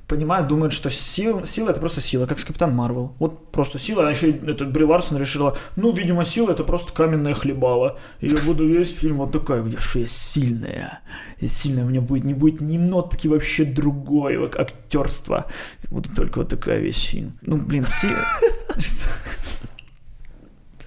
понимают, 0.07 0.47
думают, 0.47 0.73
что 0.73 0.89
сила, 0.89 1.45
сила 1.45 1.69
это 1.71 1.79
просто 1.79 2.01
сила, 2.01 2.25
как 2.25 2.39
с 2.39 2.45
Капитан 2.45 2.75
Марвел. 2.75 3.15
Вот 3.19 3.51
просто 3.51 3.79
сила. 3.79 4.07
А 4.07 4.09
еще 4.09 4.31
и 4.31 4.49
этот 4.49 4.71
Бри 4.71 4.85
Ларсон 4.85 5.17
решила, 5.17 5.57
ну, 5.75 5.91
видимо, 5.93 6.25
сила 6.25 6.51
это 6.51 6.63
просто 6.63 6.93
каменное 6.93 7.33
хлебало. 7.33 7.97
И 8.19 8.27
я 8.27 8.37
буду 8.45 8.65
весь 8.65 8.95
фильм 8.95 9.17
вот 9.17 9.31
такая, 9.31 9.65
я 9.65 9.79
что 9.79 9.99
я 9.99 10.07
сильная. 10.07 11.01
Я 11.39 11.47
сильная, 11.47 11.85
у 11.85 11.89
меня 11.89 12.01
будет, 12.01 12.25
не 12.25 12.33
будет 12.33 12.61
ни 12.61 12.77
нотки 12.77 13.27
вообще 13.27 13.65
другой 13.65 14.37
вот, 14.37 14.55
актерства. 14.55 15.45
Буду 15.89 16.09
только 16.15 16.39
вот 16.39 16.49
такая 16.49 16.79
весь 16.79 17.03
фильм. 17.03 17.37
Ну, 17.41 17.57
блин, 17.57 17.85
сила. 17.85 18.17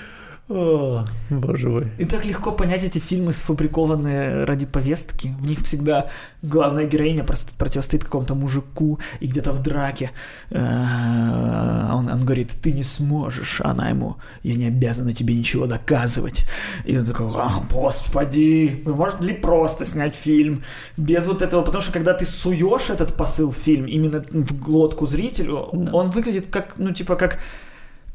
О, 0.49 1.03
боже 1.29 1.67
мой. 1.67 1.83
И 1.97 2.05
так 2.05 2.23
легко 2.25 2.53
понять 2.53 2.81
эти 2.81 2.99
фильмы, 2.99 3.33
сфабрикованные 3.33 4.45
ради 4.45 4.65
повестки. 4.65 5.35
В 5.41 5.45
них 5.47 5.59
всегда 5.59 6.09
главная 6.41 6.85
героиня 6.85 7.25
просто 7.25 7.53
противостоит 7.57 8.05
какому-то 8.05 8.33
мужику, 8.33 8.97
и 9.19 9.27
где-то 9.27 9.51
в 9.51 9.61
драке 9.61 10.11
э, 10.51 11.89
он, 11.93 12.07
он 12.09 12.23
говорит, 12.23 12.53
ты 12.61 12.71
не 12.71 12.83
сможешь, 12.83 13.59
а 13.61 13.71
она 13.71 13.89
ему, 13.89 14.15
я 14.43 14.55
не 14.55 14.67
обязана 14.67 15.13
тебе 15.13 15.35
ничего 15.35 15.65
доказывать. 15.67 16.45
И 16.85 16.97
он 16.97 17.05
такой, 17.05 17.27
«А, 17.35 17.61
господи, 17.69 18.81
можно 18.85 19.25
ли 19.25 19.33
просто 19.33 19.83
снять 19.83 20.15
фильм 20.15 20.63
без 20.95 21.25
вот 21.25 21.41
этого, 21.41 21.61
потому 21.61 21.81
что 21.81 21.91
когда 21.91 22.13
ты 22.13 22.25
суешь 22.25 22.89
этот 22.89 23.15
посыл 23.15 23.51
в 23.51 23.57
фильм 23.57 23.85
именно 23.85 24.23
в 24.31 24.57
глотку 24.61 25.07
зрителю, 25.07 25.67
Да. 25.73 25.91
он 25.91 26.09
выглядит 26.09 26.47
как, 26.49 26.77
ну 26.77 26.93
типа 26.93 27.17
как 27.17 27.39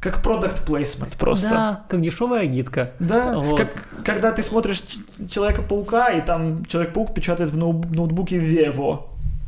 как 0.03 0.21
продукт 0.21 0.65
плейсмент 0.65 1.15
просто. 1.17 1.49
Да, 1.49 1.83
как 1.87 2.01
дешевая 2.01 2.45
гитка. 2.45 2.91
Да, 2.99 3.39
Вот. 3.39 3.57
как, 3.57 3.73
когда 4.03 4.31
ты 4.33 4.43
смотришь 4.43 4.83
Человека-паука, 5.29 6.09
и 6.09 6.21
там 6.21 6.65
Человек-паук 6.65 7.13
печатает 7.13 7.51
в 7.51 7.57
ноут- 7.57 7.89
ноутбуке 7.95 8.37
Вево. 8.37 9.07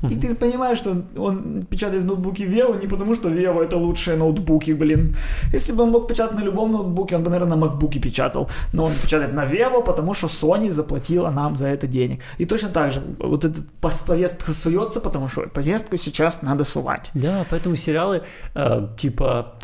И 0.09 0.15
ты 0.15 0.35
понимаешь, 0.35 0.77
что 0.77 1.01
он 1.17 1.63
печатает 1.69 2.03
в 2.03 2.05
ноутбуке 2.05 2.45
Вево 2.45 2.75
не 2.79 2.87
потому, 2.87 3.15
что 3.15 3.29
Вево 3.29 3.63
это 3.63 3.75
лучшие 3.77 4.17
ноутбуки, 4.17 4.73
блин. 4.73 5.15
Если 5.53 5.73
бы 5.73 5.83
он 5.83 5.89
мог 5.91 6.07
печатать 6.07 6.37
на 6.39 6.43
любом 6.43 6.71
ноутбуке, 6.71 7.15
он 7.15 7.23
бы, 7.23 7.29
наверное, 7.31 7.55
на 7.57 7.65
макбуке 7.65 7.99
печатал. 7.99 8.47
Но 8.73 8.83
он 8.83 8.91
печатает 8.93 9.33
на 9.33 9.45
Вево, 9.45 9.81
потому 9.81 10.13
что 10.13 10.27
Sony 10.27 10.69
заплатила 10.69 11.31
нам 11.31 11.57
за 11.57 11.65
это 11.67 11.87
денег. 11.87 12.21
И 12.37 12.45
точно 12.45 12.69
так 12.69 12.91
же, 12.91 13.01
вот 13.19 13.45
эта 13.45 13.61
повестка 14.05 14.53
суется, 14.53 14.99
потому 14.99 15.27
что 15.27 15.41
повестку 15.49 15.97
сейчас 15.97 16.41
надо 16.43 16.63
сувать. 16.65 17.09
Да, 17.15 17.43
поэтому 17.49 17.75
сериалы 17.75 18.21
э, 18.53 18.87
типа 18.97 19.55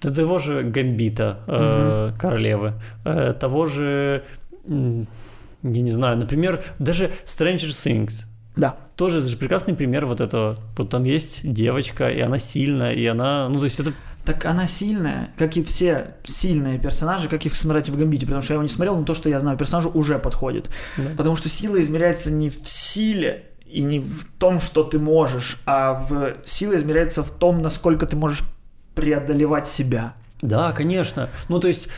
того 0.00 0.38
же 0.38 0.62
Гамбита, 0.62 1.38
э, 1.46 2.12
королевы, 2.18 2.74
э, 3.04 3.34
того 3.38 3.66
же, 3.66 4.24
я 4.66 5.06
не 5.62 5.90
знаю, 5.90 6.18
например, 6.18 6.62
даже 6.78 7.10
Stranger 7.24 7.68
Things. 7.68 8.26
Да. 8.56 8.76
Тоже 8.96 9.18
это 9.18 9.28
же 9.28 9.36
прекрасный 9.36 9.74
пример 9.74 10.04
вот 10.04 10.20
этого. 10.20 10.58
Вот 10.76 10.90
там 10.90 11.04
есть 11.04 11.50
девочка, 11.50 12.08
и 12.08 12.20
она 12.20 12.38
сильная, 12.38 12.92
и 12.92 13.06
она, 13.06 13.48
ну 13.48 13.58
то 13.58 13.64
есть 13.64 13.78
это 13.78 13.92
Так 14.24 14.44
она 14.44 14.66
сильная, 14.66 15.30
как 15.38 15.56
и 15.56 15.62
все 15.62 16.16
сильные 16.24 16.78
персонажи, 16.78 17.28
как 17.28 17.46
и 17.46 17.48
в 17.48 17.56
«Смотрите 17.56 17.92
в 17.92 17.96
Гамбите», 17.96 18.26
потому 18.26 18.42
что 18.42 18.52
я 18.52 18.56
его 18.56 18.62
не 18.62 18.68
смотрел, 18.68 18.96
но 18.96 19.04
то, 19.04 19.14
что 19.14 19.28
я 19.28 19.38
знаю 19.38 19.56
персонажу, 19.56 19.90
уже 19.94 20.18
подходит. 20.18 20.68
Да. 20.96 21.10
Потому 21.16 21.36
что 21.36 21.48
сила 21.48 21.80
измеряется 21.80 22.32
не 22.32 22.50
в 22.50 22.68
силе 22.68 23.44
и 23.64 23.82
не 23.82 24.00
в 24.00 24.26
том, 24.38 24.60
что 24.60 24.82
ты 24.82 24.98
можешь, 24.98 25.58
а 25.64 25.94
в 25.94 26.36
сила 26.44 26.74
измеряется 26.76 27.22
в 27.22 27.30
том, 27.30 27.62
насколько 27.62 28.06
ты 28.06 28.16
можешь 28.16 28.42
преодолевать 28.98 29.68
себя. 29.68 30.14
Да, 30.42 30.72
конечно. 30.72 31.30
Ну, 31.48 31.60
то 31.60 31.68
есть 31.68 31.88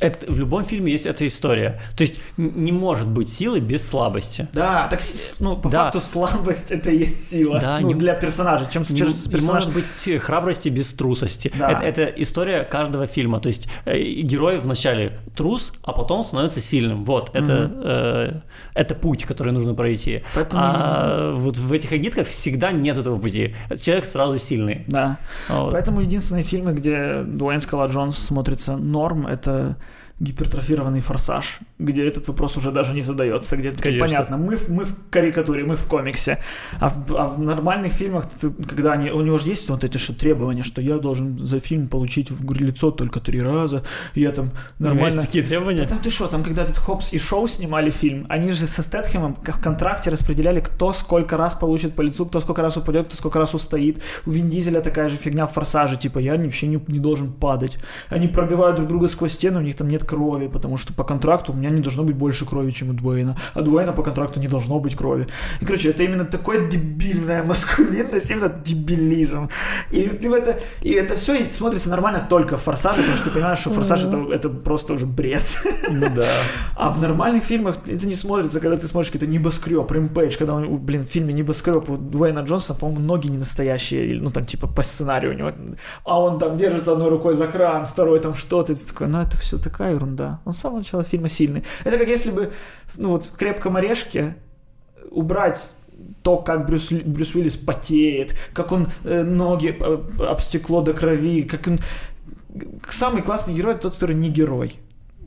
это, 0.00 0.30
в 0.30 0.38
любом 0.38 0.64
фильме 0.64 0.92
есть 0.92 1.06
эта 1.06 1.26
история. 1.26 1.80
То 1.96 2.02
есть 2.02 2.20
не 2.36 2.72
может 2.72 3.08
быть 3.08 3.28
силы 3.30 3.60
без 3.60 3.88
слабости. 3.88 4.48
Да, 4.52 4.88
так, 4.88 5.00
ну, 5.40 5.56
по 5.56 5.68
Да. 5.68 5.84
факту 5.84 6.00
слабость 6.00 6.70
это 6.70 6.90
и 6.90 6.98
есть 6.98 7.30
сила. 7.30 7.60
Да, 7.60 7.80
ну, 7.80 7.88
не- 7.88 7.94
для 7.94 8.14
персонажа. 8.14 8.66
Чем 8.70 8.82
Не, 8.82 8.96
через 8.96 9.26
не 9.26 9.32
персонаж... 9.32 9.66
может 9.66 9.74
быть 9.74 10.22
храбрости 10.22 10.68
без 10.68 10.92
трусости. 10.92 11.52
Да. 11.58 11.70
Это, 11.70 11.84
это 11.84 12.04
история 12.22 12.64
каждого 12.64 13.06
фильма. 13.06 13.40
То 13.40 13.48
есть 13.48 13.68
э, 13.84 13.98
герой 14.00 14.58
вначале 14.58 15.18
трус, 15.36 15.72
а 15.82 15.92
потом 15.92 16.24
становится 16.24 16.60
сильным. 16.60 17.04
Вот, 17.04 17.30
это, 17.34 17.70
э, 17.84 18.40
это 18.74 18.94
путь, 18.94 19.24
который 19.24 19.52
нужно 19.52 19.74
пройти. 19.74 20.22
Поэтому 20.34 20.62
а 20.64 21.32
вот 21.34 21.58
в 21.58 21.72
этих 21.72 21.92
агитках 21.92 22.26
всегда 22.26 22.72
нет 22.72 22.96
этого 22.96 23.18
пути. 23.18 23.54
Человек 23.76 24.04
сразу 24.04 24.38
сильный. 24.38 24.84
Да. 24.86 25.18
Вот. 25.48 25.72
Поэтому 25.72 26.00
единственные 26.00 26.44
фильмы, 26.44 26.72
где 26.72 27.22
Дуэйн 27.22 27.60
Скала 27.60 27.86
Джонс 27.86 28.18
смотрится 28.18 28.76
норм, 28.76 29.26
это 29.26 29.61
euh, 29.62 29.72
гипертрофированный 30.22 31.00
форсаж, 31.00 31.58
где 31.78 32.06
этот 32.06 32.28
вопрос 32.28 32.56
уже 32.56 32.70
даже 32.70 32.94
не 32.94 33.02
задается, 33.02 33.56
где 33.56 33.72
Конечно. 33.72 34.06
понятно, 34.06 34.36
мы, 34.36 34.56
в- 34.56 34.68
мы 34.68 34.84
в 34.84 34.94
карикатуре, 35.10 35.64
мы 35.64 35.74
в 35.76 35.84
комиксе, 35.86 36.38
а 36.80 36.88
в, 36.88 37.14
а 37.16 37.28
в 37.28 37.40
нормальных 37.40 37.92
фильмах, 37.92 38.26
ты- 38.40 38.50
когда 38.50 38.92
они, 38.92 39.10
у 39.10 39.20
него 39.22 39.38
же 39.38 39.48
есть 39.48 39.68
вот 39.68 39.82
эти 39.84 39.98
что 39.98 40.14
требования, 40.14 40.62
что 40.62 40.80
я 40.80 40.98
должен 40.98 41.38
за 41.38 41.58
фильм 41.58 41.88
получить 41.88 42.30
в 42.30 42.52
лицо 42.52 42.90
только 42.92 43.18
три 43.20 43.42
раза, 43.42 43.82
и 44.14 44.20
я 44.20 44.30
там 44.30 44.50
нормально... 44.78 45.16
есть 45.16 45.26
такие 45.26 45.42
Да 45.42 45.48
требования. 45.48 45.86
там 45.88 45.98
ты 45.98 46.10
что, 46.10 46.28
там 46.28 46.44
когда 46.44 46.62
этот 46.62 46.76
Хопс 46.78 47.12
и 47.12 47.18
Шоу 47.18 47.48
снимали 47.48 47.90
фильм, 47.90 48.26
они 48.28 48.52
же 48.52 48.66
со 48.66 48.82
Стэтхэмом 48.82 49.34
в 49.34 49.60
контракте 49.60 50.10
распределяли, 50.10 50.60
кто 50.60 50.92
сколько 50.92 51.36
раз 51.36 51.54
получит 51.54 51.94
по 51.94 52.02
лицу, 52.02 52.26
кто 52.26 52.40
сколько 52.40 52.62
раз 52.62 52.76
упадет, 52.76 53.06
кто 53.06 53.16
сколько 53.16 53.38
раз 53.40 53.54
устоит. 53.54 54.00
У 54.26 54.30
Вин 54.30 54.48
Дизеля 54.50 54.80
такая 54.80 55.08
же 55.08 55.16
фигня 55.16 55.46
в 55.46 55.52
Форсаже, 55.52 55.96
типа 55.96 56.20
я 56.20 56.36
вообще 56.36 56.68
не, 56.68 56.80
не 56.86 56.98
должен 57.00 57.32
падать. 57.32 57.78
Они 58.08 58.28
пробивают 58.28 58.76
друг 58.76 58.88
друга 58.88 59.08
сквозь 59.08 59.32
стену, 59.32 59.58
у 59.58 59.62
них 59.62 59.74
там 59.76 59.88
нет 59.88 60.04
крови, 60.12 60.48
потому 60.48 60.76
что 60.76 60.92
по 60.92 61.04
контракту 61.04 61.52
у 61.52 61.56
меня 61.56 61.70
не 61.70 61.80
должно 61.80 62.04
быть 62.04 62.16
больше 62.16 62.44
крови, 62.44 62.70
чем 62.70 62.90
у 62.90 62.92
Дуэйна, 62.92 63.36
а 63.54 63.62
Дуэйна 63.62 63.92
по 63.92 64.02
контракту 64.02 64.40
не 64.40 64.48
должно 64.48 64.78
быть 64.78 64.94
крови. 64.94 65.26
И, 65.62 65.64
короче, 65.64 65.90
это 65.90 66.02
именно 66.02 66.24
такой 66.24 66.68
дебильная 66.70 67.42
маскулинность, 67.48 68.30
именно 68.30 68.48
дебилизм. 68.48 69.48
И, 69.90 70.06
в 70.08 70.32
это, 70.34 70.60
и 70.82 70.90
это 70.90 71.14
все 71.14 71.48
смотрится 71.50 71.88
нормально 71.90 72.26
только 72.28 72.56
в 72.56 72.62
Форсаже, 72.62 73.00
потому 73.00 73.16
что 73.16 73.24
ты 73.24 73.34
понимаешь, 73.34 73.58
что 73.58 73.70
Форсаж 73.70 74.04
это, 74.04 74.18
это 74.32 74.48
просто 74.50 74.92
уже 74.92 75.06
бред. 75.06 75.44
Ну 75.90 76.08
да. 76.14 76.26
А 76.76 76.90
в 76.90 77.00
нормальных 77.00 77.44
фильмах 77.44 77.76
это 77.86 78.06
не 78.06 78.14
смотрится, 78.14 78.60
когда 78.60 78.76
ты 78.76 78.86
смотришь 78.86 79.12
какой-то 79.12 79.32
небоскреб, 79.32 79.90
Рэмпейдж, 79.90 80.36
когда, 80.36 80.54
он, 80.54 80.78
блин, 80.78 81.04
в 81.04 81.08
фильме 81.08 81.32
небоскреб 81.32 81.88
у 81.88 81.96
Дуэйна 81.96 82.40
Джонсона, 82.40 82.78
по-моему, 82.78 83.00
ноги 83.00 83.28
не 83.28 83.38
настоящие, 83.38 84.20
ну 84.20 84.30
там 84.30 84.44
типа 84.44 84.66
по 84.66 84.82
сценарию 84.82 85.32
у 85.32 85.36
него, 85.36 85.52
а 86.04 86.20
он 86.20 86.38
там 86.38 86.56
держится 86.56 86.92
одной 86.92 87.10
рукой 87.10 87.34
за 87.34 87.46
кран, 87.46 87.86
второй 87.86 88.20
там 88.20 88.34
что-то, 88.34 88.72
и 88.72 88.76
ты 88.76 88.86
такой, 88.86 89.06
ну 89.06 89.20
это 89.20 89.36
все 89.36 89.58
такая 89.58 89.91
ерунда. 89.94 90.40
Он 90.44 90.52
с 90.52 90.58
самого 90.58 90.78
начала 90.78 91.04
фильма 91.04 91.28
сильный. 91.28 91.64
Это 91.84 91.98
как 91.98 92.08
если 92.08 92.30
бы, 92.30 92.52
ну 92.96 93.10
вот 93.10 93.26
в 93.26 93.36
«Крепком 93.36 93.76
орешке» 93.76 94.36
убрать 95.10 95.68
то, 96.22 96.38
как 96.38 96.66
Брюс, 96.66 96.90
Брюс 96.92 97.34
Уиллис 97.34 97.56
потеет, 97.56 98.34
как 98.52 98.72
он 98.72 98.88
э, 99.04 99.22
ноги 99.22 99.76
э, 99.78 99.98
об 100.28 100.40
стекло 100.40 100.82
до 100.82 100.94
крови, 100.94 101.42
как 101.42 101.66
он... 101.66 101.80
Самый 102.88 103.22
классный 103.22 103.54
герой 103.54 103.74
тот, 103.74 103.94
который 103.94 104.16
не 104.16 104.28
герой. 104.28 104.76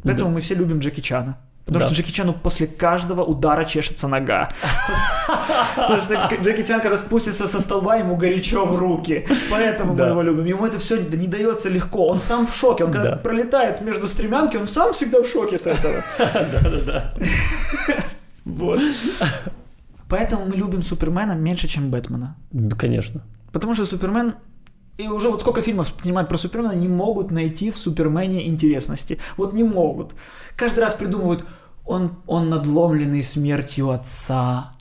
Поэтому 0.03 0.29
Да. 0.29 0.35
мы 0.35 0.41
все 0.41 0.55
любим 0.55 0.79
Джеки 0.79 1.01
Чана. 1.01 1.37
Потому 1.65 1.79
Да. 1.79 1.85
что 1.87 1.95
Джеки 1.95 2.11
Чану 2.11 2.33
после 2.33 2.67
каждого 2.67 3.23
удара 3.23 3.65
чешется 3.65 4.07
нога. 4.07 4.49
Потому 5.75 6.01
что 6.01 6.29
Джеки 6.41 6.63
Чан, 6.63 6.79
когда 6.81 6.95
спустится 6.97 7.47
со 7.47 7.59
столба, 7.59 7.95
ему 7.95 8.15
горячо 8.17 8.65
в 8.65 8.77
руки. 8.77 9.25
Поэтому 9.49 9.95
мы 9.95 10.05
его 10.05 10.21
любим. 10.21 10.45
Ему 10.45 10.65
это 10.67 10.77
все 10.77 10.97
не 10.97 11.27
дается 11.27 11.69
легко. 11.69 12.07
Он 12.07 12.21
сам 12.21 12.45
в 12.45 12.53
шоке. 12.53 12.83
Он 12.83 12.91
когда 12.91 13.11
Да. 13.11 13.17
пролетает 13.17 13.81
между 13.81 14.07
стремянки, 14.07 14.57
он 14.57 14.67
сам 14.67 14.93
всегда 14.93 15.21
в 15.23 15.27
шоке 15.27 15.57
с 15.57 15.65
этого. 15.65 16.03
Да-да-да. 16.19 17.13
Вот. 18.45 18.79
Поэтому 20.07 20.45
мы 20.45 20.55
любим 20.55 20.83
Супермена 20.83 21.31
меньше, 21.33 21.67
чем 21.67 21.89
Бэтмена. 21.89 22.35
Конечно. 22.77 23.21
Потому 23.51 23.73
что 23.73 23.85
Супермен 23.85 24.35
и 24.97 25.07
уже 25.07 25.29
вот 25.29 25.41
сколько 25.41 25.61
фильмов 25.61 25.93
снимают 26.01 26.29
про 26.29 26.37
Супермена, 26.37 26.73
не 26.73 26.87
могут 26.87 27.31
найти 27.31 27.69
в 27.71 27.77
Супермене 27.77 28.47
интересности. 28.47 29.19
Вот 29.37 29.53
не 29.53 29.63
могут. 29.63 30.15
Каждый 30.55 30.79
раз 30.79 30.93
придумывают, 30.93 31.45
он, 31.85 32.11
он 32.27 32.49
надломленный 32.49 33.21
смертью 33.23 33.89
отца. 33.89 34.71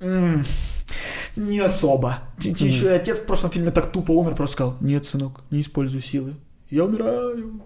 М, 0.00 0.44
не 1.36 1.60
особо. 1.60 2.18
Т- 2.38 2.50
Еще 2.50 2.86
и 2.86 2.88
отец 2.96 3.18
в 3.20 3.26
прошлом 3.26 3.50
фильме 3.50 3.70
так 3.70 3.90
тупо 3.90 4.12
умер, 4.12 4.34
просто 4.34 4.52
сказал, 4.54 4.76
нет, 4.80 5.06
сынок, 5.06 5.40
не 5.50 5.60
используй 5.62 6.02
силы. 6.02 6.34
Я 6.70 6.84
умираю. 6.84 7.60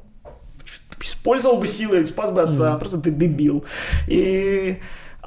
Использовал 1.01 1.59
бы 1.59 1.67
силы, 1.67 2.05
спас 2.07 2.31
бы 2.31 2.43
отца, 2.43 2.71
Мгм. 2.71 2.79
просто 2.81 2.99
ты 2.99 3.11
дебил. 3.11 3.65
И... 4.09 4.79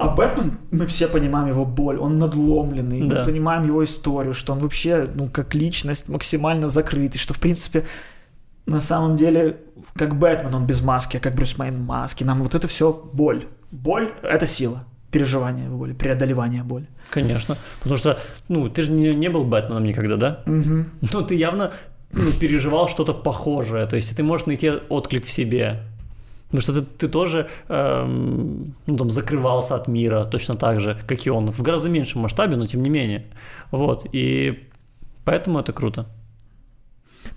А 0.02 0.08
Бэтмен, 0.08 0.58
мы 0.72 0.86
все 0.86 1.06
понимаем 1.06 1.48
его 1.48 1.64
боль, 1.64 1.96
он 1.96 2.18
надломленный, 2.18 3.08
Да. 3.08 3.20
мы 3.20 3.24
понимаем 3.24 3.64
его 3.64 3.84
историю, 3.84 4.34
что 4.34 4.52
он 4.52 4.58
вообще, 4.58 5.08
ну, 5.14 5.28
как 5.28 5.54
личность 5.54 6.08
максимально 6.08 6.68
закрытый, 6.68 7.20
что, 7.20 7.34
в 7.34 7.38
принципе, 7.38 7.84
на 8.66 8.80
самом 8.80 9.16
деле, 9.16 9.58
как 9.94 10.18
Бэтмен, 10.18 10.54
он 10.54 10.66
без 10.66 10.82
маски, 10.82 11.18
а 11.18 11.20
как 11.20 11.34
Брюс 11.34 11.56
Мэйн 11.58 11.74
в 11.74 11.80
маске. 11.80 12.24
Нам 12.24 12.42
вот 12.42 12.54
это 12.54 12.66
все 12.66 12.92
боль. 13.12 13.44
Боль— 13.70 14.12
это 14.22 14.46
сила. 14.46 14.84
Переживание 15.12 15.68
боли, 15.68 15.92
преодолевание 15.92 16.62
боли. 16.64 16.88
Конечно. 17.10 17.56
Потому 17.80 17.96
что, 17.96 18.18
ну, 18.48 18.68
ты 18.68 18.82
же 18.82 18.92
не, 18.92 19.14
не 19.14 19.28
был 19.28 19.44
Бэтменом 19.44 19.84
никогда, 19.84 20.16
да? 20.16 20.42
Угу. 20.46 20.84
Ну, 21.12 21.22
ты 21.22 21.34
явно 21.36 21.72
ну, 22.12 22.32
переживал 22.40 22.88
что-то 22.88 23.14
похожее. 23.14 23.86
То 23.86 23.96
есть 23.96 24.16
ты 24.16 24.22
можешь 24.22 24.46
найти 24.46 24.70
отклик 24.88 25.24
в 25.26 25.30
себе. 25.30 25.82
Потому 26.52 26.60
что 26.60 26.72
ты, 26.74 26.82
ты 26.82 27.08
тоже 27.08 27.48
эм, 27.68 28.74
ну, 28.86 28.96
там, 28.96 29.08
закрывался 29.08 29.74
от 29.74 29.88
мира 29.88 30.24
точно 30.24 30.54
так 30.54 30.80
же, 30.80 30.98
как 31.06 31.26
и 31.26 31.30
он. 31.30 31.50
В 31.50 31.62
гораздо 31.62 31.88
меньшем 31.88 32.20
масштабе, 32.20 32.56
но 32.56 32.66
тем 32.66 32.82
не 32.82 32.90
менее. 32.90 33.24
Вот. 33.70 34.06
И 34.12 34.68
поэтому 35.24 35.60
это 35.60 35.72
круто. 35.72 36.06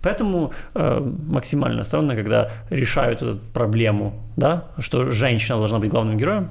Поэтому 0.01 0.51
э, 0.74 0.99
максимально 0.99 1.86
странно, 1.86 2.16
когда 2.16 2.51
решают 2.70 3.22
эту 3.22 3.39
проблему, 3.53 4.22
да, 4.36 4.66
что 4.80 5.11
женщина 5.11 5.59
должна 5.59 5.80
быть 5.80 5.89
главным 5.89 6.18
героем, 6.18 6.49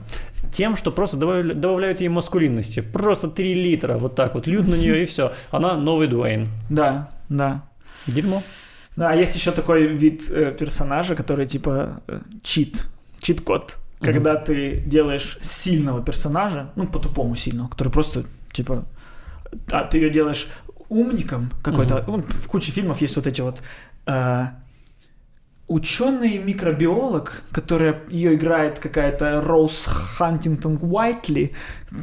тем, 0.51 0.75
что 0.75 0.91
просто 0.91 1.19
добавля- 1.19 1.53
добавляют 1.53 2.01
ей 2.01 2.09
маскулинности. 2.09 2.81
Просто 2.81 3.29
3 3.29 3.55
литра 3.55 3.99
вот 3.99 4.15
так 4.15 4.35
вот 4.35 4.47
льют 4.47 4.69
на 4.69 4.75
нее 4.75 5.03
и 5.03 5.05
все. 5.05 5.33
Она 5.51 5.77
новый 5.77 6.07
Дуэйн. 6.07 6.49
Да, 6.71 7.11
да. 7.29 7.63
Дерьмо. 8.07 8.43
Да, 8.97 9.11
а 9.11 9.15
есть 9.15 9.35
еще 9.35 9.51
такой 9.51 9.87
вид 9.87 10.31
э, 10.31 10.53
персонажа, 10.53 11.15
который 11.15 11.47
типа 11.47 12.03
э, 12.07 12.21
чит, 12.43 12.87
чит-код. 13.19 13.77
Мгм. 14.01 14.13
Когда 14.13 14.37
ты 14.37 14.83
делаешь 14.87 15.39
сильного 15.41 16.03
персонажа, 16.03 16.71
ну, 16.77 16.87
по-тупому 16.87 17.35
сильного, 17.35 17.69
который 17.69 17.93
просто, 17.93 18.25
типа, 18.53 18.85
а 19.71 19.85
ты 19.85 19.99
ее 19.99 20.11
делаешь 20.11 20.49
умником 20.89 21.51
какой-то. 21.63 22.05
Ну, 22.07 22.19
в 22.19 22.49
куче 22.49 22.73
фильмов 22.73 23.01
есть 23.01 23.17
вот 23.17 23.27
эти 23.27 23.41
вот 23.41 23.63
э, 24.07 24.47
ученый 25.75 26.39
микробиолог, 26.39 27.43
которая 27.51 28.03
ее 28.09 28.35
играет 28.35 28.79
какая-то 28.79 29.41
Роуз 29.41 29.85
Хантингтон 29.87 30.79
Уайтли, 30.81 31.53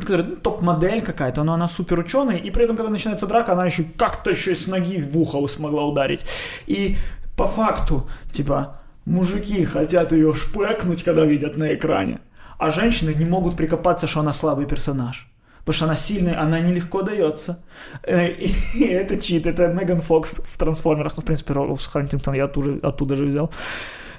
которая 0.01 0.27
ну, 0.27 0.35
топ-модель 0.35 1.01
какая-то, 1.01 1.43
но 1.43 1.53
она 1.53 1.69
супер 1.69 1.99
ученый, 1.99 2.37
и 2.37 2.51
при 2.51 2.65
этом, 2.65 2.75
когда 2.75 2.91
начинается 2.91 3.27
драка, 3.27 3.53
она 3.53 3.65
еще 3.65 3.85
как-то 3.97 4.31
еще 4.31 4.55
с 4.55 4.67
ноги 4.67 4.99
в 5.01 5.17
ухо 5.17 5.47
смогла 5.47 5.85
ударить. 5.85 6.25
И 6.67 6.97
по 7.37 7.47
факту, 7.47 8.09
типа, 8.33 8.81
мужики 9.05 9.63
хотят 9.63 10.11
ее 10.11 10.33
шпекнуть, 10.33 11.05
когда 11.05 11.23
видят 11.23 11.55
на 11.55 11.73
экране, 11.73 12.19
а 12.57 12.71
женщины 12.71 13.13
не 13.13 13.23
могут 13.23 13.55
прикопаться, 13.55 14.05
что 14.05 14.19
она 14.19 14.33
слабый 14.33 14.65
персонаж. 14.65 15.30
Потому 15.65 15.73
что 15.75 15.85
она 15.85 15.95
сильная, 15.95 16.41
она 16.41 16.59
нелегко 16.59 17.01
дается. 17.01 17.63
Э, 18.03 18.27
И, 18.27 18.51
и 18.75 18.85
это 18.85 19.17
чит, 19.17 19.45
это 19.45 19.67
Меган 19.67 20.01
Фокс 20.01 20.41
в 20.43 20.57
«Трансформерах». 20.57 21.17
Ну, 21.17 21.21
в 21.21 21.25
принципе, 21.25 21.53
Роуз 21.53 21.87
Хантингтон 21.87 22.33
я 22.33 22.45
оттуда, 22.45 22.87
оттуда 22.87 23.15
же 23.15 23.25
взял. 23.25 23.51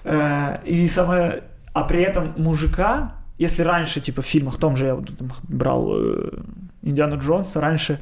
Э, 0.05 0.59
И 0.64 0.88
самое... 0.88 1.43
А 1.74 1.84
при 1.84 2.03
этом 2.03 2.34
мужика, 2.36 3.12
если 3.38 3.62
раньше, 3.62 4.01
типа, 4.01 4.22
в 4.22 4.26
фильмах, 4.26 4.55
в 4.55 4.59
том 4.59 4.76
же 4.76 4.86
я 4.86 4.95
там 4.95 5.32
брал 5.49 5.93
э, 5.97 6.30
Индиану 6.82 7.18
Джонса, 7.18 7.61
раньше 7.61 7.99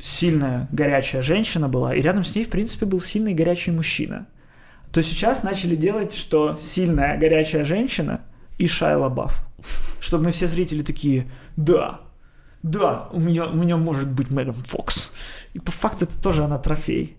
сильная 0.00 0.68
горячая 0.72 1.22
женщина 1.22 1.68
была, 1.68 1.94
и 1.94 2.02
рядом 2.02 2.24
с 2.24 2.34
ней, 2.34 2.44
в 2.44 2.50
принципе, 2.50 2.86
был 2.86 3.00
сильный 3.00 3.34
горячий 3.34 3.70
мужчина. 3.70 4.26
То 4.92 5.02
сейчас 5.02 5.44
начали 5.44 5.76
делать, 5.76 6.12
что 6.12 6.58
сильная 6.60 7.16
горячая 7.16 7.64
женщина 7.64 8.20
и 8.58 8.66
Шайа 8.66 8.98
Лабаф. 8.98 9.46
Чтобы 10.00 10.24
мы 10.24 10.30
все 10.30 10.48
зрители 10.48 10.82
такие, 10.82 11.30
да, 11.56 12.00
да, 12.62 13.08
у 13.12 13.20
меня, 13.20 13.48
у 13.48 13.54
меня 13.54 13.76
может 13.76 14.10
быть 14.10 14.30
Меган 14.30 14.54
Фокс. 14.54 15.12
И 15.54 15.58
по 15.58 15.72
факту 15.72 16.04
это 16.04 16.20
тоже 16.20 16.44
она 16.44 16.58
трофей. 16.58 17.16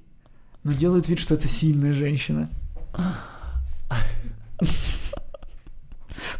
Но 0.63 0.73
делают 0.73 1.09
вид, 1.09 1.19
что 1.19 1.35
это 1.35 1.47
сильная 1.47 1.93
женщина. 1.93 2.49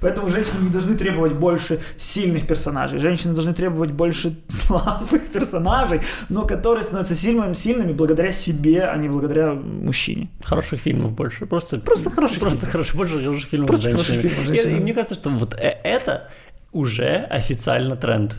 Поэтому 0.03 0.29
женщины 0.29 0.63
не 0.65 0.69
должны 0.69 0.95
требовать 0.95 1.33
больше 1.33 1.79
сильных 1.97 2.45
персонажей. 2.47 2.99
Женщины 2.99 3.33
должны 3.33 3.53
требовать 3.53 3.91
больше 3.91 4.35
слабых 4.49 5.29
персонажей, 5.31 6.01
но 6.29 6.45
которые 6.45 6.83
становятся 6.83 7.15
сильными, 7.15 7.53
сильными 7.53 7.93
благодаря 7.93 8.31
себе, 8.31 8.83
а 8.83 8.95
не 8.97 9.09
благодаря 9.09 9.53
мужчине. 9.53 10.27
Хороших 10.43 10.79
фильмов 10.81 11.13
больше. 11.13 11.45
Просто, 11.45 11.79
Просто 11.79 12.09
хороших 12.11 12.39
Просто 12.39 12.67
хороших, 12.67 12.95
больше 12.95 13.19
хороших 13.23 13.49
фильмов 13.49 13.67
Просто 13.69 13.87
с 13.87 13.91
хороших 13.91 14.07
женщинами. 14.09 14.29
фильмов 14.29 14.47
с 14.47 14.51
И- 14.51 14.53
женщинами. 14.55 14.77
И, 14.79 14.83
мне 14.83 14.93
кажется, 14.93 15.15
что 15.15 15.29
вот 15.29 15.53
э- 15.55 15.77
это 15.83 16.29
уже 16.71 17.27
официально 17.29 17.95
тренд. 17.95 18.35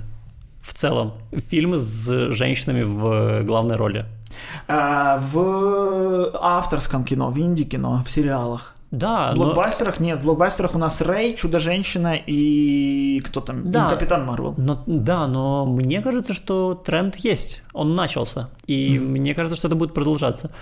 В 0.60 0.72
целом. 0.72 1.12
Фильмы 1.50 1.76
с 1.76 2.30
женщинами 2.32 2.82
в 2.84 3.42
главной 3.44 3.76
роли. 3.76 4.06
А, 4.66 5.18
в 5.32 6.30
авторском 6.40 7.04
кино, 7.04 7.30
в 7.30 7.38
инди-кино, 7.38 8.02
в 8.04 8.10
сериалах. 8.10 8.74
Да, 8.94 9.32
В 9.32 9.36
но... 9.36 9.44
блокбастерах 9.44 9.98
нет. 9.98 10.20
В 10.20 10.22
блокбастерах 10.22 10.74
у 10.74 10.78
нас 10.78 11.00
Рэй, 11.00 11.34
Чудо-женщина 11.34 12.14
и 12.14 13.20
кто 13.20 13.40
там? 13.40 13.70
Да. 13.70 13.88
И 13.88 13.90
Капитан 13.90 14.24
Марвел. 14.24 14.54
Но, 14.56 14.82
да, 14.86 15.26
но 15.26 15.66
мне 15.66 16.00
кажется, 16.00 16.32
что 16.32 16.74
тренд 16.74 17.16
есть, 17.16 17.62
он 17.72 17.96
начался, 17.96 18.50
и 18.66 18.98
мне 18.98 19.34
кажется, 19.34 19.56
что 19.56 19.68
это 19.68 19.76
будет 19.76 19.94
продолжаться, 19.94 20.52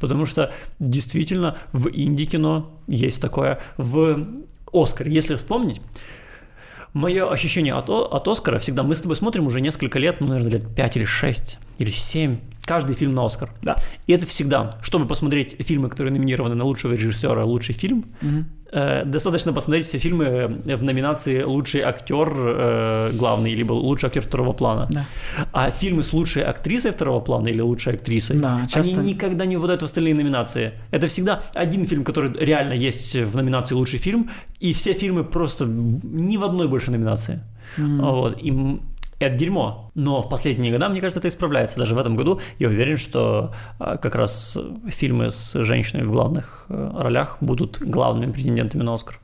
потому 0.00 0.24
что 0.26 0.52
действительно 0.78 1.56
в 1.72 1.88
инди-кино 1.88 2.70
есть 2.88 3.20
такое, 3.20 3.60
в 3.76 4.26
Оскар, 4.72 5.06
если 5.06 5.34
вспомнить, 5.34 5.82
мое 6.94 7.30
ощущение 7.30 7.74
от, 7.74 7.90
от 7.90 8.26
Оскара 8.26 8.58
всегда, 8.58 8.82
мы 8.82 8.94
с 8.94 9.00
тобой 9.00 9.16
смотрим 9.16 9.46
уже 9.46 9.60
несколько 9.60 9.98
лет, 9.98 10.20
ну, 10.20 10.28
наверное, 10.28 10.52
лет 10.52 10.74
5 10.74 10.96
или 10.96 11.04
6 11.04 11.58
или 11.78 11.90
7, 11.90 12.38
каждый 12.64 12.94
фильм 12.94 13.14
на 13.14 13.26
Оскар. 13.26 13.50
Да. 13.62 13.76
И 14.06 14.12
это 14.12 14.26
всегда, 14.26 14.70
чтобы 14.82 15.06
посмотреть 15.06 15.56
фильмы, 15.60 15.88
которые 15.88 16.12
номинированы 16.12 16.54
на 16.54 16.64
лучшего 16.64 16.92
режиссера, 16.92 17.44
лучший 17.44 17.74
фильм, 17.74 18.04
Э, 18.74 19.04
достаточно 19.04 19.52
посмотреть 19.52 19.86
все 19.86 19.98
фильмы 19.98 20.24
э, 20.24 20.76
в 20.76 20.82
номинации 20.82 21.42
лучший 21.42 21.82
актер 21.82 22.32
э, 22.34 23.10
главный, 23.12 23.54
либо 23.54 23.74
лучший 23.74 24.06
актер 24.06 24.22
второго 24.22 24.54
плана. 24.54 24.86
Да. 24.90 25.04
А 25.52 25.70
фильмы 25.70 26.02
с 26.02 26.14
лучшей 26.14 26.42
актрисой 26.42 26.92
второго 26.92 27.20
плана 27.20 27.48
или 27.48 27.60
лучшей 27.60 27.94
актрисой, 27.94 28.40
Да, 28.40 28.66
часто- 28.70 29.00
они 29.00 29.10
никогда 29.10 29.44
не 29.44 29.56
выпадают 29.56 29.82
в 29.82 29.84
остальные 29.84 30.14
номинации. 30.14 30.72
Это 30.90 31.06
всегда 31.06 31.42
один 31.54 31.84
фильм, 31.84 32.02
который 32.02 32.32
реально 32.32 32.72
есть 32.72 33.14
в 33.14 33.36
номинации 33.36 33.74
лучший 33.74 33.98
фильм, 33.98 34.30
и 34.58 34.72
все 34.72 34.94
фильмы 34.94 35.24
просто 35.24 35.66
ни 35.66 36.38
в 36.38 36.44
одной 36.44 36.66
больше 36.66 36.90
номинации. 36.90 37.40
Вот. 37.76 38.42
И 38.42 38.80
это 39.26 39.36
дерьмо. 39.36 39.90
Но 39.94 40.22
в 40.22 40.28
последние 40.28 40.72
годы, 40.72 40.88
мне 40.88 41.00
кажется, 41.00 41.20
это 41.20 41.28
исправляется. 41.28 41.78
Даже 41.78 41.94
в 41.94 41.98
этом 41.98 42.16
году 42.16 42.40
я 42.58 42.68
уверен, 42.68 42.96
что 42.96 43.54
а, 43.78 43.96
как 43.96 44.14
раз 44.14 44.56
фильмы 44.88 45.30
с 45.30 45.62
женщинами 45.62 46.06
в 46.06 46.12
главных 46.12 46.66
э, 46.68 46.90
ролях 46.94 47.38
будут 47.40 47.78
главными 47.80 48.32
претендентами 48.32 48.82
на 48.82 48.94
Оскар. 48.94 49.18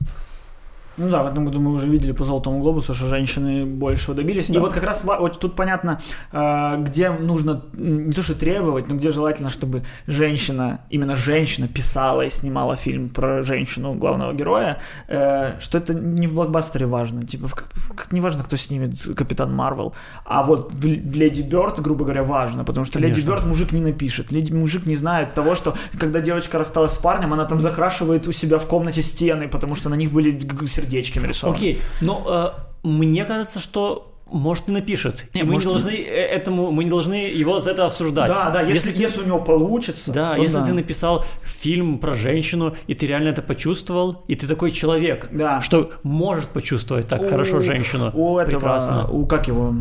Ну 0.99 1.09
да, 1.09 1.23
в 1.23 1.27
этом 1.27 1.45
году 1.45 1.59
мы 1.59 1.71
уже 1.71 1.87
видели 1.87 2.11
по 2.11 2.23
Золотому 2.23 2.59
глобусу, 2.59 2.93
что 2.93 3.05
женщины 3.07 3.65
большего 3.65 4.13
добились. 4.15 4.49
И 4.49 4.53
Да. 4.53 4.59
вот 4.59 4.73
как 4.73 4.83
раз 4.83 5.03
вот 5.03 5.39
тут 5.39 5.55
понятно, 5.55 6.01
э, 6.31 6.75
где 6.83 7.09
нужно 7.09 7.63
не 7.73 8.11
то 8.13 8.21
что 8.21 8.35
требовать, 8.35 8.89
но 8.89 8.95
где 8.95 9.09
желательно, 9.11 9.49
чтобы 9.49 9.83
женщина, 10.07 10.81
именно 10.89 11.15
женщина 11.15 11.67
писала 11.67 12.21
и 12.23 12.29
снимала 12.29 12.75
фильм 12.75 13.09
про 13.09 13.43
женщину 13.43 13.93
главного 13.93 14.33
героя, 14.33 14.79
э, 15.07 15.59
что 15.59 15.77
это 15.77 15.93
не 15.93 16.27
в 16.27 16.33
блокбастере 16.33 16.85
важно. 16.85 17.25
Типа, 17.25 17.47
как, 17.95 18.11
не 18.11 18.21
важно, 18.21 18.43
кто 18.43 18.57
снимет 18.57 19.01
Капитан 19.15 19.53
Марвел. 19.55 19.93
А 20.25 20.43
вот 20.43 20.71
в, 20.73 20.81
в 20.81 21.15
Леди 21.15 21.41
Бёрд, 21.41 21.79
грубо 21.79 22.03
говоря, 22.05 22.23
важно, 22.23 22.63
потому 22.63 22.85
что 22.85 22.99
Леди 22.99 23.13
Конечно. 23.13 23.27
Бёрд 23.31 23.45
мужик 23.45 23.71
не 23.71 23.81
напишет. 23.81 24.31
Леди 24.31 24.51
мужик 24.53 24.85
не 24.85 24.95
знает 24.95 25.33
того, 25.33 25.55
что 25.55 25.75
когда 25.99 26.19
девочка 26.19 26.57
рассталась 26.57 26.93
с 26.93 26.97
парнем, 26.97 27.33
она 27.33 27.45
там 27.45 27.61
закрашивает 27.61 28.27
у 28.27 28.31
себя 28.31 28.57
в 28.57 28.65
комнате 28.65 29.01
стены, 29.01 29.47
потому 29.47 29.75
что 29.75 29.89
на 29.89 29.95
них 29.95 30.11
были 30.11 30.31
г- 30.31 30.67
сердечки 30.89 31.19
нарисованы. 31.19 31.55
Окей, 31.57 31.81
но 32.01 32.53
э, 32.83 32.87
мне 32.87 33.25
кажется, 33.25 33.59
что 33.59 34.05
может 34.31 34.69
и 34.69 34.71
напишет. 34.71 35.25
Не, 35.33 35.41
и 35.41 35.43
мы 35.43 35.53
может, 35.53 35.67
не 35.67 35.73
должны 35.73 35.89
э, 35.89 36.27
этому, 36.27 36.71
мы 36.71 36.83
не 36.83 36.89
должны 36.89 37.13
его 37.13 37.59
за 37.59 37.71
это 37.71 37.85
осуждать. 37.85 38.27
Да, 38.27 38.49
да, 38.51 38.61
если, 38.61 38.91
ты- 38.91 39.01
если 39.01 39.23
у 39.23 39.25
него 39.25 39.39
получится. 39.41 40.13
Да, 40.13 40.35
если 40.35 40.57
да. 40.59 40.65
ты 40.65 40.73
написал 40.73 41.25
фильм 41.43 41.97
про 41.99 42.13
женщину, 42.13 42.75
и 42.87 42.93
ты 42.93 43.07
реально 43.07 43.29
это 43.29 43.41
почувствовал, 43.41 44.23
и 44.27 44.35
ты 44.35 44.47
такой 44.47 44.71
человек, 44.71 45.29
Да. 45.31 45.61
что 45.61 45.91
может 46.03 46.49
почувствовать 46.49 47.07
так 47.07 47.21
У- 47.21 47.27
хорошо 47.29 47.59
женщину. 47.59 48.11
У 48.13 48.37
этого, 48.37 48.59
Прекрасно. 48.59 49.07
у 49.09 49.25
как 49.25 49.47
его, 49.47 49.73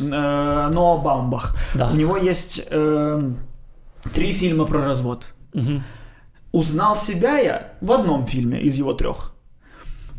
э, 0.00 0.68
Ноа 0.72 0.96
Баумбах. 0.98 1.56
Да. 1.74 1.90
У 1.92 1.96
него 1.96 2.16
есть 2.16 2.62
э, 2.70 3.30
три 4.14 4.32
фильма 4.32 4.64
про 4.64 4.82
развод. 4.82 5.24
Мгм. 5.52 5.82
Узнал 6.52 6.96
себя 6.96 7.38
я 7.38 7.72
в 7.82 7.92
одном 7.92 8.24
фильме 8.26 8.60
из 8.62 8.76
его 8.76 8.92
трех. 8.94 9.34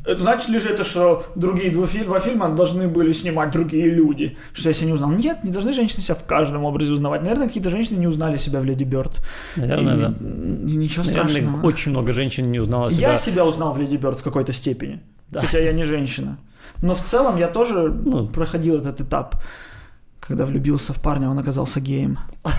Это 0.04 0.24
значит 0.24 0.50
ли 0.50 0.60
же 0.60 0.70
это, 0.70 0.84
что 0.84 1.26
другие 1.36 1.72
два, 1.72 1.86
фильма, 1.86 2.06
два 2.08 2.20
фильма 2.20 2.50
должны 2.50 2.88
были 2.88 3.12
снимать 3.14 3.52
другие 3.52 3.88
люди? 3.90 4.36
Что 4.52 4.70
я 4.70 4.74
себя 4.74 4.88
не 4.88 4.94
узнал? 4.94 5.12
Нет, 5.12 5.44
не 5.44 5.52
должны 5.52 5.72
женщины 5.74 6.02
себя 6.02 6.16
в 6.16 6.26
каждом 6.26 6.66
образе 6.66 6.92
узнавать. 6.92 7.22
Наверное, 7.22 7.48
какие-то 7.48 7.70
женщины 7.70 8.00
не 8.00 8.08
узнали 8.08 8.38
себя 8.38 8.60
в 8.62 8.66
Леди 8.66 8.84
Бёрд. 8.84 9.22
Наверное, 9.58 9.96
И- 9.96 10.00
да. 10.00 10.08
и 10.08 10.76
Ничего 10.76 11.04
Наверное, 11.06 11.30
страшного. 11.30 11.66
очень 11.66 11.92
много 11.92 12.14
женщин 12.14 12.52
не 12.52 12.60
узнало 12.60 12.90
себя. 12.90 13.12
Я 13.12 13.18
себя 13.18 13.46
узнал 13.46 13.74
в 13.74 13.78
Леди 13.78 13.96
Бёрд 13.98 14.18
в 14.18 14.24
какой-то 14.24 14.54
степени. 14.54 15.02
Да. 15.30 15.42
Хотя 15.42 15.60
я 15.60 15.72
не 15.72 15.84
женщина. 15.84 16.38
Но 16.82 16.96
в 16.96 17.02
целом 17.02 17.38
я 17.38 17.48
тоже 17.48 17.94
Ну. 18.06 18.28
проходил 18.28 18.78
этот 18.80 19.02
этап. 19.02 19.36
Когда 20.20 20.46
влюбился 20.46 20.94
в 20.94 21.02
парня, 21.02 21.30
он 21.30 21.38
оказался 21.40 21.80
геем. 21.80 22.18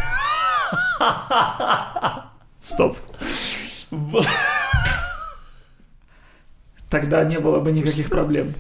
Стоп. 2.61 2.97
Тогда 6.93 7.24
не 7.24 7.38
было 7.40 7.59
бы 7.59 7.72
никаких 7.72 8.11
проблем. 8.11 8.53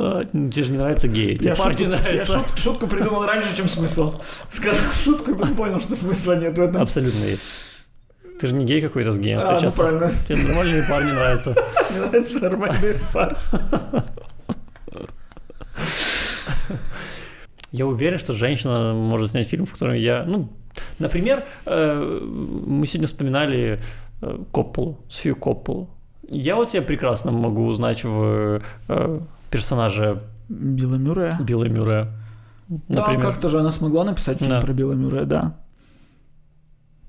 А, 0.00 0.22
ну, 0.32 0.50
тебе 0.50 0.64
же 0.64 0.72
не 0.72 0.78
нравится 0.78 1.06
гей, 1.06 1.36
тебе 1.36 1.50
Я, 1.50 1.54
парни 1.54 1.76
шутку, 1.76 1.92
я 1.92 2.00
нравятся. 2.00 2.32
шут- 2.34 2.58
шутку 2.58 2.86
придумал 2.88 3.24
раньше, 3.24 3.56
чем 3.56 3.68
смысл. 3.68 4.20
Сказал 4.50 4.80
шутку 5.04 5.30
и 5.30 5.34
понял, 5.54 5.78
что 5.80 5.94
смысла 5.94 6.36
нет 6.40 6.58
в 6.58 6.60
этом. 6.60 6.82
Абсолютно 6.82 7.22
есть. 7.24 7.46
Ты 8.40 8.48
же 8.48 8.56
не 8.56 8.64
гей 8.64 8.80
какой-то 8.80 9.12
с 9.12 9.18
геем 9.20 9.38
А, 9.38 9.42
ну 9.42 9.48
встречаться. 9.52 9.78
правильно. 9.78 10.10
Тебе 10.10 10.42
нормальные 10.42 10.82
парни 10.88 11.12
нравятся. 11.12 11.50
Мне 11.90 12.00
нравится 12.00 12.40
нормальный 12.40 12.94
пар. 13.14 13.38
Я 17.70 17.86
уверен, 17.86 18.18
что 18.18 18.32
женщина 18.32 18.92
может 18.92 19.30
снять 19.30 19.46
фильм, 19.46 19.66
в 19.66 19.72
котором 19.72 19.94
я... 19.94 20.24
Ну, 20.24 20.48
например, 20.98 21.44
э, 21.64 22.20
мы 22.66 22.86
сегодня 22.88 23.06
вспоминали 23.06 23.80
э, 24.20 24.38
Копполу, 24.52 24.98
Софию 25.08 25.36
Копполу. 25.36 25.88
Я 26.32 26.56
вот 26.56 26.70
себя 26.70 26.82
прекрасно 26.82 27.30
могу 27.30 27.66
узнать 27.66 28.04
в 28.04 28.60
э, 28.88 29.20
персонаже 29.50 30.22
Билла 30.48 30.96
Мюррея. 30.96 31.32
Билла 31.40 31.64
Мюррея. 31.68 32.12
Да, 32.68 33.00
Например. 33.00 33.20
как-то 33.22 33.48
же 33.48 33.60
она 33.60 33.70
смогла 33.70 34.04
написать 34.04 34.38
фильм 34.38 34.50
Да. 34.50 34.60
про 34.60 34.72
Билла 34.72 34.94
Мюррея, 34.94 35.24
да. 35.24 35.54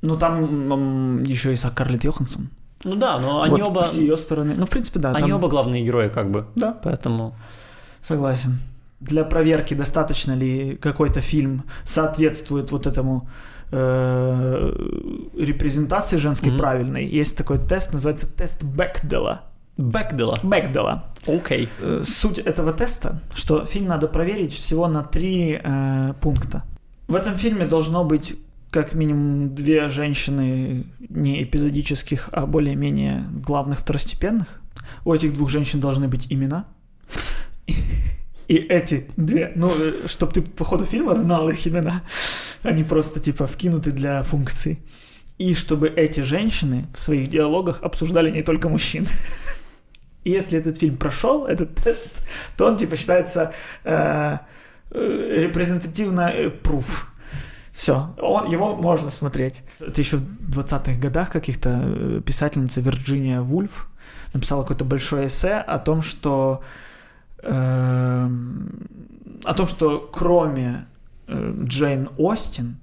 Ну, 0.01 0.17
там 0.17 0.71
м, 0.71 1.23
еще 1.23 1.53
и 1.53 1.55
Скарлетт 1.55 2.03
Йоханссон. 2.03 2.49
Ну 2.83 2.95
да, 2.95 3.17
но 3.19 3.43
они 3.43 3.61
Вот 3.61 3.69
оба... 3.69 3.83
С 3.83 3.95
ее 3.95 4.17
стороны. 4.17 4.55
Ну, 4.57 4.65
в 4.65 4.69
принципе, 4.69 4.99
да. 4.99 5.11
Они 5.11 5.29
там- 5.29 5.37
оба 5.37 5.47
главные 5.47 5.83
герои, 5.85 6.09
как 6.09 6.31
бы. 6.31 6.45
Да, 6.55 6.77
Поэтому... 6.83 7.33
согласен. 8.01 8.57
Для 8.99 9.23
проверки, 9.23 9.73
достаточно 9.73 10.33
ли 10.33 10.75
какой-то 10.75 11.21
фильм 11.21 11.63
соответствует 11.85 12.71
вот 12.71 12.87
этому 12.87 13.29
э, 13.73 15.29
репрезентации 15.37 16.17
женской 16.17 16.49
Мгм. 16.51 16.59
правильной. 16.59 17.05
Есть 17.05 17.37
такой 17.37 17.57
тест, 17.59 17.93
называется 17.93 18.27
тест 18.27 18.63
Бекдела. 18.63 19.41
Бэкдела. 19.77 20.37
Бекдела. 20.43 21.05
Окей. 21.25 21.67
Э, 21.79 22.03
Суть 22.05 22.37
этого 22.37 22.73
теста, 22.73 23.19
что 23.33 23.65
фильм 23.65 23.87
надо 23.87 24.07
проверить 24.07 24.53
всего 24.53 24.87
на 24.87 25.03
три 25.03 25.59
э, 25.63 26.13
пункта. 26.21 26.63
В 27.07 27.15
этом 27.15 27.33
фильме 27.35 27.65
должно 27.65 28.03
быть 28.03 28.35
как 28.69 28.93
минимум 28.93 29.53
две 29.55 29.87
женщины 29.87 30.85
не 31.09 31.43
эпизодических, 31.43 32.29
а 32.31 32.45
более-менее 32.45 33.23
главных 33.45 33.79
второстепенных. 33.79 34.61
У 35.05 35.13
этих 35.13 35.33
двух 35.33 35.49
женщин 35.49 35.79
должны 35.79 36.07
быть 36.07 36.27
имена. 36.31 36.65
И 38.47 38.55
эти 38.55 39.07
две, 39.17 39.51
ну, 39.55 39.71
чтобы 40.05 40.33
ты 40.33 40.41
по 40.41 40.63
ходу 40.65 40.83
фильма 40.85 41.15
знал 41.15 41.49
их 41.49 41.65
имена, 41.65 42.01
они 42.63 42.83
просто 42.83 43.19
типа 43.19 43.47
вкинуты 43.47 43.91
для 43.91 44.23
функций. 44.23 44.79
И 45.37 45.55
чтобы 45.55 45.87
эти 45.89 46.21
женщины 46.21 46.85
в 46.95 46.99
своих 46.99 47.29
диалогах 47.29 47.81
обсуждали 47.81 48.31
не 48.31 48.43
только 48.43 48.69
мужчин. 48.69 49.07
И 50.23 50.31
если 50.31 50.57
этот 50.57 50.77
фильм 50.77 50.97
прошел, 50.97 51.45
этот 51.45 51.75
тест, 51.75 52.13
то 52.55 52.65
он 52.67 52.77
типа 52.77 52.95
считается 52.95 53.53
э, 53.83 54.37
э, 54.91 55.43
репрезентативно 55.43 56.31
э. 56.33 56.51
Все, 57.73 58.13
он, 58.21 58.51
его 58.51 58.75
можно 58.75 59.09
смотреть. 59.09 59.63
Это 59.79 59.99
еще 59.99 60.17
в 60.17 60.59
20-х 60.59 60.99
годах 60.99 61.31
каких-то 61.31 61.81
э, 61.83 62.21
писательница 62.25 62.81
Вирджиния 62.81 63.41
Вульф 63.41 63.89
написала 64.33 64.61
какое-то 64.61 64.85
большое 64.85 65.27
эссе 65.27 65.55
о 65.55 65.79
том, 65.79 66.03
что 66.03 66.61
эм, 67.41 68.87
о 69.43 69.53
том, 69.53 69.67
что 69.67 70.09
кроме 70.11 70.69
э, 70.69 70.92
Джейн 71.29 72.09
Остин, 72.17 72.77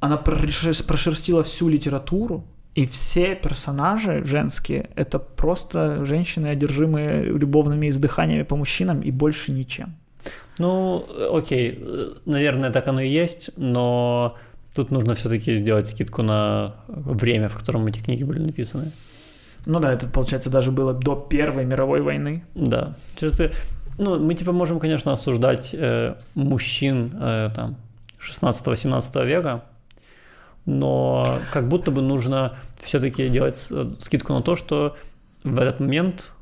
она 0.00 0.16
прошер- 0.16 0.86
прошерстила 0.86 1.42
всю 1.42 1.68
литературу, 1.68 2.44
и 2.74 2.86
все 2.86 3.34
персонажи 3.34 4.24
женские— 4.24 4.90
это 4.96 5.18
просто 5.18 6.04
женщины, 6.04 6.46
одержимые 6.46 7.24
любовными 7.24 7.88
издыханиями 7.88 8.44
по 8.44 8.56
мужчинам, 8.56 9.00
и 9.00 9.10
больше 9.10 9.52
ничем. 9.52 9.94
Ну, 10.58 11.04
э, 11.08 11.28
окей, 11.32 11.78
э, 11.80 12.14
наверное, 12.24 12.70
так 12.70 12.88
оно 12.88 13.00
и 13.00 13.08
есть, 13.08 13.50
но 13.56 14.36
тут 14.74 14.90
нужно 14.90 15.14
все-таки 15.14 15.56
сделать 15.56 15.88
скидку 15.88 16.22
на 16.22 16.74
время, 16.88 17.48
в 17.48 17.54
котором 17.54 17.86
эти 17.86 18.00
книги 18.00 18.24
были 18.24 18.40
написаны. 18.40 18.92
Ну 19.66 19.80
да, 19.80 19.92
это, 19.92 20.06
получается, 20.06 20.50
даже 20.50 20.72
было 20.72 20.92
до 20.92 21.14
Первой 21.14 21.64
мировой 21.64 22.00
войны. 22.00 22.44
Да. 22.54 22.96
Чисто, 23.14 23.52
ну, 23.98 24.18
мы 24.18 24.34
типа 24.34 24.52
можем, 24.52 24.80
конечно, 24.80 25.12
осуждать 25.12 25.70
э, 25.72 26.14
мужчин 26.34 27.12
э, 27.20 27.50
там 27.54 27.76
16-17 28.20 29.26
века, 29.26 29.64
но 30.64 31.40
как 31.52 31.68
будто 31.68 31.90
бы 31.90 32.02
нужно 32.02 32.56
все-таки 32.82 33.28
делать 33.28 33.66
э, 33.70 33.90
скидку 33.98 34.32
на 34.32 34.42
то, 34.42 34.56
что 34.56 34.96
в 35.44 35.58
этот 35.58 35.80
момент 35.80 36.34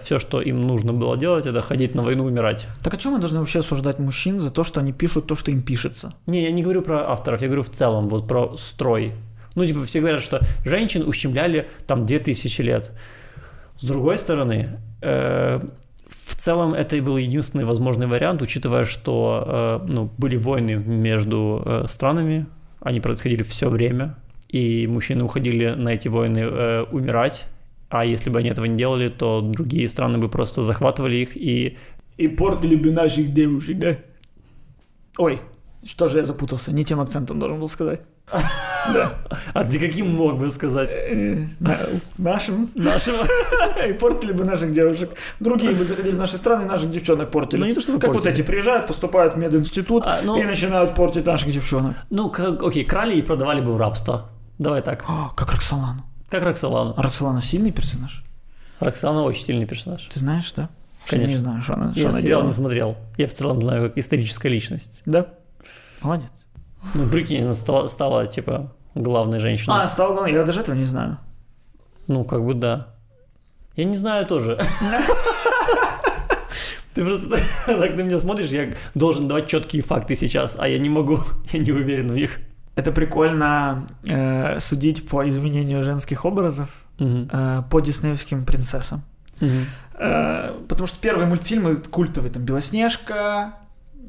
все, 0.00 0.18
что 0.18 0.40
им 0.40 0.62
нужно 0.62 0.94
было 0.94 1.18
делать, 1.18 1.44
это 1.44 1.60
ходить 1.60 1.94
на 1.94 2.00
войну, 2.00 2.24
умирать. 2.24 2.68
Так 2.82 2.94
о 2.94 2.96
чем 2.96 3.12
мы 3.12 3.18
должны 3.18 3.40
вообще 3.40 3.58
осуждать 3.58 3.98
мужчин 3.98 4.40
за 4.40 4.50
то, 4.50 4.64
что 4.64 4.80
они 4.80 4.94
пишут 4.94 5.26
то, 5.26 5.34
что 5.34 5.50
им 5.50 5.60
пишется? 5.60 6.14
Не, 6.26 6.44
я 6.44 6.52
не 6.52 6.62
говорю 6.62 6.80
про 6.80 7.10
авторов, 7.10 7.42
я 7.42 7.48
говорю 7.48 7.64
в 7.64 7.68
целом, 7.68 8.08
вот 8.08 8.26
про 8.26 8.56
строй. 8.56 9.12
Ну, 9.56 9.66
типа, 9.66 9.84
все 9.84 10.00
говорят, 10.00 10.22
что 10.22 10.40
женщин 10.64 11.06
ущемляли 11.06 11.68
там 11.86 12.06
2000 12.06 12.62
лет. 12.62 12.92
С 13.76 13.84
другой 13.84 14.16
стороны, 14.16 14.80
э, 15.02 15.60
в 16.28 16.34
целом 16.34 16.74
это 16.74 16.96
и 16.96 17.00
был 17.00 17.16
единственный 17.16 17.64
возможный 17.64 18.06
вариант, 18.06 18.42
учитывая, 18.42 18.84
что 18.84 19.80
э, 19.86 19.92
ну, 19.92 20.10
были 20.18 20.36
войны 20.36 20.74
между 20.74 21.62
э, 21.64 21.84
странами, 21.88 22.46
они 22.80 23.00
происходили 23.00 23.42
все 23.42 23.70
время, 23.70 24.16
и 24.48 24.86
мужчины 24.86 25.24
уходили 25.24 25.70
на 25.70 25.88
эти 25.88 26.08
войны 26.08 26.40
э, 26.40 26.82
умирать, 26.92 27.48
а 27.88 28.04
если 28.04 28.28
бы 28.28 28.38
они 28.40 28.50
этого 28.50 28.66
не 28.66 28.76
делали, 28.76 29.08
то 29.08 29.40
другие 29.40 29.88
страны 29.88 30.18
бы 30.18 30.28
просто 30.28 30.62
захватывали 30.62 31.16
их 31.16 31.34
и 31.34 31.78
И 32.18 32.28
портили 32.28 32.76
бы 32.76 32.90
наших 32.92 33.32
девушек, 33.32 33.78
да? 33.78 33.96
Ой, 35.16 35.40
что 35.82 36.08
же 36.08 36.18
я 36.18 36.24
запутался? 36.26 36.72
Не 36.72 36.84
тем 36.84 37.00
акцентом 37.00 37.38
должен 37.38 37.58
был 37.58 37.70
сказать. 37.70 38.02
А 39.54 39.64
ты 39.64 39.78
каким 39.78 40.14
мог 40.16 40.38
бы 40.38 40.50
сказать? 40.50 40.94
Э, 40.94 41.46
на- 41.60 41.76
Нашим. 42.16 42.70
Нашим? 42.74 43.16
И 43.88 43.92
портили 43.92 44.32
бы 44.32 44.44
наших 44.44 44.72
девушек. 44.72 45.10
Другие 45.40 45.72
бы 45.74 45.84
заходили 45.84 46.14
в 46.14 46.18
наши 46.18 46.38
страны 46.38 46.62
и 46.62 46.66
наших 46.66 46.90
девчонок 46.90 47.30
портили. 47.30 47.60
Ну, 47.60 47.66
не 47.66 47.74
то, 47.74 47.80
чтобы 47.80 47.98
как 47.98 48.14
вот 48.14 48.24
эти 48.26 48.42
приезжают, 48.42 48.86
поступают 48.86 49.34
в 49.34 49.36
мединститут 49.38 50.04
А, 50.06 50.20
ну- 50.24 50.40
и 50.40 50.44
начинают 50.44 50.94
портить 50.94 51.26
наших 51.26 51.52
девчонок. 51.52 51.96
Ну, 52.10 52.32
окей, 52.62 52.84
крали 52.84 53.16
и 53.16 53.22
продавали 53.22 53.60
бы 53.60 53.72
в 53.74 53.76
рабство. 53.76 54.30
Давай 54.58 54.82
так. 54.82 55.04
О, 55.08 55.30
как 55.36 55.52
Роксолану. 55.52 56.04
Как 56.30 56.42
Роксолану. 56.42 56.94
А 56.96 57.02
Роксолана 57.02 57.40
сильный 57.42 57.70
персонаж? 57.72 58.24
Роксана 58.80 59.22
очень 59.22 59.44
сильный 59.44 59.66
персонаж. 59.66 60.02
Ты 60.12 60.18
знаешь, 60.20 60.52
да? 60.52 60.68
Что 61.04 61.16
Конечно. 61.16 61.30
не 61.32 61.36
знаю, 61.38 61.62
что 61.62 61.74
она, 61.74 61.90
что 61.92 62.00
Я 62.00 62.08
она 62.08 62.18
сериал 62.20 62.26
делала. 62.40 62.46
не 62.46 62.52
смотрел. 62.52 62.96
Я 63.16 63.26
в 63.26 63.32
целом 63.32 63.60
знаю 63.62 63.88
как 63.88 63.98
историческая 63.98 64.48
личность. 64.50 65.02
Да? 65.06 65.26
Молодец. 66.00 66.46
Ну, 66.94 67.08
прикинь, 67.08 67.44
она 67.44 67.54
стала, 67.54 67.88
стала 67.88 68.26
типа, 68.26 68.72
главной 68.94 69.38
женщиной. 69.38 69.76
А, 69.82 69.88
стал 69.88 70.12
главным. 70.14 70.34
Я 70.34 70.44
даже 70.44 70.60
этого 70.60 70.74
не 70.76 70.84
знаю. 70.84 71.18
Ну, 72.06 72.24
как 72.24 72.44
бы 72.44 72.54
да. 72.54 72.88
Я 73.76 73.84
не 73.84 73.96
знаю 73.96 74.26
тоже. 74.26 74.58
Ты 76.94 77.04
просто 77.04 77.38
так, 77.66 77.96
на 77.96 78.02
меня 78.02 78.18
смотришь, 78.18 78.50
я 78.50 78.74
должен 78.94 79.28
давать 79.28 79.46
четкие 79.46 79.82
факты 79.82 80.16
сейчас, 80.16 80.56
а 80.58 80.66
я 80.66 80.78
не 80.78 80.88
могу, 80.88 81.18
я 81.52 81.60
не 81.60 81.70
уверен 81.70 82.08
в 82.08 82.14
них. 82.14 82.38
Это 82.74 82.90
прикольно 82.92 83.86
э, 84.04 84.58
судить 84.60 85.08
по 85.08 85.28
изменению 85.28 85.82
женских 85.84 86.24
образов 86.24 86.68
Мгм. 86.98 87.28
э, 87.32 87.62
по 87.70 87.80
диснеевским 87.80 88.44
принцессам. 88.44 89.02
Мгм. 89.40 89.66
Э, 89.94 90.54
потому 90.68 90.86
что 90.88 90.98
первые 91.00 91.26
мультфильмы 91.28 91.76
культовые, 91.76 92.32
там 92.32 92.42
Белоснежка, 92.42 93.54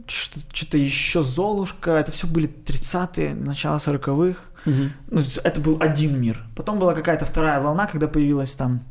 что-то 0.08 0.78
еще 0.78 1.24
Золушка, 1.24 1.91
это 1.91 2.12
все 2.12 2.28
были 2.28 2.47
30-е, 2.47 3.36
начало 3.36 3.78
40-х. 3.78 4.39
Мгм. 4.66 4.91
Ну, 5.10 5.22
это 5.43 5.62
был 5.62 5.78
один 5.80 6.20
мир. 6.20 6.43
Потом 6.56 6.80
была 6.80 6.93
какая-то 6.93 7.26
вторая 7.26 7.60
волна, 7.60 7.88
когда 7.88 8.08
появилась 8.08 8.56
там 8.56 8.82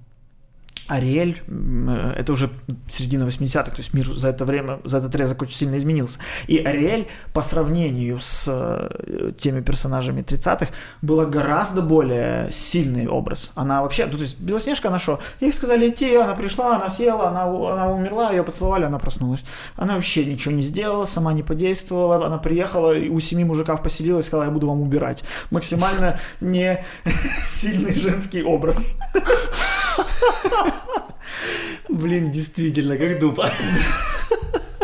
Ариэль, 0.88 1.42
э, 1.46 2.14
это 2.16 2.32
уже 2.32 2.50
середина 2.88 3.24
80-х, 3.24 3.70
то 3.70 3.76
есть 3.76 3.92
мир 3.92 4.08
за 4.08 4.30
это 4.30 4.44
время, 4.44 4.80
за 4.84 4.98
этот 4.98 5.14
резок 5.14 5.42
очень 5.42 5.54
сильно 5.54 5.76
изменился. 5.76 6.18
И 6.46 6.56
Ариэль 6.58 7.06
по 7.34 7.42
сравнению 7.42 8.18
с 8.20 8.46
э, 8.48 9.32
теми 9.38 9.60
персонажами 9.60 10.22
30-х 10.22 10.68
была 11.02 11.26
гораздо 11.26 11.82
более 11.82 12.50
сильный 12.50 13.06
образ. 13.06 13.52
Она 13.54 13.82
вообще, 13.82 14.06
ну, 14.06 14.16
то 14.16 14.22
есть 14.22 14.40
Белоснежка, 14.40 14.88
она 14.88 14.98
что? 14.98 15.20
Ей 15.40 15.52
сказали 15.52 15.90
идти, 15.90 16.16
она 16.16 16.34
пришла, 16.34 16.76
она 16.76 16.88
съела, 16.88 17.28
она, 17.28 17.44
она 17.44 17.92
умерла, 17.92 18.30
ее 18.30 18.42
поцеловали, 18.42 18.84
она 18.84 18.98
проснулась. 18.98 19.44
Она 19.76 19.94
вообще 19.94 20.24
ничего 20.24 20.54
не 20.54 20.62
сделала, 20.62 21.04
сама 21.04 21.34
не 21.34 21.42
подействовала, 21.42 22.24
она 22.24 22.38
приехала, 22.38 22.96
и 22.96 23.10
у 23.10 23.20
семи 23.20 23.44
мужиков 23.44 23.82
поселилась, 23.82 24.26
сказала, 24.26 24.46
я 24.46 24.50
буду 24.50 24.68
вам 24.68 24.80
убирать. 24.80 25.22
Максимально 25.50 26.18
не 26.40 26.82
сильный 27.46 27.94
женский 27.94 28.42
образ. 28.42 28.98
Блин, 31.88 32.30
действительно, 32.30 32.96
как 32.96 33.18
дупа. 33.18 33.50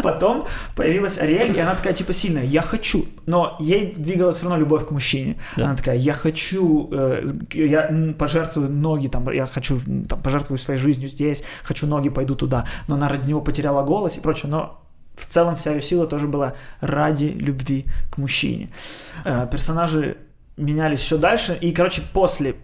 Потом 0.05 0.47
появилась 0.77 1.19
Ариэль, 1.19 1.57
и 1.57 1.61
она 1.61 1.75
такая, 1.75 1.95
типа, 1.95 2.13
сильная, 2.13 2.45
я 2.45 2.61
хочу. 2.61 3.07
Но 3.25 3.57
ей 3.59 3.95
двигала 3.95 4.35
все 4.35 4.45
равно 4.45 4.59
любовь 4.59 4.87
к 4.87 4.91
мужчине. 4.91 5.39
Да. 5.57 5.65
Она 5.65 5.77
такая, 5.77 5.97
я 5.97 6.13
хочу, 6.13 6.91
э, 6.93 7.25
я 7.55 8.15
пожертвую 8.19 8.71
ноги, 8.71 9.09
там, 9.09 9.31
я 9.31 9.47
хочу, 9.47 9.81
там, 10.07 10.21
пожертвую 10.21 10.59
своей 10.59 10.79
жизнью 10.79 11.09
здесь, 11.09 11.43
хочу 11.63 11.87
ноги, 11.87 12.11
пойду 12.11 12.35
туда. 12.35 12.67
Но 12.87 12.97
она 12.97 13.09
ради 13.09 13.31
него 13.31 13.41
потеряла 13.41 13.83
голос 13.83 14.19
и 14.19 14.21
прочее. 14.21 14.51
Но 14.51 14.83
в 15.17 15.25
целом 15.25 15.57
вся 15.57 15.73
ее 15.73 15.81
сила 15.81 16.07
тоже 16.07 16.29
была 16.29 16.53
ради 16.83 17.25
любви 17.25 17.87
к 18.11 18.19
мужчине. 18.19 18.69
Э, 19.25 19.49
персонажи 19.51 20.19
менялись 20.59 21.03
еще 21.03 21.17
дальше. 21.17 21.57
И, 21.59 21.73
короче, 21.73 22.03
после, 22.13 22.57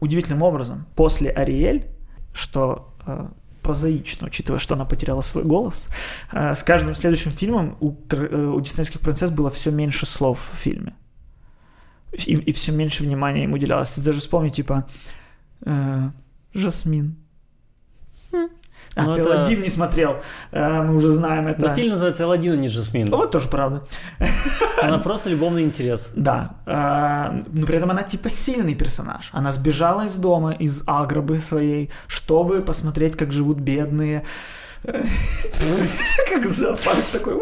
удивительным 0.00 0.42
образом, 0.42 0.86
после 0.96 1.30
Ариэль, 1.30 1.93
что 2.34 2.92
э, 3.06 3.28
прозаично, 3.62 4.26
учитывая, 4.26 4.58
что 4.58 4.74
она 4.74 4.84
потеряла 4.84 5.22
свой 5.22 5.44
голос, 5.44 5.88
э, 6.32 6.54
с 6.54 6.62
каждым 6.62 6.94
следующим 6.94 7.30
фильмом 7.30 7.76
у, 7.80 7.94
э, 8.10 8.52
у 8.54 8.60
диснейских 8.60 9.00
принцесс 9.00 9.30
было 9.30 9.50
все 9.50 9.70
меньше 9.70 10.04
слов 10.04 10.50
в 10.52 10.56
фильме. 10.56 10.94
И, 12.12 12.34
и 12.34 12.52
все 12.52 12.72
меньше 12.72 13.02
внимания 13.02 13.44
им 13.44 13.54
уделялось. 13.54 13.96
Даже 13.98 14.20
вспомни, 14.20 14.50
типа, 14.50 14.86
э, 15.64 16.10
Жасмин. 16.52 17.16
А, 18.96 19.02
Ну, 19.02 19.14
ты 19.14 19.20
это- 19.22 19.34
Аладдин 19.34 19.60
не 19.62 19.68
смотрел, 19.70 20.16
Э, 20.52 20.82
мы 20.82 20.94
уже 20.94 21.10
знаем 21.10 21.44
это. 21.46 21.68
Но 21.68 21.74
фильм 21.74 21.90
называется 21.92 22.24
«Аладдин», 22.24 22.52
а 22.52 22.56
не 22.56 22.68
«Жасмин». 22.68 23.10
Вот 23.10 23.30
тоже 23.32 23.48
правда. 23.48 23.82
Она 24.82 24.98
просто 24.98 25.30
любовный 25.30 25.62
интерес. 25.62 26.12
Да, 26.14 26.50
э, 26.66 27.42
но 27.52 27.66
при 27.66 27.76
этом 27.76 27.90
она 27.90 28.02
типа 28.02 28.28
сильный 28.30 28.74
персонаж. 28.74 29.30
Она 29.32 29.50
сбежала 29.52 30.06
из 30.06 30.14
дома, 30.16 30.52
из 30.52 30.82
агробы 30.86 31.38
своей, 31.38 31.90
чтобы 32.06 32.60
посмотреть, 32.62 33.16
как 33.16 33.32
живут 33.32 33.58
бедные. 33.58 34.22
Как 34.84 36.44
в 36.44 36.50
зоопарк 36.50 37.04
такой. 37.12 37.34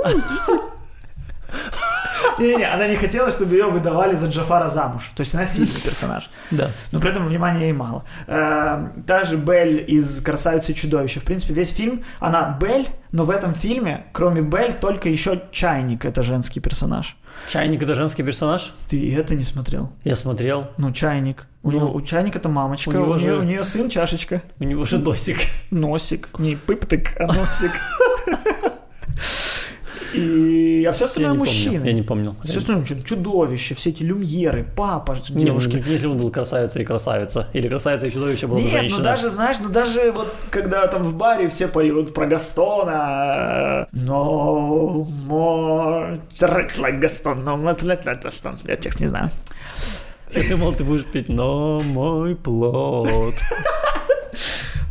«Ой, 1.53 2.45
идите». 2.47 2.53
Не-не, 2.55 2.65
она 2.75 2.89
не 2.89 2.97
хотела, 2.97 3.31
чтобы 3.31 3.55
ее 3.55 3.67
выдавали 3.67 4.15
за 4.15 4.27
Джафара 4.29 4.69
замуж. 4.69 5.11
То 5.17 5.21
есть 5.23 5.35
она 5.35 5.47
сильный 5.47 5.81
персонаж. 5.85 6.31
Да. 6.51 6.69
Но 6.93 6.99
при 7.01 7.11
этом 7.11 7.27
внимания 7.27 7.67
ей 7.67 7.73
мало. 7.73 8.05
Э, 8.27 8.89
Та 9.07 9.25
же 9.25 9.37
Белль 9.37 9.85
из 9.87 10.21
«Красавицы 10.21 10.73
и 10.73 10.75
чудовища». 10.75 11.21
В 11.21 11.25
принципе, 11.25 11.53
весь 11.55 11.71
фильм, 11.71 12.03
она 12.21 12.57
Белль, 12.61 12.87
но 13.13 13.25
в 13.25 13.31
этом 13.31 13.53
фильме, 13.55 14.07
кроме 14.13 14.41
Белль, 14.41 14.73
только 14.75 15.09
еще 15.09 15.43
Чайник— 15.53 16.05
это 16.07 16.23
женский 16.23 16.61
персонаж. 16.61 17.17
Чайник 17.49 17.83
это 17.83 17.95
женский 17.95 18.23
персонаж? 18.23 18.73
Ты 18.89 18.97
и 18.97 19.13
это 19.15 19.35
не 19.35 19.45
смотрел? 19.45 19.93
Я 20.05 20.17
смотрел. 20.17 20.71
Ну, 20.79 20.93
чайник. 20.93 21.47
У, 21.63 21.71
Ну, 21.71 21.77
него, 21.79 21.93
у 21.93 22.01
чайника 22.03 22.39
это 22.39 22.49
мамочка, 22.49 22.89
у 22.89 22.93
у, 22.93 22.95
него 22.95 23.17
нее, 23.17 23.25
же- 23.27 23.39
у 23.39 23.43
нее 23.43 23.65
сын 23.65 23.89
чашечка, 23.91 24.43
У 24.61 24.65
него 24.65 24.85
же 24.85 24.99
носик. 24.99 25.39
носик. 25.71 26.29
Не 26.39 26.57
пыптык, 26.57 27.17
а 27.21 27.27
носик. 27.27 27.71
И... 30.15 30.85
А 30.89 30.93
все 30.93 31.05
остальное 31.07 31.33
не 31.33 31.39
мужчины. 31.39 31.75
помню. 31.77 31.87
Я 31.87 31.93
не 31.93 32.03
помнил. 32.03 32.37
Все 32.45 32.59
остальное 32.59 32.85
чуд- 32.85 33.05
чудовище, 33.05 33.75
все 33.75 33.91
эти 33.91 34.03
люмьеры, 34.03 34.67
папа, 34.77 35.13
Не, 35.31 35.35
ну, 35.35 35.41
девушки. 35.47 35.83
если 35.87 36.07
он 36.07 36.19
был 36.19 36.31
красавица 36.31 36.81
и 36.81 36.85
красавица. 36.85 37.49
Или 37.53 37.69
красавица 37.69 38.07
и 38.07 38.11
чудовище 38.11 38.47
была 38.47 38.59
бы 38.59 38.65
Нет, 38.65 38.73
женщина. 38.73 38.99
ну 38.99 39.05
даже, 39.05 39.29
знаешь, 39.31 39.57
ну 39.61 39.69
даже 39.71 40.13
вот 40.13 40.33
когда 40.51 40.87
там 40.87 41.03
в 41.03 41.15
баре 41.15 41.49
все 41.49 41.69
поют 41.69 42.13
про 42.15 42.27
Гастона, 42.27 43.87
no 43.93 45.05
more 45.29 46.19
like 46.31 47.01
Gaston, 47.01 47.43
no 47.45 47.57
more 47.57 47.79
like 47.81 48.05
Gaston. 48.23 48.59
Я 48.67 48.77
текст 48.77 49.01
не 49.01 49.07
знаю. 49.07 49.31
Я 50.35 50.49
думал, 50.49 50.73
ты 50.73 50.83
будешь 50.83 51.05
петь 51.05 51.29
«Но 51.29 51.81
мой 51.81 52.35
плод». 52.35 53.35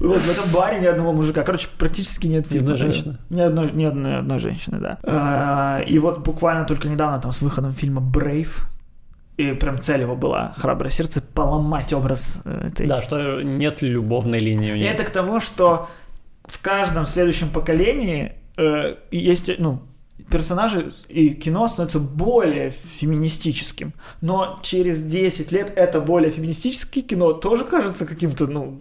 Вот 0.08 0.18
в 0.18 0.30
этом 0.32 0.52
баре 0.54 0.80
ни 0.80 0.86
одного 0.86 1.14
мужика. 1.14 1.44
Короче, 1.44 1.68
практически 1.78 2.28
нет 2.28 2.50
Ни 2.52 2.58
одной 2.58 2.76
фильма. 2.76 2.92
женщины? 2.92 3.18
Ни 3.30 3.42
одной, 3.42 3.72
ни 3.72 3.84
одной, 3.86 4.18
одной 4.20 4.40
женщины, 4.40 4.80
да. 4.80 4.98
А, 5.04 5.80
И 5.82 6.00
вот 6.00 6.20
буквально 6.20 6.66
только 6.66 6.88
недавно 6.90 7.20
там 7.22 7.32
с 7.32 7.42
выходом 7.42 7.72
фильма 7.72 8.02
«Брейв», 8.02 8.68
и 9.38 9.54
прям 9.54 9.82
цель 9.82 10.02
его 10.02 10.16
была 10.16 10.54
«Храброе 10.58 10.90
сердце» 10.90 11.22
поломать 11.22 11.94
образ 11.94 12.42
э, 12.46 12.68
этой 12.68 12.88
Да, 12.88 13.02
что 13.02 13.42
нет 13.42 13.82
любовной 13.82 14.40
линии 14.40 14.72
у 14.74 14.76
нее. 14.76 14.88
это 14.88 15.04
к 15.04 15.10
тому, 15.10 15.40
что 15.40 15.88
в 16.46 16.62
каждом 16.62 17.06
следующем 17.06 17.50
поколении 17.50 18.34
э, 18.58 18.96
есть, 19.12 19.50
ну, 19.58 19.82
персонажи 20.30 20.92
и 21.10 21.30
кино 21.30 21.68
становится 21.68 22.00
более 22.00 22.72
феминистическим. 22.72 23.94
Но 24.22 24.60
через 24.62 25.02
10 25.04 25.52
лет 25.52 25.74
это 25.76 26.02
более 26.02 26.32
феминистическое 26.32 27.04
кино 27.04 27.34
тоже 27.34 27.66
кажется 27.66 28.06
каким-то, 28.06 28.48
ну, 28.48 28.80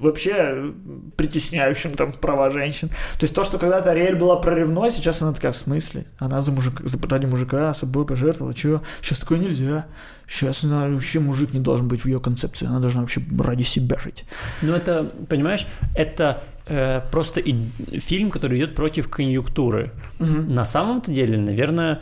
вообще 0.00 0.72
притесняющим 1.16 1.94
там 1.94 2.12
права 2.12 2.50
женщин. 2.50 2.88
То 3.18 3.24
есть 3.24 3.34
то, 3.34 3.44
что 3.44 3.58
когда-то 3.58 3.90
Ариэль 3.90 4.16
была 4.16 4.36
прорывной, 4.36 4.90
сейчас 4.90 5.22
она 5.22 5.32
такая, 5.32 5.52
в 5.52 5.56
смысле? 5.56 6.06
Она 6.18 6.40
за 6.40 6.52
мужика, 6.52 6.82
за, 6.86 6.98
ради 7.08 7.26
мужика 7.26 7.72
собой 7.74 8.06
пожертвовала, 8.06 8.54
чего? 8.54 8.82
Сейчас 9.00 9.20
такое 9.20 9.38
нельзя. 9.38 9.86
Сейчас 10.26 10.64
она, 10.64 10.88
вообще 10.88 11.20
мужик 11.20 11.52
не 11.52 11.60
должен 11.60 11.88
быть 11.88 12.02
в 12.02 12.06
ее 12.06 12.20
концепции, 12.20 12.66
она 12.66 12.80
должна 12.80 13.02
вообще 13.02 13.22
ради 13.38 13.62
себя 13.62 13.98
жить. 13.98 14.24
Ну, 14.62 14.72
это, 14.72 15.10
понимаешь, 15.28 15.66
это 15.94 16.42
э, 16.66 17.02
просто 17.10 17.40
и- 17.40 17.54
фильм, 17.98 18.30
который 18.30 18.58
идет 18.58 18.74
против 18.74 19.08
конъюнктуры. 19.08 19.92
На 20.18 20.64
самом-то 20.64 21.12
деле, 21.12 21.38
наверное, 21.38 22.00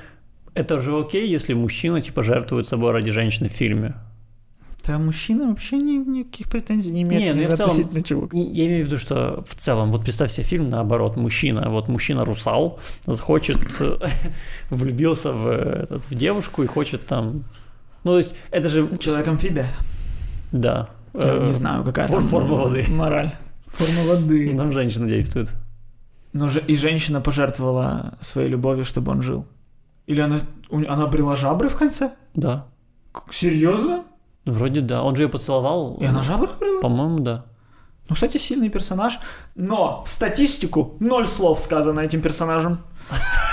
это 0.54 0.80
же 0.80 0.98
окей, 0.98 1.28
если 1.28 1.54
мужчина, 1.54 2.00
типа, 2.00 2.22
жертвует 2.22 2.66
собой 2.66 2.92
ради 2.92 3.10
женщины 3.10 3.48
в 3.48 3.52
фильме. 3.52 3.94
Да, 4.86 4.98
мужчина 4.98 5.48
вообще 5.48 5.76
ни, 5.76 5.92
никаких 5.92 6.48
претензий 6.48 6.90
не 6.90 7.02
имеет 7.02 7.22
Не, 7.22 7.34
ну 7.34 7.42
и 7.42 7.46
в 7.46 7.54
целом-. 7.54 8.30
И 8.32 8.40
Я 8.52 8.66
имею 8.66 8.84
в 8.84 8.86
виду, 8.86 8.98
что 8.98 9.44
в 9.46 9.54
целом, 9.54 9.92
вот 9.92 10.02
представь 10.02 10.32
себе 10.32 10.44
фильм 10.44 10.70
наоборот, 10.70 11.16
мужчина, 11.16 11.70
вот 11.70 11.88
мужчина-русал 11.88 12.80
хочет, 13.20 13.58
влюбился 14.70 15.32
в, 15.32 15.48
этот, 15.48 16.04
в 16.10 16.14
девушку 16.14 16.64
и 16.64 16.66
хочет 16.66 17.06
там, 17.06 17.44
ну 18.04 18.12
то 18.12 18.16
есть 18.18 18.34
это 18.50 18.68
же, 18.68 18.88
Человек-амфибия. 18.98 19.68
да. 20.52 20.88
Я 21.14 21.34
э, 21.36 21.46
не 21.46 21.52
знаю, 21.52 21.84
какая 21.84 22.06
фор- 22.06 22.20
там 22.20 22.28
форма 22.28 22.54
воды. 22.54 22.86
Мораль. 22.88 23.34
Форма 23.66 24.14
воды. 24.14 24.56
Там 24.56 24.72
женщина 24.72 25.06
действует. 25.06 25.54
Но 26.32 26.48
же 26.48 26.60
и 26.60 26.74
женщина 26.76 27.20
пожертвовала 27.20 28.14
своей 28.20 28.48
любовью, 28.48 28.84
чтобы 28.86 29.12
он 29.12 29.20
жил. 29.20 29.44
Или 30.06 30.20
она, 30.20 30.38
она 30.70 31.04
обрела 31.04 31.36
жабры 31.36 31.68
в 31.68 31.76
конце? 31.76 32.12
Да. 32.34 32.66
Серьезно? 33.30 34.04
Вроде 34.46 34.80
да. 34.80 35.02
Он 35.02 35.14
же 35.16 35.24
ее 35.24 35.28
поцеловал. 35.28 35.98
И 36.00 36.04
она 36.06 36.22
жабры 36.22 36.48
обрела? 36.48 36.80
По-моему, 36.80 37.18
да. 37.18 37.44
Ну, 38.08 38.14
кстати, 38.14 38.38
сильный 38.38 38.70
персонаж. 38.70 39.20
Но 39.54 40.02
в 40.04 40.08
статистику 40.08 40.96
ноль 40.98 41.28
слов 41.28 41.60
сказано 41.60 42.00
этим 42.00 42.22
персонажем. 42.22 42.78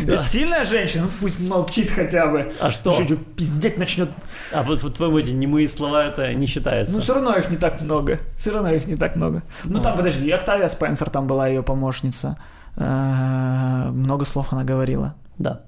Да. 0.00 0.18
Сильная 0.18 0.64
женщина, 0.64 1.04
ну 1.04 1.10
пусть 1.20 1.38
молчит 1.40 1.90
хотя 1.90 2.26
бы. 2.26 2.52
А 2.60 2.70
что? 2.70 2.92
Что, 2.92 3.16
пиздеть 3.16 3.78
начнет. 3.78 4.10
А 4.52 4.62
вот 4.62 4.80
по 4.80 4.88
твоему 4.90 5.18
эти 5.18 5.30
немые 5.30 5.68
слова 5.68 6.04
это 6.04 6.32
не 6.34 6.46
считается. 6.46 6.94
Ну, 6.94 7.00
все 7.00 7.14
равно 7.14 7.34
их 7.36 7.50
не 7.50 7.56
так 7.56 7.80
много. 7.80 8.20
Все 8.36 8.50
равно 8.52 8.72
их 8.72 8.86
не 8.86 8.96
так 8.96 9.16
много. 9.16 9.42
Ну, 9.64 9.80
там, 9.80 9.94
А. 9.94 9.96
подожди, 9.96 10.26
и 10.26 10.30
Октавия 10.30 10.68
Спенсер 10.68 11.10
там 11.10 11.26
была 11.26 11.48
ее 11.48 11.62
помощница. 11.62 12.38
Э, 12.76 13.90
Много 13.90 14.24
слов 14.24 14.52
она 14.52 14.64
говорила. 14.64 15.14
Да. 15.38 15.62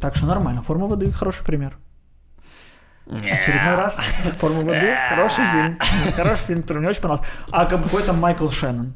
Так 0.00 0.14
что 0.16 0.26
нормально. 0.26 0.62
Форма 0.62 0.86
воды 0.86 1.10
хороший 1.12 1.44
пример. 1.44 1.78
Очередной 3.06 3.74
раз 3.74 3.96
Форма 4.38 4.62
воды 4.62 4.94
хороший 5.10 5.44
фильм. 5.46 5.78
Хороший 6.14 6.44
фильм, 6.46 6.62
который 6.62 6.78
мне 6.78 6.88
очень 6.88 7.02
понравился. 7.02 7.28
А 7.50 7.64
какой-то 7.66 8.12
Майкл 8.12 8.48
Шеннон. 8.48 8.94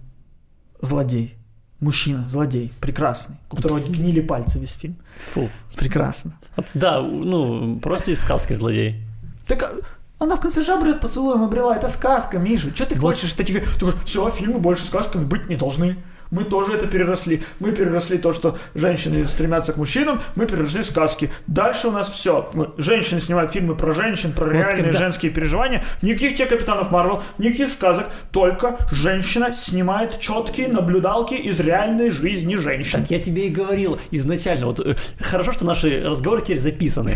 Злодей. 0.81 1.38
Мужчина, 1.81 2.27
злодей, 2.27 2.73
прекрасный, 2.81 3.37
у 3.51 3.57
которого 3.57 3.77
Упс. 3.79 3.89
гнили 3.91 4.21
пальцы 4.21 4.59
весь 4.59 4.73
фильм. 4.75 4.97
Фу. 5.33 5.49
Прекрасно. 5.77 6.33
Да, 6.75 7.01
ну, 7.01 7.79
просто 7.79 8.11
из 8.11 8.21
сказки 8.21 8.53
злодей. 8.53 9.01
Так 9.47 9.63
а, 9.63 9.71
она 10.19 10.35
в 10.35 10.41
конце 10.41 10.65
жабрет 10.65 11.01
поцелуем 11.01 11.45
обрела. 11.45 11.77
Это 11.77 11.87
сказка, 11.87 12.39
Миша. 12.39 12.75
Что 12.75 12.87
ты 12.87 12.95
Вот. 12.97 13.15
хочешь? 13.15 13.33
Ты, 13.35 13.45
ты 13.45 13.53
говоришь, 13.79 14.03
все, 14.05 14.29
фильмы 14.31 14.59
больше 14.59 14.85
сказками 14.87 15.25
быть 15.25 15.49
не 15.49 15.55
должны. 15.57 15.97
Мы 16.31 16.45
тоже 16.45 16.75
это 16.75 16.87
переросли. 16.87 17.43
Мы 17.59 17.73
переросли 17.73 18.19
то, 18.19 18.33
что 18.33 18.59
женщины 18.75 19.27
стремятся 19.27 19.73
к 19.73 19.77
мужчинам, 19.77 20.21
мы 20.37 20.47
переросли 20.47 20.83
сказки. 20.83 21.31
Дальше 21.47 21.89
у 21.89 21.91
нас 21.91 22.11
все. 22.11 22.51
женщины 22.77 23.21
снимают 23.21 23.53
фильмы 23.53 23.75
про 23.75 23.93
женщин, 23.93 24.33
про 24.33 24.51
реальные 24.51 24.85
когда- 24.85 24.99
женские 24.99 25.31
переживания. 25.33 25.85
Никаких 26.03 26.37
тебе 26.37 26.47
капитанов 26.47 26.91
Марвел, 26.91 27.23
никаких 27.39 27.71
сказок. 27.71 28.07
Только 28.31 28.77
женщина 28.91 29.53
снимает 29.55 30.19
четкие 30.21 30.69
наблюдалки 30.69 31.35
из 31.35 31.59
реальной 31.61 32.11
жизни 32.11 32.57
женщин. 32.57 33.01
Так 33.01 33.11
я 33.11 33.19
тебе 33.19 33.47
и 33.47 33.51
говорил 33.51 33.99
изначально. 34.11 34.67
Вот 34.67 34.81
э, 34.81 34.97
хорошо, 35.21 35.53
что 35.53 35.65
наши 35.65 36.03
разговоры 36.05 36.43
теперь 36.43 36.59
записаны. 36.59 37.15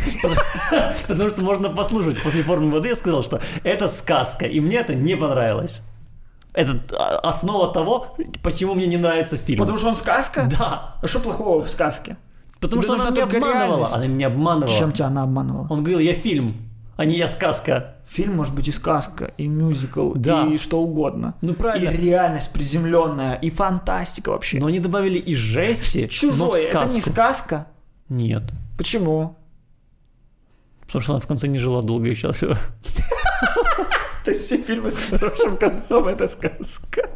Потому 1.08 1.28
что 1.28 1.42
можно 1.42 1.68
послушать. 1.70 2.22
После 2.22 2.42
формы 2.42 2.70
воды 2.70 2.88
я 2.90 2.96
сказал, 2.96 3.22
что 3.22 3.40
это 3.64 3.88
сказка, 3.88 4.46
и 4.46 4.60
мне 4.60 4.78
это 4.78 4.94
не 4.94 5.16
понравилось. 5.16 5.82
Это 6.54 6.82
а, 6.98 7.18
основа 7.28 7.72
того, 7.72 8.14
почему 8.42 8.74
мне 8.74 8.86
не 8.86 8.96
нравится 8.98 9.36
фильм. 9.36 9.58
Потому 9.60 9.78
что 9.78 9.88
он 9.88 9.96
сказка? 9.96 10.48
Да. 10.58 10.96
А 11.00 11.06
что 11.06 11.20
плохого 11.20 11.62
в 11.64 11.70
сказке? 11.70 12.16
Потому 12.60 12.82
Тебе 12.82 12.94
что 12.96 13.02
она 13.06 13.10
меня 13.10 13.24
обманывала. 13.24 13.54
реальность. 13.68 13.94
Она 13.96 14.06
меня 14.06 14.26
обманывала. 14.28 14.78
Чем 14.78 14.92
тебя 14.92 15.06
она 15.06 15.22
обманывала? 15.22 15.66
Он 15.70 15.78
говорил, 15.82 15.98
я 15.98 16.12
фильм, 16.14 16.56
а 16.96 17.04
не 17.06 17.16
я 17.16 17.26
сказка. 17.26 17.96
Фильм 18.06 18.36
может 18.36 18.54
быть 18.54 18.68
и 18.68 18.72
сказка, 18.72 19.32
и 19.38 19.46
мюзикл, 19.48 20.12
Да. 20.14 20.46
и 20.46 20.58
что 20.58 20.80
угодно. 20.82 21.34
Ну 21.40 21.54
правильно. 21.54 21.88
И 21.90 21.96
реальность 21.96 22.52
приземленная, 22.52 23.34
и 23.36 23.50
фантастика 23.50 24.30
вообще. 24.30 24.60
Но 24.60 24.66
они 24.66 24.78
добавили 24.80 25.18
и 25.18 25.34
жести, 25.34 26.00
но 26.02 26.06
в 26.06 26.10
Чужое, 26.10 26.60
это 26.64 26.78
сказку. 26.80 26.94
не 26.94 27.00
сказка. 27.00 27.66
Нет. 28.10 28.42
Почему? 28.76 29.36
Потому 30.86 31.02
что 31.02 31.12
она 31.14 31.20
в 31.20 31.26
конце 31.26 31.48
не 31.48 31.58
жила 31.58 31.80
долго 31.82 32.10
и 32.10 32.14
счастливо. 32.14 32.58
То 34.24 34.30
есть 34.30 34.44
все 34.46 34.56
фильмы 34.58 34.90
с 34.90 35.10
хорошим 35.10 35.56
концом 35.56 36.08
это 36.08 36.28
сказка. 36.28 37.08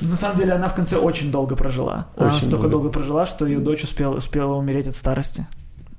На 0.00 0.16
самом 0.16 0.38
деле 0.38 0.52
она 0.52 0.68
в 0.68 0.74
конце 0.74 0.96
очень 0.96 1.30
долго 1.30 1.56
прожила. 1.56 2.08
она 2.16 2.28
Очень 2.28 2.38
столько 2.38 2.56
долго. 2.56 2.68
долго 2.70 2.88
прожила, 2.90 3.26
что 3.26 3.46
ее 3.46 3.58
дочь 3.58 3.84
успела, 3.84 4.16
успела 4.16 4.54
умереть 4.54 4.86
от 4.86 4.94
старости. 4.96 5.46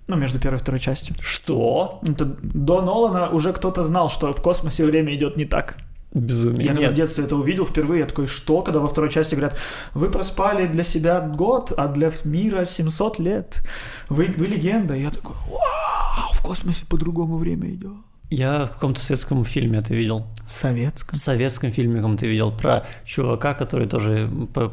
Ну, 0.08 0.16
между 0.16 0.40
первой 0.40 0.58
и 0.58 0.60
второй 0.60 0.80
частью. 0.80 1.16
Что? 1.20 2.00
Это 2.04 2.26
до 2.26 2.82
Нолана 2.82 3.30
уже 3.30 3.54
кто-то 3.54 3.84
знал, 3.84 4.10
что 4.10 4.32
в 4.32 4.42
космосе 4.42 4.86
время 4.86 5.16
идет 5.16 5.38
не 5.38 5.46
так. 5.46 5.78
Безумие. 6.16 6.66
Я 6.68 6.72
когда 6.72 6.88
в 6.88 6.92
Нет. 6.92 6.96
детстве 6.96 7.26
это 7.26 7.36
увидел 7.36 7.66
впервые, 7.66 8.00
я 8.00 8.06
такой, 8.06 8.28
что? 8.28 8.62
Когда 8.62 8.80
во 8.80 8.88
второй 8.88 9.12
части 9.12 9.36
говорят, 9.36 9.60
вы 9.94 10.10
проспали 10.10 10.66
для 10.66 10.84
себя 10.84 11.20
год, 11.20 11.74
а 11.76 11.88
для 11.90 12.10
мира 12.24 12.64
700 12.64 13.20
лет. 13.20 13.62
Вы, 14.08 14.34
вы 14.38 14.46
легенда. 14.46 14.96
Я 14.96 15.12
такой, 15.12 15.36
вау, 15.36 16.32
в 16.34 16.42
космосе 16.42 16.86
по-другому 16.90 17.38
время 17.38 17.70
идет. 17.70 17.92
Я 18.30 18.66
в 18.66 18.72
каком-то 18.72 19.02
советском 19.02 19.44
фильме 19.44 19.80
это 19.80 19.94
видел. 19.94 20.26
В 20.48 20.52
Советском. 20.52 21.16
советском 21.18 21.72
фильме 21.72 21.98
каком-то 21.98 22.26
видел 22.26 22.52
про 22.52 22.86
чувака, 23.04 23.54
который 23.54 23.88
тоже 23.88 24.32
по- 24.54 24.72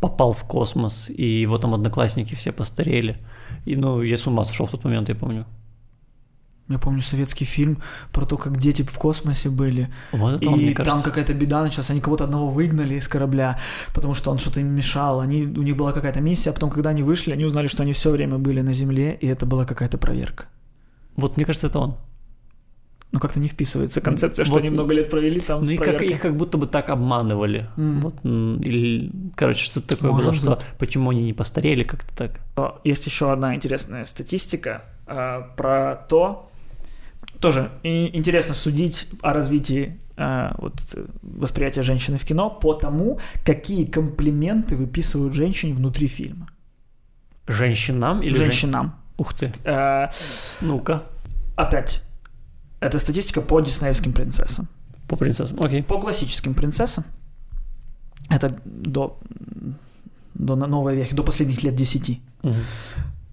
попал 0.00 0.32
в 0.32 0.42
космос, 0.44 1.10
и 1.10 1.42
его 1.42 1.58
там 1.58 1.74
одноклассники 1.74 2.34
все 2.34 2.50
постарели. 2.50 3.18
И, 3.66 3.76
ну, 3.76 4.00
я 4.02 4.16
с 4.16 4.26
ума 4.26 4.44
сошел 4.44 4.66
в 4.66 4.70
тот 4.70 4.84
момент, 4.84 5.10
я 5.10 5.14
помню. 5.14 5.44
Я 6.68 6.78
помню 6.78 7.02
советский 7.02 7.44
фильм 7.44 7.78
про 8.12 8.24
то, 8.24 8.36
как 8.36 8.56
дети 8.58 8.82
в 8.82 8.98
космосе 8.98 9.50
были. 9.50 9.88
Вот 10.12 10.40
это 10.40 10.48
он, 10.48 10.60
и 10.60 10.62
мне 10.62 10.74
кажется. 10.74 10.96
там 10.96 11.02
какая-то 11.02 11.34
беда 11.34 11.62
началась. 11.62 11.90
Они 11.90 12.00
кого-то 12.00 12.24
одного 12.24 12.50
выгнали 12.50 12.94
из 12.94 13.08
корабля, 13.08 13.58
потому 13.94 14.14
что 14.14 14.30
он 14.30 14.38
что-то 14.38 14.60
им 14.60 14.68
мешал. 14.68 15.20
Они, 15.20 15.42
у 15.42 15.62
них 15.62 15.76
была 15.76 15.92
какая-то 15.92 16.20
миссия, 16.20 16.50
а 16.50 16.52
потом, 16.52 16.70
когда 16.70 16.90
они 16.90 17.02
вышли, 17.02 17.32
они 17.32 17.44
узнали, 17.44 17.66
что 17.66 17.82
они 17.82 17.92
все 17.92 18.10
время 18.10 18.38
были 18.38 18.60
на 18.62 18.72
Земле, 18.72 19.18
и 19.20 19.26
это 19.26 19.44
была 19.44 19.66
какая-то 19.66 19.98
проверка. 19.98 20.46
Вот 21.16 21.36
мне 21.36 21.44
кажется, 21.44 21.66
это 21.66 21.78
он. 21.78 21.96
Ну, 23.10 23.20
как-то 23.20 23.40
не 23.40 23.48
вписывается 23.48 24.00
концепция, 24.00 24.44
что 24.44 24.54
Вот. 24.54 24.60
они 24.60 24.70
много 24.70 24.94
лет 24.94 25.10
провели 25.10 25.38
там 25.38 25.62
Ну 25.62 25.70
и 25.70 25.76
как, 25.76 26.00
их 26.00 26.18
как 26.18 26.34
будто 26.34 26.56
бы 26.56 26.66
так 26.66 26.88
обманывали. 26.88 27.68
М. 27.76 28.00
Вот, 28.00 28.24
или, 28.24 29.12
короче, 29.34 29.62
что-то 29.64 29.96
такое 29.96 30.12
Может 30.12 30.42
было, 30.42 30.56
что 30.56 30.62
почему 30.78 31.10
они 31.10 31.22
не 31.22 31.34
постарели, 31.34 31.82
как-то 31.82 32.16
так. 32.16 32.40
Есть 32.84 33.04
еще 33.04 33.30
одна 33.30 33.54
интересная 33.54 34.06
статистика 34.06 34.84
э, 35.06 35.42
про 35.56 35.96
то, 36.08 36.48
тоже 37.42 37.70
интересно 37.82 38.54
судить 38.54 39.08
о 39.20 39.32
развитии 39.32 39.98
э, 40.16 40.50
вот, 40.58 40.74
восприятия 41.22 41.82
женщины 41.82 42.16
в 42.18 42.24
кино 42.24 42.50
по 42.50 42.74
тому, 42.74 43.18
какие 43.44 43.84
комплименты 43.84 44.76
выписывают 44.76 45.34
женщине 45.34 45.74
внутри 45.74 46.06
фильма. 46.06 46.46
Женщинам 47.48 48.20
или 48.22 48.34
жен- 48.34 48.44
Женщинам. 48.46 48.94
Ух 49.18 49.34
ты. 49.34 49.52
Э, 49.64 50.08
Ну-ка, 50.60 51.02
опять, 51.56 52.02
это 52.80 52.98
статистика 52.98 53.40
по 53.40 53.60
диснеевским 53.60 54.12
принцессам. 54.12 54.66
по 55.08 55.16
принцессам. 55.16 55.58
Окей. 55.60 55.82
По 55.82 55.98
классическим 55.98 56.54
принцессам, 56.54 57.04
это 58.30 58.56
до, 58.64 59.18
до 60.34 60.56
новой 60.56 60.96
вехи, 60.96 61.14
до 61.14 61.22
последних 61.24 61.62
лет 61.64 61.74
10. 61.74 62.20
Мгм. 62.42 62.54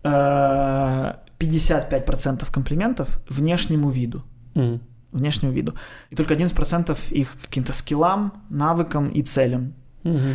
Э, 0.03 1.13
55% 1.39 2.51
комплиментов 2.51 3.19
внешнему 3.29 3.89
виду. 3.89 4.23
Мгм. 4.55 4.79
Внешнему 5.11 5.53
виду. 5.53 5.73
И 6.11 6.15
только 6.15 6.33
11% 6.33 6.97
их 7.11 7.35
каким-то 7.41 7.73
скиллам, 7.73 8.31
навыкам 8.49 9.09
и 9.09 9.21
целям. 9.23 9.73
Мгм. 10.03 10.33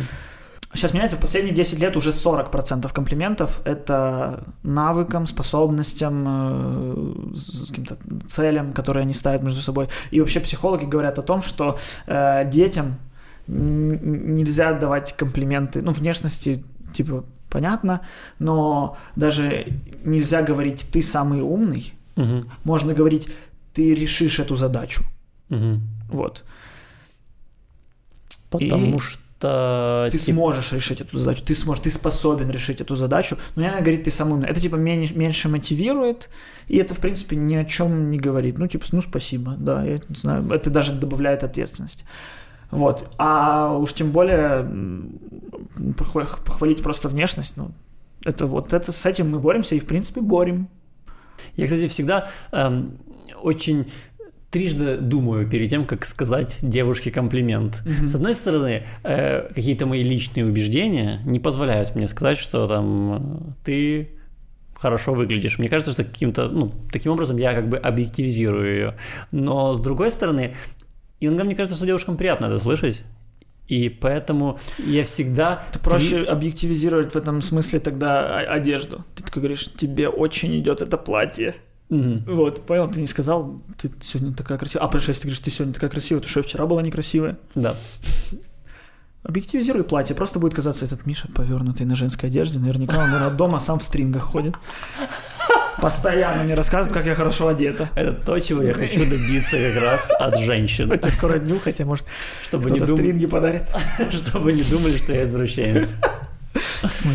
Сейчас 0.73 0.93
меняется, 0.93 1.15
в 1.15 1.21
последние 1.21 1.55
10 1.55 1.79
лет 1.79 1.95
уже 1.95 2.11
40% 2.11 2.91
комплиментов 2.91 3.61
это 3.63 4.43
навыкам, 4.63 5.25
способностям, 5.27 6.25
э, 6.27 7.35
с- 7.35 7.69
каким-то 7.69 7.95
целям, 8.27 8.73
которые 8.73 9.03
они 9.03 9.13
ставят 9.13 9.41
между 9.43 9.61
собой. 9.61 9.87
И 10.11 10.19
вообще 10.19 10.41
психологи 10.41 10.83
говорят 10.83 11.17
о 11.19 11.21
том, 11.21 11.41
что 11.41 11.77
э, 12.07 12.49
детям 12.49 12.95
нельзя 13.47 14.73
давать 14.73 15.13
комплименты, 15.15 15.81
ну, 15.81 15.91
внешности, 15.91 16.63
типа, 16.93 17.23
понятно, 17.49 18.01
но 18.39 18.97
даже 19.15 19.67
нельзя 20.05 20.41
говорить 20.41 20.85
«ты 20.91 21.01
самый 21.01 21.41
умный», 21.41 21.93
Мгм. 22.15 22.49
можно 22.63 22.93
говорить 22.93 23.27
«ты 23.73 23.93
решишь 23.93 24.39
эту 24.39 24.55
задачу». 24.55 25.03
Мгм. 25.49 25.81
Вот. 26.09 26.43
Потому 28.49 28.97
И 28.97 28.99
что... 28.99 30.07
Ты 30.11 30.17
типа, 30.17 30.23
сможешь 30.33 30.71
решить 30.71 31.01
эту 31.01 31.17
задачу, 31.17 31.43
ты 31.45 31.53
сможешь, 31.53 31.83
ты 31.83 31.91
способен 31.91 32.49
решить 32.49 32.79
эту 32.81 32.95
задачу, 32.95 33.37
но 33.55 33.63
не 33.63 33.67
надо 33.67 33.81
говорить, 33.81 34.03
ты 34.03 34.11
самый 34.11 34.35
умный. 34.35 34.47
Это 34.47 34.61
типа 34.61 34.77
меньше, 34.77 35.13
меньше 35.13 35.49
мотивирует, 35.49 36.29
и 36.67 36.77
это, 36.77 36.95
в 36.95 36.99
принципе, 36.99 37.35
ни 37.35 37.53
о 37.55 37.65
чем 37.65 38.09
не 38.09 38.17
говорит. 38.17 38.57
Ну, 38.57 38.67
типа, 38.67 38.85
ну, 38.93 39.01
спасибо, 39.01 39.55
да, 39.59 39.83
я 39.83 39.99
не 40.07 40.15
знаю, 40.15 40.49
это 40.51 40.69
даже 40.69 40.93
добавляет 40.93 41.43
ответственности. 41.43 42.05
Вот. 42.71 43.09
А 43.17 43.77
уж 43.77 43.93
тем 43.93 44.11
более 44.11 44.65
похвалить 45.97 46.81
просто 46.81 47.09
внешность, 47.09 47.57
ну, 47.57 47.71
это 48.25 48.47
вот 48.47 48.73
это 48.73 48.91
с 48.91 49.05
этим 49.05 49.31
мы 49.31 49.39
боремся 49.39 49.75
и, 49.75 49.79
в 49.79 49.85
принципе, 49.85 50.21
борем. 50.21 50.67
Я, 51.55 51.65
кстати, 51.65 51.87
всегда 51.87 52.29
эм, 52.51 52.97
очень 53.41 53.87
трижды 54.51 54.97
думаю 54.97 55.49
перед 55.49 55.69
тем, 55.69 55.85
как 55.85 56.05
сказать 56.05 56.59
девушке 56.61 57.11
комплимент. 57.11 57.81
Мгм. 57.85 58.07
С 58.07 58.15
одной 58.15 58.33
стороны, 58.33 58.85
э, 59.03 59.49
какие-то 59.53 59.85
мои 59.85 60.01
личные 60.01 60.45
убеждения 60.45 61.21
не 61.25 61.39
позволяют 61.39 61.95
мне 61.95 62.07
сказать, 62.07 62.37
что 62.37 62.67
там 62.67 63.13
э, 63.13 63.53
ты 63.65 64.09
хорошо 64.73 65.13
выглядишь. 65.13 65.59
Мне 65.59 65.67
кажется, 65.67 65.91
что 65.91 66.03
каким-то, 66.03 66.47
ну, 66.47 66.71
таким 66.91 67.11
образом 67.11 67.37
я 67.37 67.53
как 67.53 67.69
бы 67.69 67.77
объективизирую 67.77 68.73
ее. 68.73 68.97
Но 69.31 69.73
с 69.73 69.81
другой 69.81 70.11
стороны, 70.11 70.55
иногда 71.19 71.43
мне 71.43 71.55
кажется, 71.55 71.77
что 71.77 71.85
девушкам 71.85 72.17
приятно 72.17 72.45
это 72.45 72.59
слышать. 72.59 73.03
И 73.67 73.89
поэтому 73.89 74.59
я 74.77 75.03
всегда... 75.03 75.63
Это 75.69 75.79
проще 75.79 76.23
объективизировать 76.23 77.13
в 77.13 77.15
этом 77.15 77.41
смысле 77.41 77.79
тогда 77.79 78.37
одежду. 78.37 79.03
Ты 79.15 79.23
такой 79.23 79.41
говоришь, 79.41 79.71
тебе 79.75 80.07
очень 80.07 80.59
идет 80.59 80.81
это 80.81 80.97
платье. 80.97 81.55
Мгм. 81.89 82.23
Вот, 82.27 82.65
понял, 82.65 82.89
ты 82.89 82.99
не 82.99 83.07
сказал, 83.07 83.61
ты 83.79 83.91
сегодня 84.01 84.33
такая 84.33 84.57
красивая. 84.57 84.87
А, 84.87 84.99
что 84.99 85.11
если 85.11 85.21
ты 85.21 85.27
говоришь, 85.27 85.39
ты 85.39 85.51
сегодня 85.51 85.73
такая 85.73 85.89
красивая, 85.89 86.21
то 86.21 86.27
что 86.27 86.39
я 86.39 86.43
вчера 86.43 86.65
была 86.65 86.81
некрасивая. 86.81 87.37
Да. 87.53 87.75
Объективизируй 89.23 89.83
платье, 89.83 90.15
просто 90.15 90.37
будет 90.37 90.53
казаться 90.53 90.85
этот 90.85 91.07
Миша 91.07 91.27
повернутый 91.33 91.87
на 91.87 91.95
женской 91.95 92.29
одежде. 92.29 92.59
Наверняка 92.59 93.03
он 93.03 93.37
дома 93.37 93.57
сам 93.59 93.79
в 93.79 93.83
стрингах 93.83 94.23
ходит. 94.23 94.53
Постоянно 95.81 96.43
мне 96.43 96.53
рассказывают, 96.53 96.93
как 96.93 97.05
я 97.05 97.15
хорошо 97.15 97.47
одета. 97.49 97.89
Это 97.95 98.13
то, 98.13 98.39
чего 98.39 98.61
я 98.61 98.73
хочу 98.73 99.01
добиться 99.09 99.57
как 99.57 99.81
раз 99.83 100.11
от 100.19 100.39
женщин. 100.39 100.89
Хотя 100.89 101.09
скоро 101.11 101.37
дню, 101.39 101.59
хотя, 101.59 101.85
может, 101.85 102.05
Чтобы 102.43 102.69
не, 102.71 102.79
дум- 102.79 102.97
стринги 102.97 103.25
подарит. 103.25 103.63
чтобы 104.11 104.53
не 104.53 104.63
думали, 104.63 104.97
что 104.97 105.13
я 105.13 105.23
извращенец. 105.23 105.93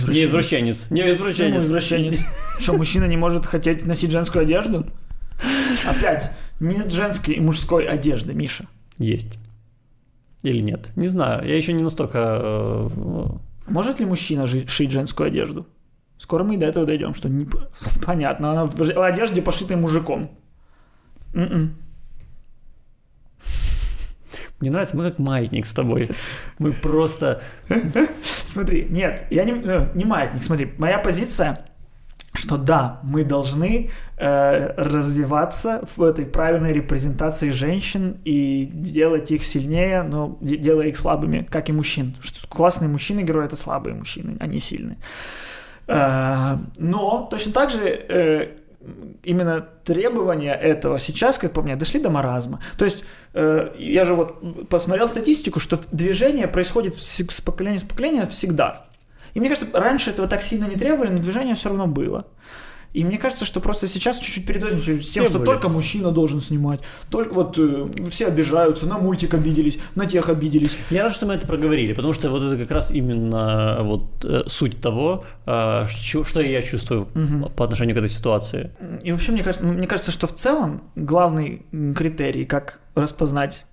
Не 0.08 0.24
извращенец. 0.24 0.90
Не 0.90 1.10
извращенец. 1.10 1.62
извращенец? 1.62 2.20
Что, 2.58 2.74
мужчина 2.74 3.06
не 3.06 3.16
может 3.16 3.46
хотеть 3.46 3.86
носить 3.86 4.10
женскую 4.10 4.42
одежду? 4.42 4.86
Опять, 5.86 6.30
нет 6.60 6.92
женской 6.92 7.34
и 7.34 7.40
мужской 7.40 7.86
одежды, 7.86 8.34
Миша. 8.34 8.66
Есть. 8.98 9.38
Или 10.42 10.60
нет? 10.60 10.90
Не 10.96 11.08
знаю. 11.08 11.46
Я 11.48 11.56
еще 11.56 11.72
не 11.72 11.82
настолько... 11.82 12.38
э, 12.42 12.88
Может 13.66 14.00
ли 14.00 14.06
мужчина 14.06 14.46
шить 14.46 14.90
женскую 14.90 15.28
одежду? 15.28 15.66
Скоро 16.20 16.44
мы 16.44 16.56
и 16.56 16.58
до 16.58 16.66
этого 16.66 16.84
дойдем, 16.84 17.14
что 17.14 17.30
не... 17.30 17.48
понятно, 18.04 18.50
она 18.52 18.64
в 18.66 19.02
одежде, 19.02 19.40
пошитой 19.40 19.76
мужиком. 19.76 20.30
М-м. 21.32 21.74
Мне 24.60 24.70
нравится, 24.70 24.98
мы 24.98 25.04
как 25.04 25.18
маятник 25.18 25.64
с 25.64 25.72
тобой. 25.72 26.10
Мы 26.58 26.72
просто... 26.72 27.40
Смотри, 28.22 28.86
нет, 28.90 29.24
я 29.30 29.44
не, 29.44 29.52
э, 29.52 29.88
не 29.94 30.04
маятник, 30.04 30.42
смотри, 30.42 30.70
моя 30.76 30.98
позиция, 30.98 31.56
что 32.34 32.58
да, 32.58 33.00
мы 33.02 33.24
должны 33.24 33.88
э, 34.18 34.74
развиваться 34.76 35.82
в 35.96 36.02
этой 36.02 36.26
правильной 36.26 36.74
репрезентации 36.74 37.50
женщин 37.50 38.20
и 38.26 38.68
делать 38.70 39.30
их 39.30 39.42
сильнее, 39.42 40.02
но 40.02 40.36
де- 40.42 40.58
делая 40.58 40.88
их 40.88 40.98
слабыми, 40.98 41.48
как 41.50 41.70
и 41.70 41.72
мужчин. 41.72 42.14
Что 42.20 42.46
классные 42.46 42.90
мужчины-герои— 42.90 43.44
это 43.46 43.56
слабые 43.56 43.94
мужчины, 43.94 44.36
они 44.38 44.58
сильные. 44.60 44.98
Э, 45.90 46.56
но 46.78 47.26
точно 47.28 47.52
так 47.52 47.70
же 47.70 47.80
э, 47.88 48.56
именно 49.24 49.66
требования 49.84 50.54
этого 50.54 51.00
сейчас, 51.00 51.36
как 51.36 51.52
по 51.52 51.62
мне, 51.62 51.74
дошли 51.74 52.00
до 52.00 52.10
маразма. 52.10 52.60
То 52.78 52.84
есть 52.84 53.04
э, 53.34 53.72
я 53.76 54.04
же 54.04 54.14
вот 54.14 54.68
посмотрел 54.68 55.08
статистику, 55.08 55.58
что 55.58 55.80
движение 55.90 56.46
происходит 56.46 56.94
с 56.94 57.40
поколения 57.40 57.78
в 57.78 57.88
поколение 57.88 58.24
всегда. 58.26 58.86
И 59.34 59.40
мне 59.40 59.48
кажется, 59.48 59.68
раньше 59.72 60.10
этого 60.10 60.28
так 60.28 60.42
сильно 60.42 60.66
не 60.66 60.76
требовали, 60.76 61.10
но 61.10 61.18
движение 61.18 61.56
все 61.56 61.70
равно 61.70 61.88
было. 61.88 62.24
И 62.92 63.04
мне 63.04 63.18
кажется, 63.18 63.44
что 63.44 63.60
просто 63.60 63.86
сейчас 63.86 64.18
чуть-чуть 64.18 64.46
передозничают 64.46 65.04
с 65.04 65.10
тем, 65.10 65.24
что 65.24 65.34
Требовали. 65.34 65.46
только 65.46 65.68
мужчина 65.68 66.10
должен 66.10 66.40
снимать. 66.40 66.80
Только 67.08 67.34
вот 67.34 67.56
э, 67.56 67.88
все 68.10 68.26
обижаются, 68.26 68.86
на 68.86 68.98
мультик 68.98 69.34
обиделись, 69.34 69.78
на 69.94 70.06
тех 70.06 70.28
обиделись. 70.28 70.76
Я 70.90 71.04
рад, 71.04 71.14
что 71.14 71.26
мы 71.26 71.34
это 71.34 71.46
проговорили, 71.46 71.92
потому 71.92 72.12
что 72.12 72.30
вот 72.30 72.42
это 72.42 72.56
как 72.58 72.70
раз 72.72 72.90
именно 72.90 73.78
вот 73.82 74.24
э, 74.24 74.42
суть 74.46 74.80
того, 74.80 75.24
э, 75.46 75.86
что, 75.88 76.24
что 76.24 76.40
я 76.40 76.62
чувствую 76.62 77.06
по 77.56 77.64
отношению 77.64 77.94
к 77.94 77.98
этой 78.00 78.10
ситуации. 78.10 78.72
И 79.02 79.12
вообще, 79.12 79.32
мне 79.32 79.44
кажется, 79.44 79.64
мне 79.64 79.86
кажется, 79.86 80.10
что 80.10 80.26
в 80.26 80.34
целом 80.34 80.82
главный 80.96 81.64
критерий, 81.96 82.44
как 82.44 82.80
распознать 82.96 83.66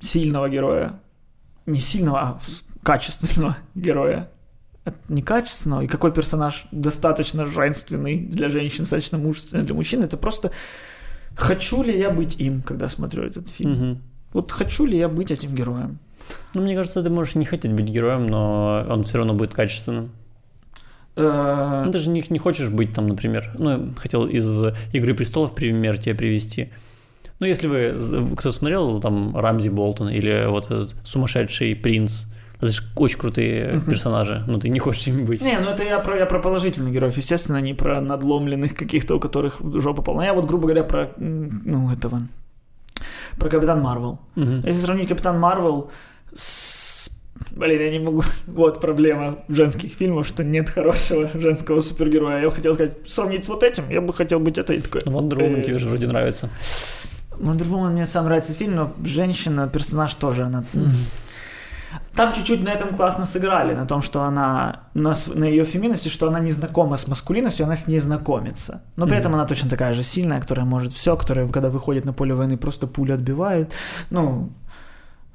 сильного 0.00 0.48
героя, 0.48 1.00
не 1.66 1.80
сильного, 1.80 2.20
а 2.20 2.38
качественного 2.84 3.56
героя, 3.74 4.30
от 4.88 5.10
некачественного, 5.10 5.82
и 5.82 5.86
какой 5.86 6.12
персонаж 6.12 6.66
достаточно 6.72 7.46
женственный 7.46 8.18
для 8.18 8.48
женщин, 8.48 8.80
достаточно 8.80 9.18
мужественный 9.18 9.64
для 9.64 9.74
мужчин, 9.74 10.02
это 10.02 10.16
просто 10.16 10.50
хочу 11.36 11.82
ли 11.82 11.98
я 11.98 12.10
быть 12.10 12.40
им, 12.40 12.62
когда 12.62 12.88
смотрю 12.88 13.22
этот 13.24 13.48
фильм. 13.48 13.72
Мгм. 13.72 14.02
Вот 14.32 14.52
хочу 14.52 14.84
ли 14.84 14.98
я 14.98 15.08
быть 15.08 15.30
этим 15.30 15.54
героем. 15.54 15.98
Ну, 16.54 16.62
мне 16.62 16.74
кажется, 16.74 17.02
ты 17.02 17.10
можешь 17.10 17.34
не 17.36 17.44
хотеть 17.44 17.72
быть 17.72 17.86
героем, 17.86 18.26
но 18.26 18.84
он 18.88 19.02
все 19.02 19.18
равно 19.18 19.34
будет 19.34 19.54
качественным. 19.54 20.10
Э, 21.16 21.82
Ну, 21.86 21.92
ты 21.92 21.98
же 21.98 22.10
не, 22.10 22.24
не 22.28 22.38
хочешь 22.38 22.68
быть 22.68 22.92
там, 22.92 23.06
например, 23.06 23.50
ну, 23.58 23.92
хотел 23.96 24.26
из 24.26 24.60
«Игры 24.92 25.14
престолов» 25.14 25.54
пример 25.54 25.98
тебе 25.98 26.14
привести. 26.14 26.70
Ну, 27.40 27.46
если 27.46 27.68
вы, 27.68 28.34
кто 28.36 28.52
смотрел 28.52 29.00
там 29.00 29.36
Рамзи 29.36 29.68
Болтон 29.68 30.08
или 30.08 30.46
вот 30.48 30.66
этот 30.66 30.96
сумасшедший 31.04 31.74
принц, 31.76 32.24
это 32.60 32.72
же 32.72 32.82
очень 32.96 33.18
крутые 33.18 33.80
персонажи, 33.86 34.42
но 34.46 34.58
ты 34.58 34.68
не 34.68 34.80
хочешь 34.80 35.06
им 35.06 35.24
быть. 35.24 35.42
Не, 35.42 35.58
ну 35.60 35.70
это 35.70 35.84
я 35.84 36.00
про, 36.00 36.16
я 36.16 36.26
про 36.26 36.40
положительных 36.40 36.92
героев, 36.92 37.16
естественно, 37.16 37.60
не 37.60 37.74
про 37.74 38.00
надломленных 38.00 38.74
каких-то, 38.74 39.16
у 39.16 39.20
которых 39.20 39.60
жопа 39.60 40.02
полна. 40.02 40.26
Я 40.26 40.34
вот, 40.34 40.46
грубо 40.46 40.64
говоря, 40.64 40.82
про, 40.82 41.12
ну, 41.18 41.92
этого, 41.92 42.22
про 43.38 43.48
Капитан 43.48 43.80
Марвел. 43.80 44.18
Мгм. 44.34 44.62
Если 44.66 44.80
сравнить 44.80 45.08
Капитан 45.08 45.38
Марвел 45.38 45.90
с... 46.34 47.10
Блин, 47.52 47.80
я 47.80 47.90
не 47.90 48.00
могу... 48.00 48.24
Вот 48.48 48.80
проблема 48.80 49.38
женских 49.48 49.92
фильмов, 49.92 50.26
что 50.26 50.42
нет 50.42 50.68
хорошего 50.68 51.30
женского 51.34 51.80
супергероя. 51.80 52.40
Я 52.40 52.48
бы 52.48 52.54
хотел 52.54 52.74
сказать, 52.74 52.94
сравнить 53.06 53.44
с 53.44 53.48
вот 53.48 53.62
этим, 53.62 53.88
я 53.88 54.00
бы 54.00 54.12
хотел 54.12 54.40
быть 54.40 54.58
этой 54.58 54.80
такой. 54.80 55.02
Ну, 55.06 55.12
Wonder 55.12 55.38
Woman 55.38 55.60
Э, 55.60 55.62
тебе 55.62 55.78
же 55.78 55.88
вроде 55.88 56.08
нравится. 56.08 56.50
Wonder 57.38 57.66
Woman 57.68 57.90
мне 57.90 58.06
сам 58.06 58.24
нравится 58.24 58.52
фильм, 58.52 58.74
но 58.74 58.92
женщина, 59.04 59.68
персонаж 59.68 60.12
тоже, 60.16 60.42
она... 60.42 60.64
Там 62.18 62.32
чуть-чуть 62.32 62.64
на 62.64 62.70
этом 62.70 62.94
классно 62.94 63.24
сыграли, 63.24 63.74
на 63.74 63.86
том, 63.86 64.02
что 64.02 64.22
она, 64.22 64.80
на, 64.94 65.14
на 65.34 65.44
ее 65.44 65.64
феминности, 65.64 66.08
что 66.08 66.26
она 66.26 66.40
не 66.40 66.50
знакома 66.52 66.96
с 66.96 67.06
маскулинностью, 67.06 67.64
она 67.64 67.76
с 67.76 67.86
ней 67.88 68.00
знакомится. 68.00 68.82
Но 68.96 69.06
при 69.06 69.12
Мгм. 69.12 69.20
этом 69.20 69.34
она 69.34 69.46
точно 69.46 69.70
такая 69.70 69.94
же 69.94 70.02
сильная, 70.02 70.40
которая 70.40 70.66
может 70.66 70.92
все, 70.92 71.16
которая, 71.16 71.46
когда 71.48 71.68
выходит 71.68 72.04
на 72.04 72.12
поле 72.12 72.34
войны, 72.34 72.56
просто 72.56 72.86
пули 72.88 73.12
отбивает. 73.12 73.72
Ну, 74.10 74.50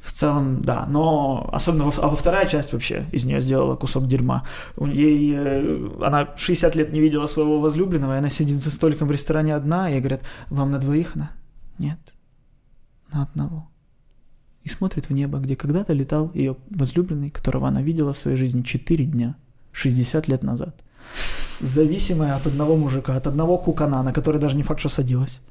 в 0.01 0.11
целом, 0.11 0.61
да. 0.61 0.85
Но 0.89 1.49
особенно 1.53 1.85
во, 1.85 1.93
а 2.03 2.07
во 2.09 2.15
вторая 2.17 2.45
часть 2.47 2.73
вообще 2.73 3.05
из 3.13 3.23
нее 3.23 3.39
сделала 3.39 3.77
кусок 3.77 4.05
дерьма. 4.07 4.43
У- 4.75 4.85
Ей, 4.87 5.33
э, 5.37 5.89
она 6.05 6.27
60 6.35 6.75
лет 6.75 6.91
не 6.91 6.99
видела 6.99 7.27
своего 7.27 7.61
возлюбленного, 7.61 8.15
и 8.15 8.17
она 8.17 8.27
сидит 8.29 8.57
за 8.57 8.71
столиком 8.71 9.07
в 9.07 9.11
ресторане 9.11 9.55
одна, 9.55 9.89
и 9.89 9.93
ей 9.93 10.01
говорят, 10.01 10.21
вам 10.49 10.71
на 10.71 10.79
двоих? 10.79 11.15
Она, 11.15 11.29
нет, 11.79 11.99
на 13.13 13.23
одного. 13.23 13.69
И 14.63 14.69
смотрит 14.69 15.09
в 15.09 15.13
небо, 15.13 15.39
где 15.39 15.55
когда-то 15.55 15.93
летал 15.93 16.31
ее 16.33 16.55
возлюбленный, 16.69 17.29
которого 17.29 17.67
она 17.67 17.81
видела 17.81 18.13
в 18.13 18.17
своей 18.17 18.37
жизни 18.37 18.61
4 18.61 19.05
дня, 19.05 19.35
60 19.73 20.27
лет 20.27 20.43
назад. 20.43 20.83
Зависимая 21.59 22.35
от 22.35 22.47
одного 22.47 22.77
мужика, 22.77 23.15
от 23.15 23.27
одного 23.27 23.57
кукана, 23.57 24.01
на 24.03 24.13
который 24.13 24.39
даже 24.39 24.55
не 24.55 24.63
факт, 24.63 24.79
что 24.79 24.89
садилась. 24.89 25.41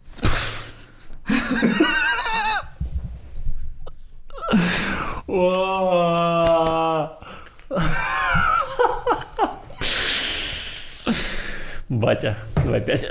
Батя, 11.88 12.38
давай 12.64 12.80
пять. 12.80 13.08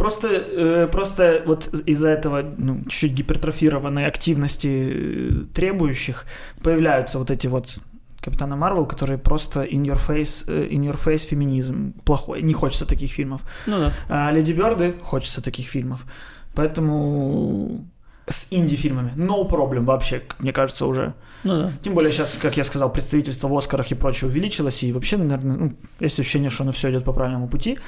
Просто, 0.00 0.28
э, 0.28 0.88
просто 0.90 1.42
вот 1.44 1.68
из-за 1.86 2.08
этого 2.08 2.42
ну, 2.56 2.84
чуть-чуть 2.88 3.12
гипертрофированной 3.12 4.06
активности 4.06 4.68
э, 4.68 5.30
требующих 5.54 6.24
появляются 6.62 7.18
вот 7.18 7.30
эти 7.30 7.48
вот 7.48 7.78
Капитана 8.22 8.56
Марвел, 8.56 8.86
которые 8.86 9.18
просто 9.18 9.62
in 9.62 9.84
your 9.84 9.98
face, 9.98 10.44
э, 10.48 10.68
in 10.70 10.90
your 10.90 10.98
face 10.98 11.28
феминизм 11.28 11.92
плохой. 12.04 12.40
Не 12.40 12.54
хочется 12.54 12.86
таких 12.86 13.10
фильмов. 13.10 13.42
Ну 13.66 13.78
да. 13.78 13.92
А 14.08 14.32
Леди 14.32 14.52
Бёрды 14.52 14.94
хочется 15.02 15.42
таких 15.42 15.66
фильмов. 15.66 16.06
Поэтому 16.54 17.84
с 18.30 18.46
инди-фильмами 18.50 19.12
no 19.16 19.48
problem 19.48 19.84
вообще, 19.84 20.22
мне 20.38 20.52
кажется, 20.52 20.86
уже. 20.86 21.14
Ну 21.42 21.62
да. 21.62 21.72
Тем 21.82 21.94
более 21.94 22.12
сейчас, 22.12 22.38
как 22.40 22.56
я 22.56 22.64
сказал, 22.64 22.92
представительство 22.92 23.48
в 23.48 23.56
Оскарах 23.56 23.90
и 23.90 23.94
прочее 23.94 24.30
увеличилось, 24.30 24.82
и 24.82 24.92
вообще, 24.92 25.16
наверное, 25.16 25.56
ну, 25.56 25.72
есть 25.98 26.18
ощущение, 26.20 26.50
что 26.50 26.62
оно 26.62 26.72
все 26.72 26.90
идет 26.90 27.04
по 27.04 27.12
правильному 27.12 27.48
пути. 27.48 27.78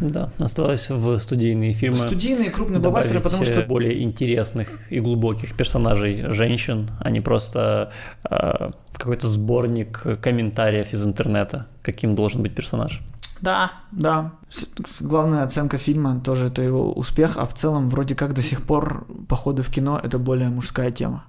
Да, 0.00 0.30
осталось 0.38 0.90
в 0.90 1.18
студийные 1.18 1.72
фильмы. 1.72 1.96
Студийные 1.96 2.50
крупные 2.50 2.80
блокбастеры, 2.80 3.20
потому 3.20 3.44
что 3.44 3.60
э, 3.60 3.66
более 3.66 4.02
интересных 4.02 4.80
и 4.90 4.98
глубоких 4.98 5.56
персонажей 5.56 6.24
женщин, 6.32 6.90
а 7.00 7.10
не 7.10 7.20
просто 7.20 7.92
э, 8.28 8.70
какой-то 8.94 9.28
сборник 9.28 10.04
комментариев 10.20 10.92
из 10.92 11.04
интернета, 11.04 11.66
каким 11.82 12.14
должен 12.14 12.42
быть 12.42 12.54
персонаж. 12.54 13.02
Да, 13.42 13.72
да. 13.90 14.32
Главная 15.00 15.42
оценка 15.42 15.76
фильма 15.76 16.20
тоже 16.20 16.46
это 16.46 16.62
его 16.62 16.92
успех, 16.92 17.36
а 17.36 17.44
в 17.44 17.54
целом 17.54 17.90
вроде 17.90 18.14
как 18.14 18.34
до 18.34 18.42
сих 18.42 18.62
пор 18.62 19.06
походы 19.28 19.62
в 19.62 19.70
кино 19.70 20.00
это 20.02 20.18
более 20.18 20.48
мужская 20.48 20.90
тема 20.90 21.24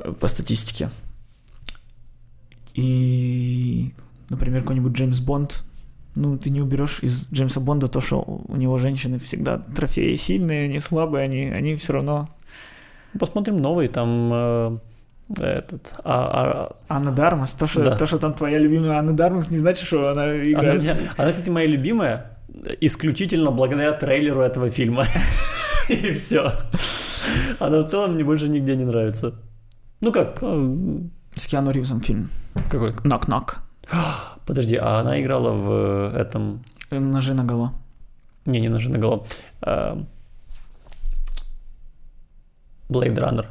Э, 0.00 0.12
по 0.12 0.28
статистике. 0.28 0.90
И, 2.74 3.92
например, 4.28 4.62
какой-нибудь 4.62 4.92
Джеймс 4.92 5.20
Бонд, 5.20 5.64
ну, 6.14 6.38
ты 6.38 6.50
не 6.50 6.60
уберешь 6.60 7.00
из 7.02 7.26
Джеймса 7.30 7.60
Бонда 7.60 7.88
то, 7.88 8.00
что 8.00 8.20
у 8.20 8.56
него 8.56 8.78
женщины 8.78 9.18
всегда 9.18 9.58
трофеи 9.58 10.16
сильные, 10.16 10.68
не 10.68 10.80
слабые, 10.80 11.24
они, 11.24 11.44
они 11.46 11.76
все 11.76 11.94
равно... 11.94 12.28
Посмотрим 13.18 13.60
новый, 13.60 13.88
там 13.88 14.30
э, 14.32 14.78
этот... 15.38 15.92
а- 16.04 16.76
Анна 16.88 17.12
Дармас, 17.12 17.54
то 17.54 17.66
что, 17.66 17.84
Да. 17.84 17.96
то, 17.96 18.06
что 18.06 18.18
там 18.18 18.32
твоя 18.32 18.58
любимая 18.58 18.98
Анна 18.98 19.12
Дармас, 19.16 19.50
не 19.50 19.58
значит, 19.58 19.86
что 19.86 20.10
она 20.10 20.22
а- 20.22 20.24
она, 20.30 20.42
играет... 20.50 20.82
меня- 20.82 20.98
она, 21.16 21.30
кстати, 21.32 21.50
моя 21.50 21.66
любимая 21.66 22.38
исключительно 22.80 23.50
благодаря 23.50 23.92
трейлеру 23.92 24.40
этого 24.42 24.68
фильма. 24.70 25.06
И 25.88 26.12
все. 26.12 26.52
Она 27.58 27.78
в 27.82 27.88
целом 27.88 28.14
мне 28.14 28.24
больше 28.24 28.48
нигде 28.48 28.76
не 28.76 28.84
нравится. 28.84 29.34
Ну 30.00 30.12
как, 30.12 30.42
С 31.34 31.46
Киану 31.46 31.70
Ривзом 31.70 32.00
фильм. 32.00 32.28
какой? 32.70 32.92
Нок-нок. 33.04 33.58
Подожди, 34.46 34.76
а 34.76 35.00
она 35.00 35.20
играла 35.20 35.50
в 35.52 36.16
этом... 36.16 36.64
Ножи 36.90 37.34
на 37.34 37.44
голо. 37.44 37.72
Не, 38.46 38.60
не 38.60 38.68
ножи 38.68 38.90
на 38.90 38.98
голову. 38.98 39.24
Blade 42.88 43.14
Runner. 43.16 43.46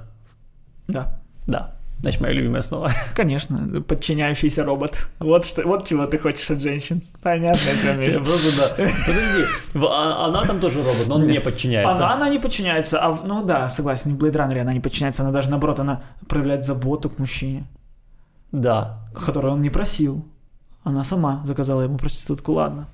Да. 0.87 1.18
Да. 1.49 1.75
Значит, 2.01 2.21
моя 2.21 2.33
любимая 2.33 2.61
снова. 2.61 2.91
Конечно, 3.15 3.81
подчиняющийся 3.81 4.63
робот. 4.63 4.97
Вот, 5.19 5.43
что, 5.43 5.63
вот 5.67 5.85
чего 5.85 6.05
ты 6.05 6.17
хочешь 6.17 6.49
от 6.49 6.61
женщин. 6.61 7.01
Понятно, 7.21 7.59
Я 8.01 8.19
просто, 8.19 8.55
да. 8.57 8.69
Подожди, 9.05 9.43
а- 9.75 10.25
она 10.27 10.45
там 10.45 10.61
тоже 10.61 10.79
робот, 10.79 11.07
но 11.07 11.15
он 11.15 11.27
не 11.27 11.41
подчиняется. 11.41 11.91
Она, 11.95 12.13
она 12.13 12.29
не 12.29 12.39
подчиняется, 12.39 12.99
а 13.03 13.17
ну 13.25 13.43
да, 13.43 13.69
согласен, 13.69 14.15
в 14.15 14.23
Blade 14.23 14.31
Runner 14.35 14.61
она 14.61 14.71
не 14.73 14.79
подчиняется, 14.79 15.23
она 15.23 15.31
даже 15.33 15.49
наоборот, 15.49 15.79
она 15.81 16.01
проявляет 16.29 16.63
заботу 16.63 17.09
к 17.09 17.19
мужчине, 17.19 17.65
Да. 18.53 18.99
которую 19.13 19.53
он 19.55 19.61
не 19.61 19.69
просил. 19.69 20.25
Она 20.85 21.03
сама 21.03 21.41
заказала 21.45 21.81
ему 21.81 21.97
проститутку, 21.97 22.53
ладно. 22.53 22.87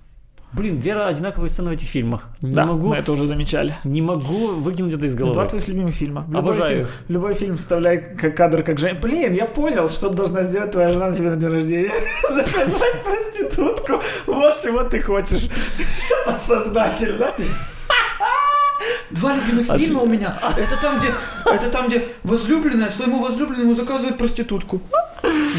Блин, 0.56 0.80
две 0.80 0.93
одинаковые 0.93 1.49
сцены 1.49 1.70
в 1.72 1.74
этих 1.74 1.88
фильмах. 1.89 2.28
Не 2.41 2.53
да, 2.53 2.66
могу, 2.66 2.88
мы 2.89 2.95
это 2.97 3.12
уже 3.12 3.26
замечали. 3.26 3.76
не 3.84 4.01
могу 4.01 4.47
выкинуть 4.56 4.93
это 4.93 5.06
из 5.06 5.14
Два 5.16 5.28
головы. 5.28 5.49
твоих 5.49 5.68
любимых 5.68 5.93
фильма. 5.93 6.24
Любой 6.28 6.39
Обожаю 6.39 6.70
фильм, 6.70 6.82
их. 6.84 6.89
любой 7.10 7.34
фильм 7.34 7.53
вставляй 7.56 7.97
как 8.16 8.36
кадр, 8.38 8.64
как 8.64 8.80
женщина. 8.80 9.01
Блин, 9.01 9.34
я 9.34 9.45
понял, 9.45 9.89
что 9.89 10.10
должна 10.10 10.43
сделать 10.43 10.72
твоя 10.72 10.89
жена 10.89 11.10
на 11.10 11.16
тебе 11.16 11.30
на 11.32 11.36
день 11.36 11.49
рождения. 11.49 11.91
Заказать 12.30 13.03
проститутку. 13.03 14.01
Вот 14.28 14.62
чего 14.64 14.84
ты 14.84 15.01
хочешь. 15.01 15.49
Подсознательно. 16.26 17.32
Два 19.12 19.36
любимых 19.36 19.70
А 19.70 19.78
фильма 19.78 19.99
ты- 20.01 20.06
у 20.06 20.10
меня. 20.10 20.38
Это 20.58 20.82
там, 20.82 20.99
где, 20.99 21.08
это 21.49 21.70
там, 21.70 21.88
где 21.88 22.08
возлюбленная 22.24 22.89
своему 22.89 23.20
возлюбленному 23.20 23.74
заказывает 23.76 24.18
проститутку. 24.18 24.82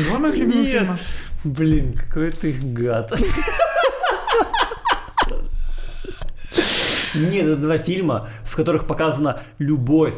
Два 0.09 0.19
моих 0.19 0.37
любимых 0.37 0.65
Нет. 0.67 0.73
фильма. 0.81 0.99
Блин, 1.45 1.95
какой 2.09 2.31
ты 2.33 2.53
гад. 2.53 3.13
Нет, 7.17 7.47
это 7.47 7.57
два 7.57 7.79
фильма, 7.79 8.29
в 8.45 8.55
которых 8.57 8.87
показана 8.87 9.41
любовь. 9.59 10.15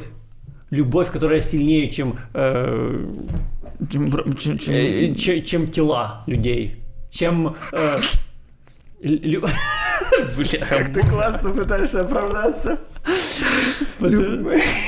Любовь, 0.71 1.11
которая 1.11 1.41
сильнее, 1.41 1.89
чем, 1.89 2.19
э, 2.35 3.07
Чем 3.91 4.11
чем- 4.37 4.59
чем- 4.59 4.75
э, 4.75 5.15
че- 5.15 5.41
чем 5.43 5.67
тела 5.69 6.23
людей. 6.27 6.83
Чем... 7.11 7.57
э, 7.73 7.97
лю- 9.03 9.47
Бля, 10.37 10.67
Как 10.67 10.93
ты 10.93 11.03
классно 11.03 11.51
пытаешься 11.53 12.01
оправдаться. 12.03 12.79
Это 14.01 14.17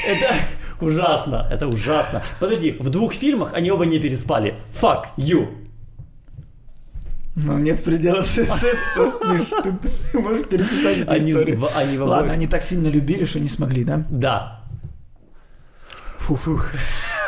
это 0.08 0.34
ужасно, 0.80 1.46
это 1.50 1.66
ужасно. 1.68 2.22
Подожди, 2.40 2.76
в 2.78 2.88
двух 2.90 3.12
фильмах 3.14 3.52
они 3.52 3.70
оба 3.70 3.86
не 3.86 3.98
переспали. 3.98 4.54
Fuck 4.72 5.04
you. 5.16 5.48
Ну, 7.36 7.58
нет 7.58 7.82
предела 7.84 8.22
совершенству. 8.22 9.12
Миш, 9.32 9.46
ты, 9.62 9.72
ты 10.12 10.18
можешь 10.18 10.46
переписать 10.48 10.98
эти 10.98 11.08
Они, 11.10 11.30
истории. 11.30 11.54
в, 11.54 11.68
они 11.76 11.96
в 11.96 12.02
Ладно, 12.02 12.32
они 12.32 12.46
так 12.46 12.62
сильно 12.62 12.88
любили, 12.88 13.24
что 13.24 13.40
не 13.40 13.48
смогли, 13.48 13.84
да? 13.84 14.04
Да. 14.10 14.64
Фу-фу. 16.18 16.60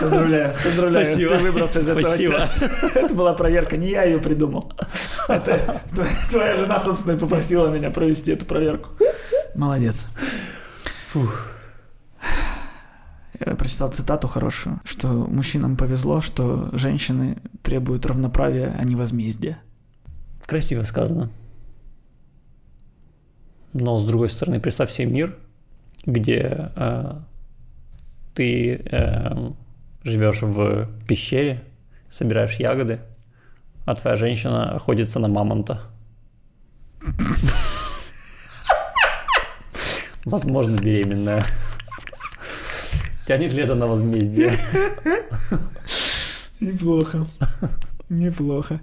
Поздравляю, 0.00 0.52
поздравляю. 0.54 1.06
Спасибо. 1.06 1.36
Ты 1.38 1.42
выбрался 1.44 1.80
из 1.80 1.88
этого 1.88 2.04
Спасибо. 2.04 2.38
теста. 2.40 2.98
Это 2.98 3.14
была 3.14 3.32
проверка, 3.34 3.76
не 3.76 3.90
я 3.90 4.02
ее 4.04 4.18
придумал. 4.18 4.72
Это 5.28 5.80
твоя- 6.30 6.56
жена, 6.56 6.78
собственно, 6.80 7.14
и 7.14 7.18
попросила 7.18 7.68
меня 7.68 7.90
провести 7.90 8.32
эту 8.32 8.44
проверку. 8.44 8.90
Молодец. 9.54 10.08
Фух. 11.08 11.46
Я 13.44 13.54
прочитал 13.54 13.90
цитату 13.92 14.28
хорошую, 14.28 14.80
что 14.84 15.08
мужчинам 15.08 15.76
повезло, 15.76 16.20
что 16.20 16.70
женщины 16.72 17.38
требуют 17.62 18.04
равноправия, 18.06 18.76
а 18.78 18.84
не 18.84 18.94
возмездия. 18.96 19.58
Красиво 20.46 20.82
сказано. 20.82 21.30
Но 23.72 23.98
с 23.98 24.04
другой 24.04 24.28
стороны, 24.28 24.60
представь 24.60 24.90
себе 24.90 25.06
мир, 25.06 25.38
где 26.04 26.70
э, 26.76 27.14
ты 28.34 28.74
э, 28.84 29.50
живешь 30.02 30.42
в 30.42 30.88
пещере, 31.06 31.64
собираешь 32.10 32.56
ягоды, 32.56 33.00
а 33.86 33.94
твоя 33.94 34.16
женщина 34.16 34.74
охотится 34.74 35.18
на 35.18 35.28
мамонта. 35.28 35.80
Возможно, 40.24 40.76
беременная. 40.76 41.44
Тянет 43.26 43.52
ли 43.52 43.62
это 43.62 43.74
на 43.74 43.86
возмездие? 43.86 44.58
Неплохо. 46.60 47.26
Неплохо. 48.08 48.80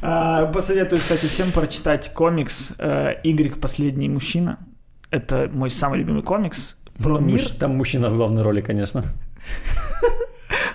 А, 0.00 0.46
посоветую, 0.46 1.00
кстати, 1.00 1.26
всем 1.26 1.52
прочитать 1.52 2.12
комикс 2.14 2.74
э, 2.78 3.14
«Игорь. 3.22 3.50
Последний 3.50 4.08
мужчина». 4.08 4.58
Это 5.10 5.50
мой 5.52 5.70
самый 5.70 5.98
любимый 5.98 6.22
комикс. 6.22 6.78
Про 7.02 7.18
мир. 7.18 7.40
Там 7.58 7.76
мужчина 7.76 8.10
в 8.10 8.16
главной 8.16 8.42
роли, 8.42 8.60
конечно. 8.60 9.04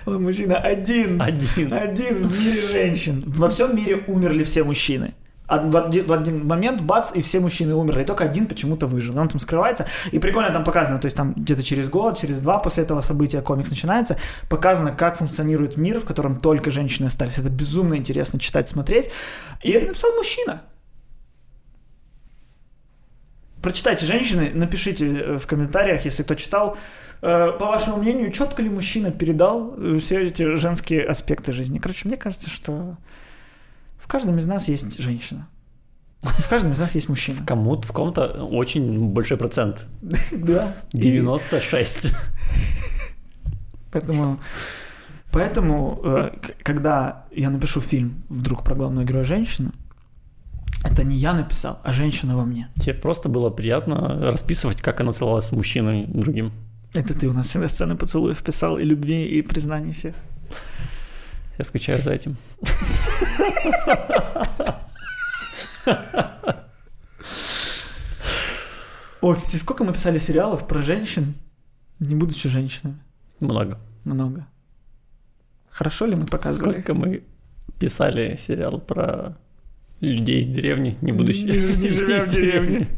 Он 0.06 0.22
мужчина 0.22 0.58
один. 0.58 1.20
Один. 1.20 1.72
Один 1.72 2.14
в 2.14 2.40
мире 2.40 2.62
женщин. 2.62 3.24
Во 3.26 3.48
всем 3.48 3.76
мире 3.76 4.04
умерли 4.06 4.44
все 4.44 4.62
мужчины. 4.64 5.14
В 5.48 5.76
один, 5.76 6.06
в 6.06 6.12
один 6.12 6.46
момент, 6.46 6.82
бац, 6.82 7.12
и 7.14 7.22
все 7.22 7.40
мужчины 7.40 7.74
умерли. 7.74 8.02
И 8.02 8.04
только 8.04 8.24
один 8.24 8.46
почему-то 8.46 8.86
выжил. 8.86 9.18
Он 9.18 9.28
там 9.28 9.40
скрывается. 9.40 9.86
И 10.12 10.18
прикольно 10.18 10.52
там 10.52 10.62
показано, 10.62 10.98
то 10.98 11.06
есть 11.06 11.16
там 11.16 11.32
где-то 11.32 11.62
через 11.62 11.88
год, 11.88 12.18
через 12.18 12.40
два 12.40 12.58
после 12.58 12.84
этого 12.84 13.00
события 13.00 13.40
комикс 13.40 13.70
начинается, 13.70 14.18
показано, 14.50 14.92
как 14.92 15.16
функционирует 15.16 15.76
мир, 15.76 16.00
в 16.00 16.04
котором 16.04 16.40
только 16.40 16.70
женщины 16.70 17.06
остались. 17.06 17.38
Это 17.38 17.48
безумно 17.48 17.94
интересно 17.94 18.38
читать, 18.38 18.68
смотреть. 18.68 19.10
И 19.62 19.70
это 19.70 19.86
написал 19.86 20.12
мужчина. 20.16 20.62
Прочитайте, 23.62 24.06
женщины, 24.06 24.50
напишите 24.54 25.06
э, 25.06 25.38
в 25.38 25.46
комментариях, 25.46 26.04
если 26.04 26.22
кто 26.22 26.34
читал, 26.34 26.76
э, 27.22 27.52
по 27.58 27.66
вашему 27.66 27.96
мнению, 27.96 28.30
четко 28.30 28.62
ли 28.62 28.68
мужчина 28.68 29.10
передал 29.10 29.74
э, 29.76 29.98
все 29.98 30.22
эти 30.22 30.56
женские 30.56 31.04
аспекты 31.04 31.52
жизни. 31.52 31.78
Короче, 31.78 32.06
мне 32.06 32.16
кажется, 32.16 32.50
что 32.50 32.96
в 34.08 34.10
каждом 34.10 34.38
из 34.38 34.46
нас 34.46 34.68
есть 34.68 34.98
женщина. 35.02 35.46
В 36.22 36.48
каждом 36.48 36.72
из 36.72 36.80
нас 36.80 36.94
есть 36.94 37.10
мужчина. 37.10 37.44
Кому-то, 37.46 37.86
в 37.86 37.92
ком-то 37.92 38.24
очень 38.42 39.10
большой 39.10 39.36
процент. 39.36 39.86
Да. 40.32 40.74
И 40.94 40.98
96. 40.98 42.08
Поэтому, 43.92 44.40
поэтому 45.30 46.00
э, 46.02 46.30
когда 46.62 47.26
я 47.30 47.50
напишу 47.50 47.82
фильм 47.82 48.24
вдруг 48.30 48.64
про 48.64 48.74
главную 48.74 49.06
героя 49.06 49.24
женщину, 49.24 49.72
это 50.84 51.04
не 51.04 51.16
я 51.16 51.34
написал, 51.34 51.78
а 51.84 51.92
женщина 51.92 52.34
во 52.34 52.46
мне. 52.46 52.70
Тебе 52.76 52.94
просто 52.94 53.28
было 53.28 53.50
приятно 53.50 54.30
расписывать, 54.30 54.80
как 54.80 55.00
она 55.00 55.12
целовалась 55.12 55.44
с 55.44 55.52
мужчиной 55.52 56.06
другим. 56.06 56.50
Это 56.94 57.12
ты 57.12 57.28
у 57.28 57.34
нас 57.34 57.48
всегда 57.48 57.68
сцены 57.68 57.94
поцелуев 57.94 58.42
писал, 58.42 58.78
и 58.78 58.84
любви, 58.84 59.26
и 59.26 59.42
признаний 59.42 59.92
всех. 59.92 60.14
Я 61.58 61.64
скучаю 61.64 62.00
за 62.00 62.12
этим. 62.12 62.38
О, 69.20 69.34
кстати, 69.34 69.56
сколько 69.56 69.84
мы 69.84 69.92
писали 69.92 70.18
сериалов 70.18 70.66
про 70.66 70.80
женщин, 70.80 71.34
не 71.98 72.14
будучи 72.14 72.48
женщинами? 72.48 72.98
Много. 73.40 73.78
Много. 74.04 74.46
Хорошо 75.70 76.06
ли 76.06 76.14
мы 76.14 76.26
показывали? 76.26 76.72
Сколько 76.72 76.94
мы 76.94 77.22
писали 77.78 78.36
сериал 78.36 78.78
про 78.80 79.36
людей 80.00 80.38
из 80.40 80.48
деревни, 80.48 80.96
не 81.02 81.12
будучи 81.12 81.38
Не- 81.38 81.88
живя 81.90 82.20
в 82.24 82.28
деревне. 82.30 82.88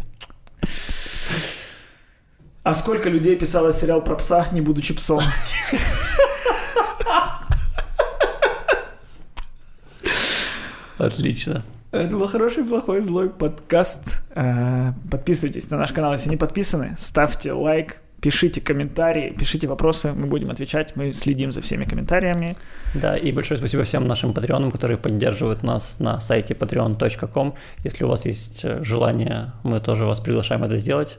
А 2.62 2.74
сколько 2.74 3.08
людей 3.08 3.36
писало 3.36 3.72
сериал 3.72 4.04
про 4.04 4.14
пса, 4.16 4.46
не 4.52 4.60
будучи 4.60 4.92
псом? 4.94 5.22
Отлично. 11.00 11.62
Это 11.92 12.16
был 12.16 12.26
хороший, 12.28 12.64
плохой, 12.64 13.00
злой 13.00 13.30
подкаст. 13.30 14.22
Э, 14.34 14.92
Подписывайтесь 15.10 15.70
на 15.70 15.78
наш 15.78 15.92
канал, 15.92 16.12
если 16.12 16.30
не 16.30 16.36
подписаны. 16.36 16.94
Ставьте 16.96 17.52
лайк, 17.52 18.02
пишите 18.20 18.60
комментарии, 18.60 19.34
пишите 19.36 19.66
вопросы, 19.66 20.12
мы 20.12 20.26
будем 20.26 20.50
отвечать, 20.50 20.94
мы 20.94 21.12
следим 21.12 21.52
за 21.52 21.62
всеми 21.62 21.84
комментариями. 21.84 22.54
Да, 22.94 23.16
и 23.16 23.32
большое 23.32 23.58
спасибо 23.58 23.82
всем 23.84 24.04
нашим 24.04 24.34
патреонам, 24.34 24.70
которые 24.70 24.98
поддерживают 24.98 25.62
нас 25.62 25.96
на 25.98 26.20
сайте 26.20 26.54
patreon.com. 26.54 27.54
Если 27.82 28.04
у 28.04 28.08
вас 28.08 28.26
есть 28.26 28.64
э, 28.64 28.82
желание, 28.84 29.52
мы 29.62 29.80
тоже 29.80 30.04
вас 30.04 30.20
приглашаем 30.20 30.62
это 30.64 30.76
сделать. 30.76 31.18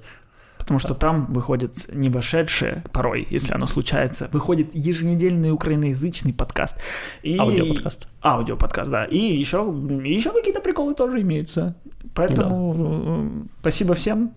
Потому 0.61 0.77
что 0.77 0.93
там 0.93 1.25
выходит 1.25 1.89
не 1.91 2.09
вошедшее, 2.09 2.83
порой, 2.91 3.27
если 3.31 3.53
оно 3.53 3.65
случается, 3.65 4.29
выходит 4.31 4.75
еженедельный 4.75 5.51
украиноязычный 5.51 6.33
подкаст. 6.33 6.77
И... 7.23 7.35
Аудиоподкаст. 7.37 8.07
Аудиоподкаст, 8.23 8.91
да. 8.91 9.05
И 9.05 9.17
еще, 9.17 9.57
еще 10.03 10.31
какие-то 10.31 10.61
приколы 10.61 10.93
тоже 10.93 11.21
имеются. 11.21 11.75
Поэтому 12.13 12.75
э, 12.77 13.47
спасибо 13.61 13.95
всем. 13.95 14.35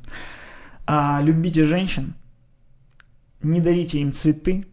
А, 0.87 1.21
любите 1.23 1.67
женщин. 1.67 2.15
Не 3.43 3.61
дарите 3.61 4.01
им 4.01 4.13
цветы, 4.13 4.67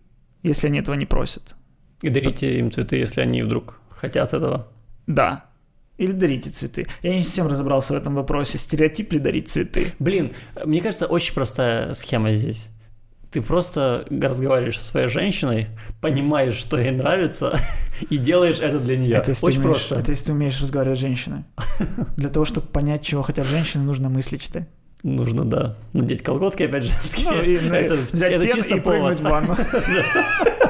если 0.43 0.67
они 0.67 0.79
этого 0.79 0.95
не 0.95 1.05
просят. 1.05 1.55
И 2.01 2.09
дарите 2.09 2.59
им 2.59 2.71
цветы, 2.71 2.95
если 2.95 3.19
они 3.19 3.43
вдруг 3.43 3.81
хотят 3.89 4.33
этого. 4.33 4.69
Да. 5.05 5.45
Или 6.01 6.13
дарите 6.13 6.49
цветы. 6.49 6.87
Я 7.03 7.13
не 7.13 7.21
совсем 7.21 7.45
разобрался 7.45 7.93
в 7.93 7.95
этом 7.95 8.15
вопросе. 8.15 8.57
Стереотип 8.57 9.13
ли 9.13 9.19
дарить 9.19 9.49
цветы? 9.49 9.93
Блин, 9.99 10.31
мне 10.65 10.81
кажется, 10.81 11.05
очень 11.05 11.35
простая 11.35 11.93
схема 11.93 12.33
здесь. 12.33 12.69
Ты 13.29 13.43
просто 13.43 14.07
разговариваешь 14.09 14.79
со 14.79 14.85
своей 14.85 15.07
женщиной, 15.07 15.67
понимаешь, 16.01 16.55
что 16.55 16.79
ей 16.79 16.89
нравится, 16.89 17.55
и 18.09 18.17
делаешь 18.17 18.57
это 18.59 18.79
для 18.79 18.97
нее. 18.97 19.15
Это 19.15 19.29
если, 19.29 19.45
очень 19.45 19.61
умеешь, 19.61 19.77
просто. 19.77 19.95
это 19.99 20.09
если 20.09 20.25
ты 20.25 20.31
умеешь 20.31 20.59
разговаривать 20.59 20.97
с 20.97 21.01
женщиной. 21.01 21.43
Для 22.17 22.29
того, 22.29 22.45
чтобы 22.45 22.65
понять, 22.65 23.03
чего 23.03 23.21
хотят 23.21 23.45
женщины, 23.45 23.83
нужно 23.83 24.09
мысли 24.09 24.37
читать. 24.37 24.67
Нужно, 25.03 25.45
да. 25.45 25.75
Надеть 25.93 26.23
колготки 26.23 26.63
опять 26.63 26.83
женские. 26.83 27.29
Ну, 27.29 27.41
и, 27.43 27.59
ну, 27.59 27.75
это 27.75 27.93
взять 28.11 28.33
это 28.33 28.47
чисто 28.47 28.75
и 28.75 28.79
повод. 28.79 29.19
в 29.19 29.23
ванну. 29.23 29.55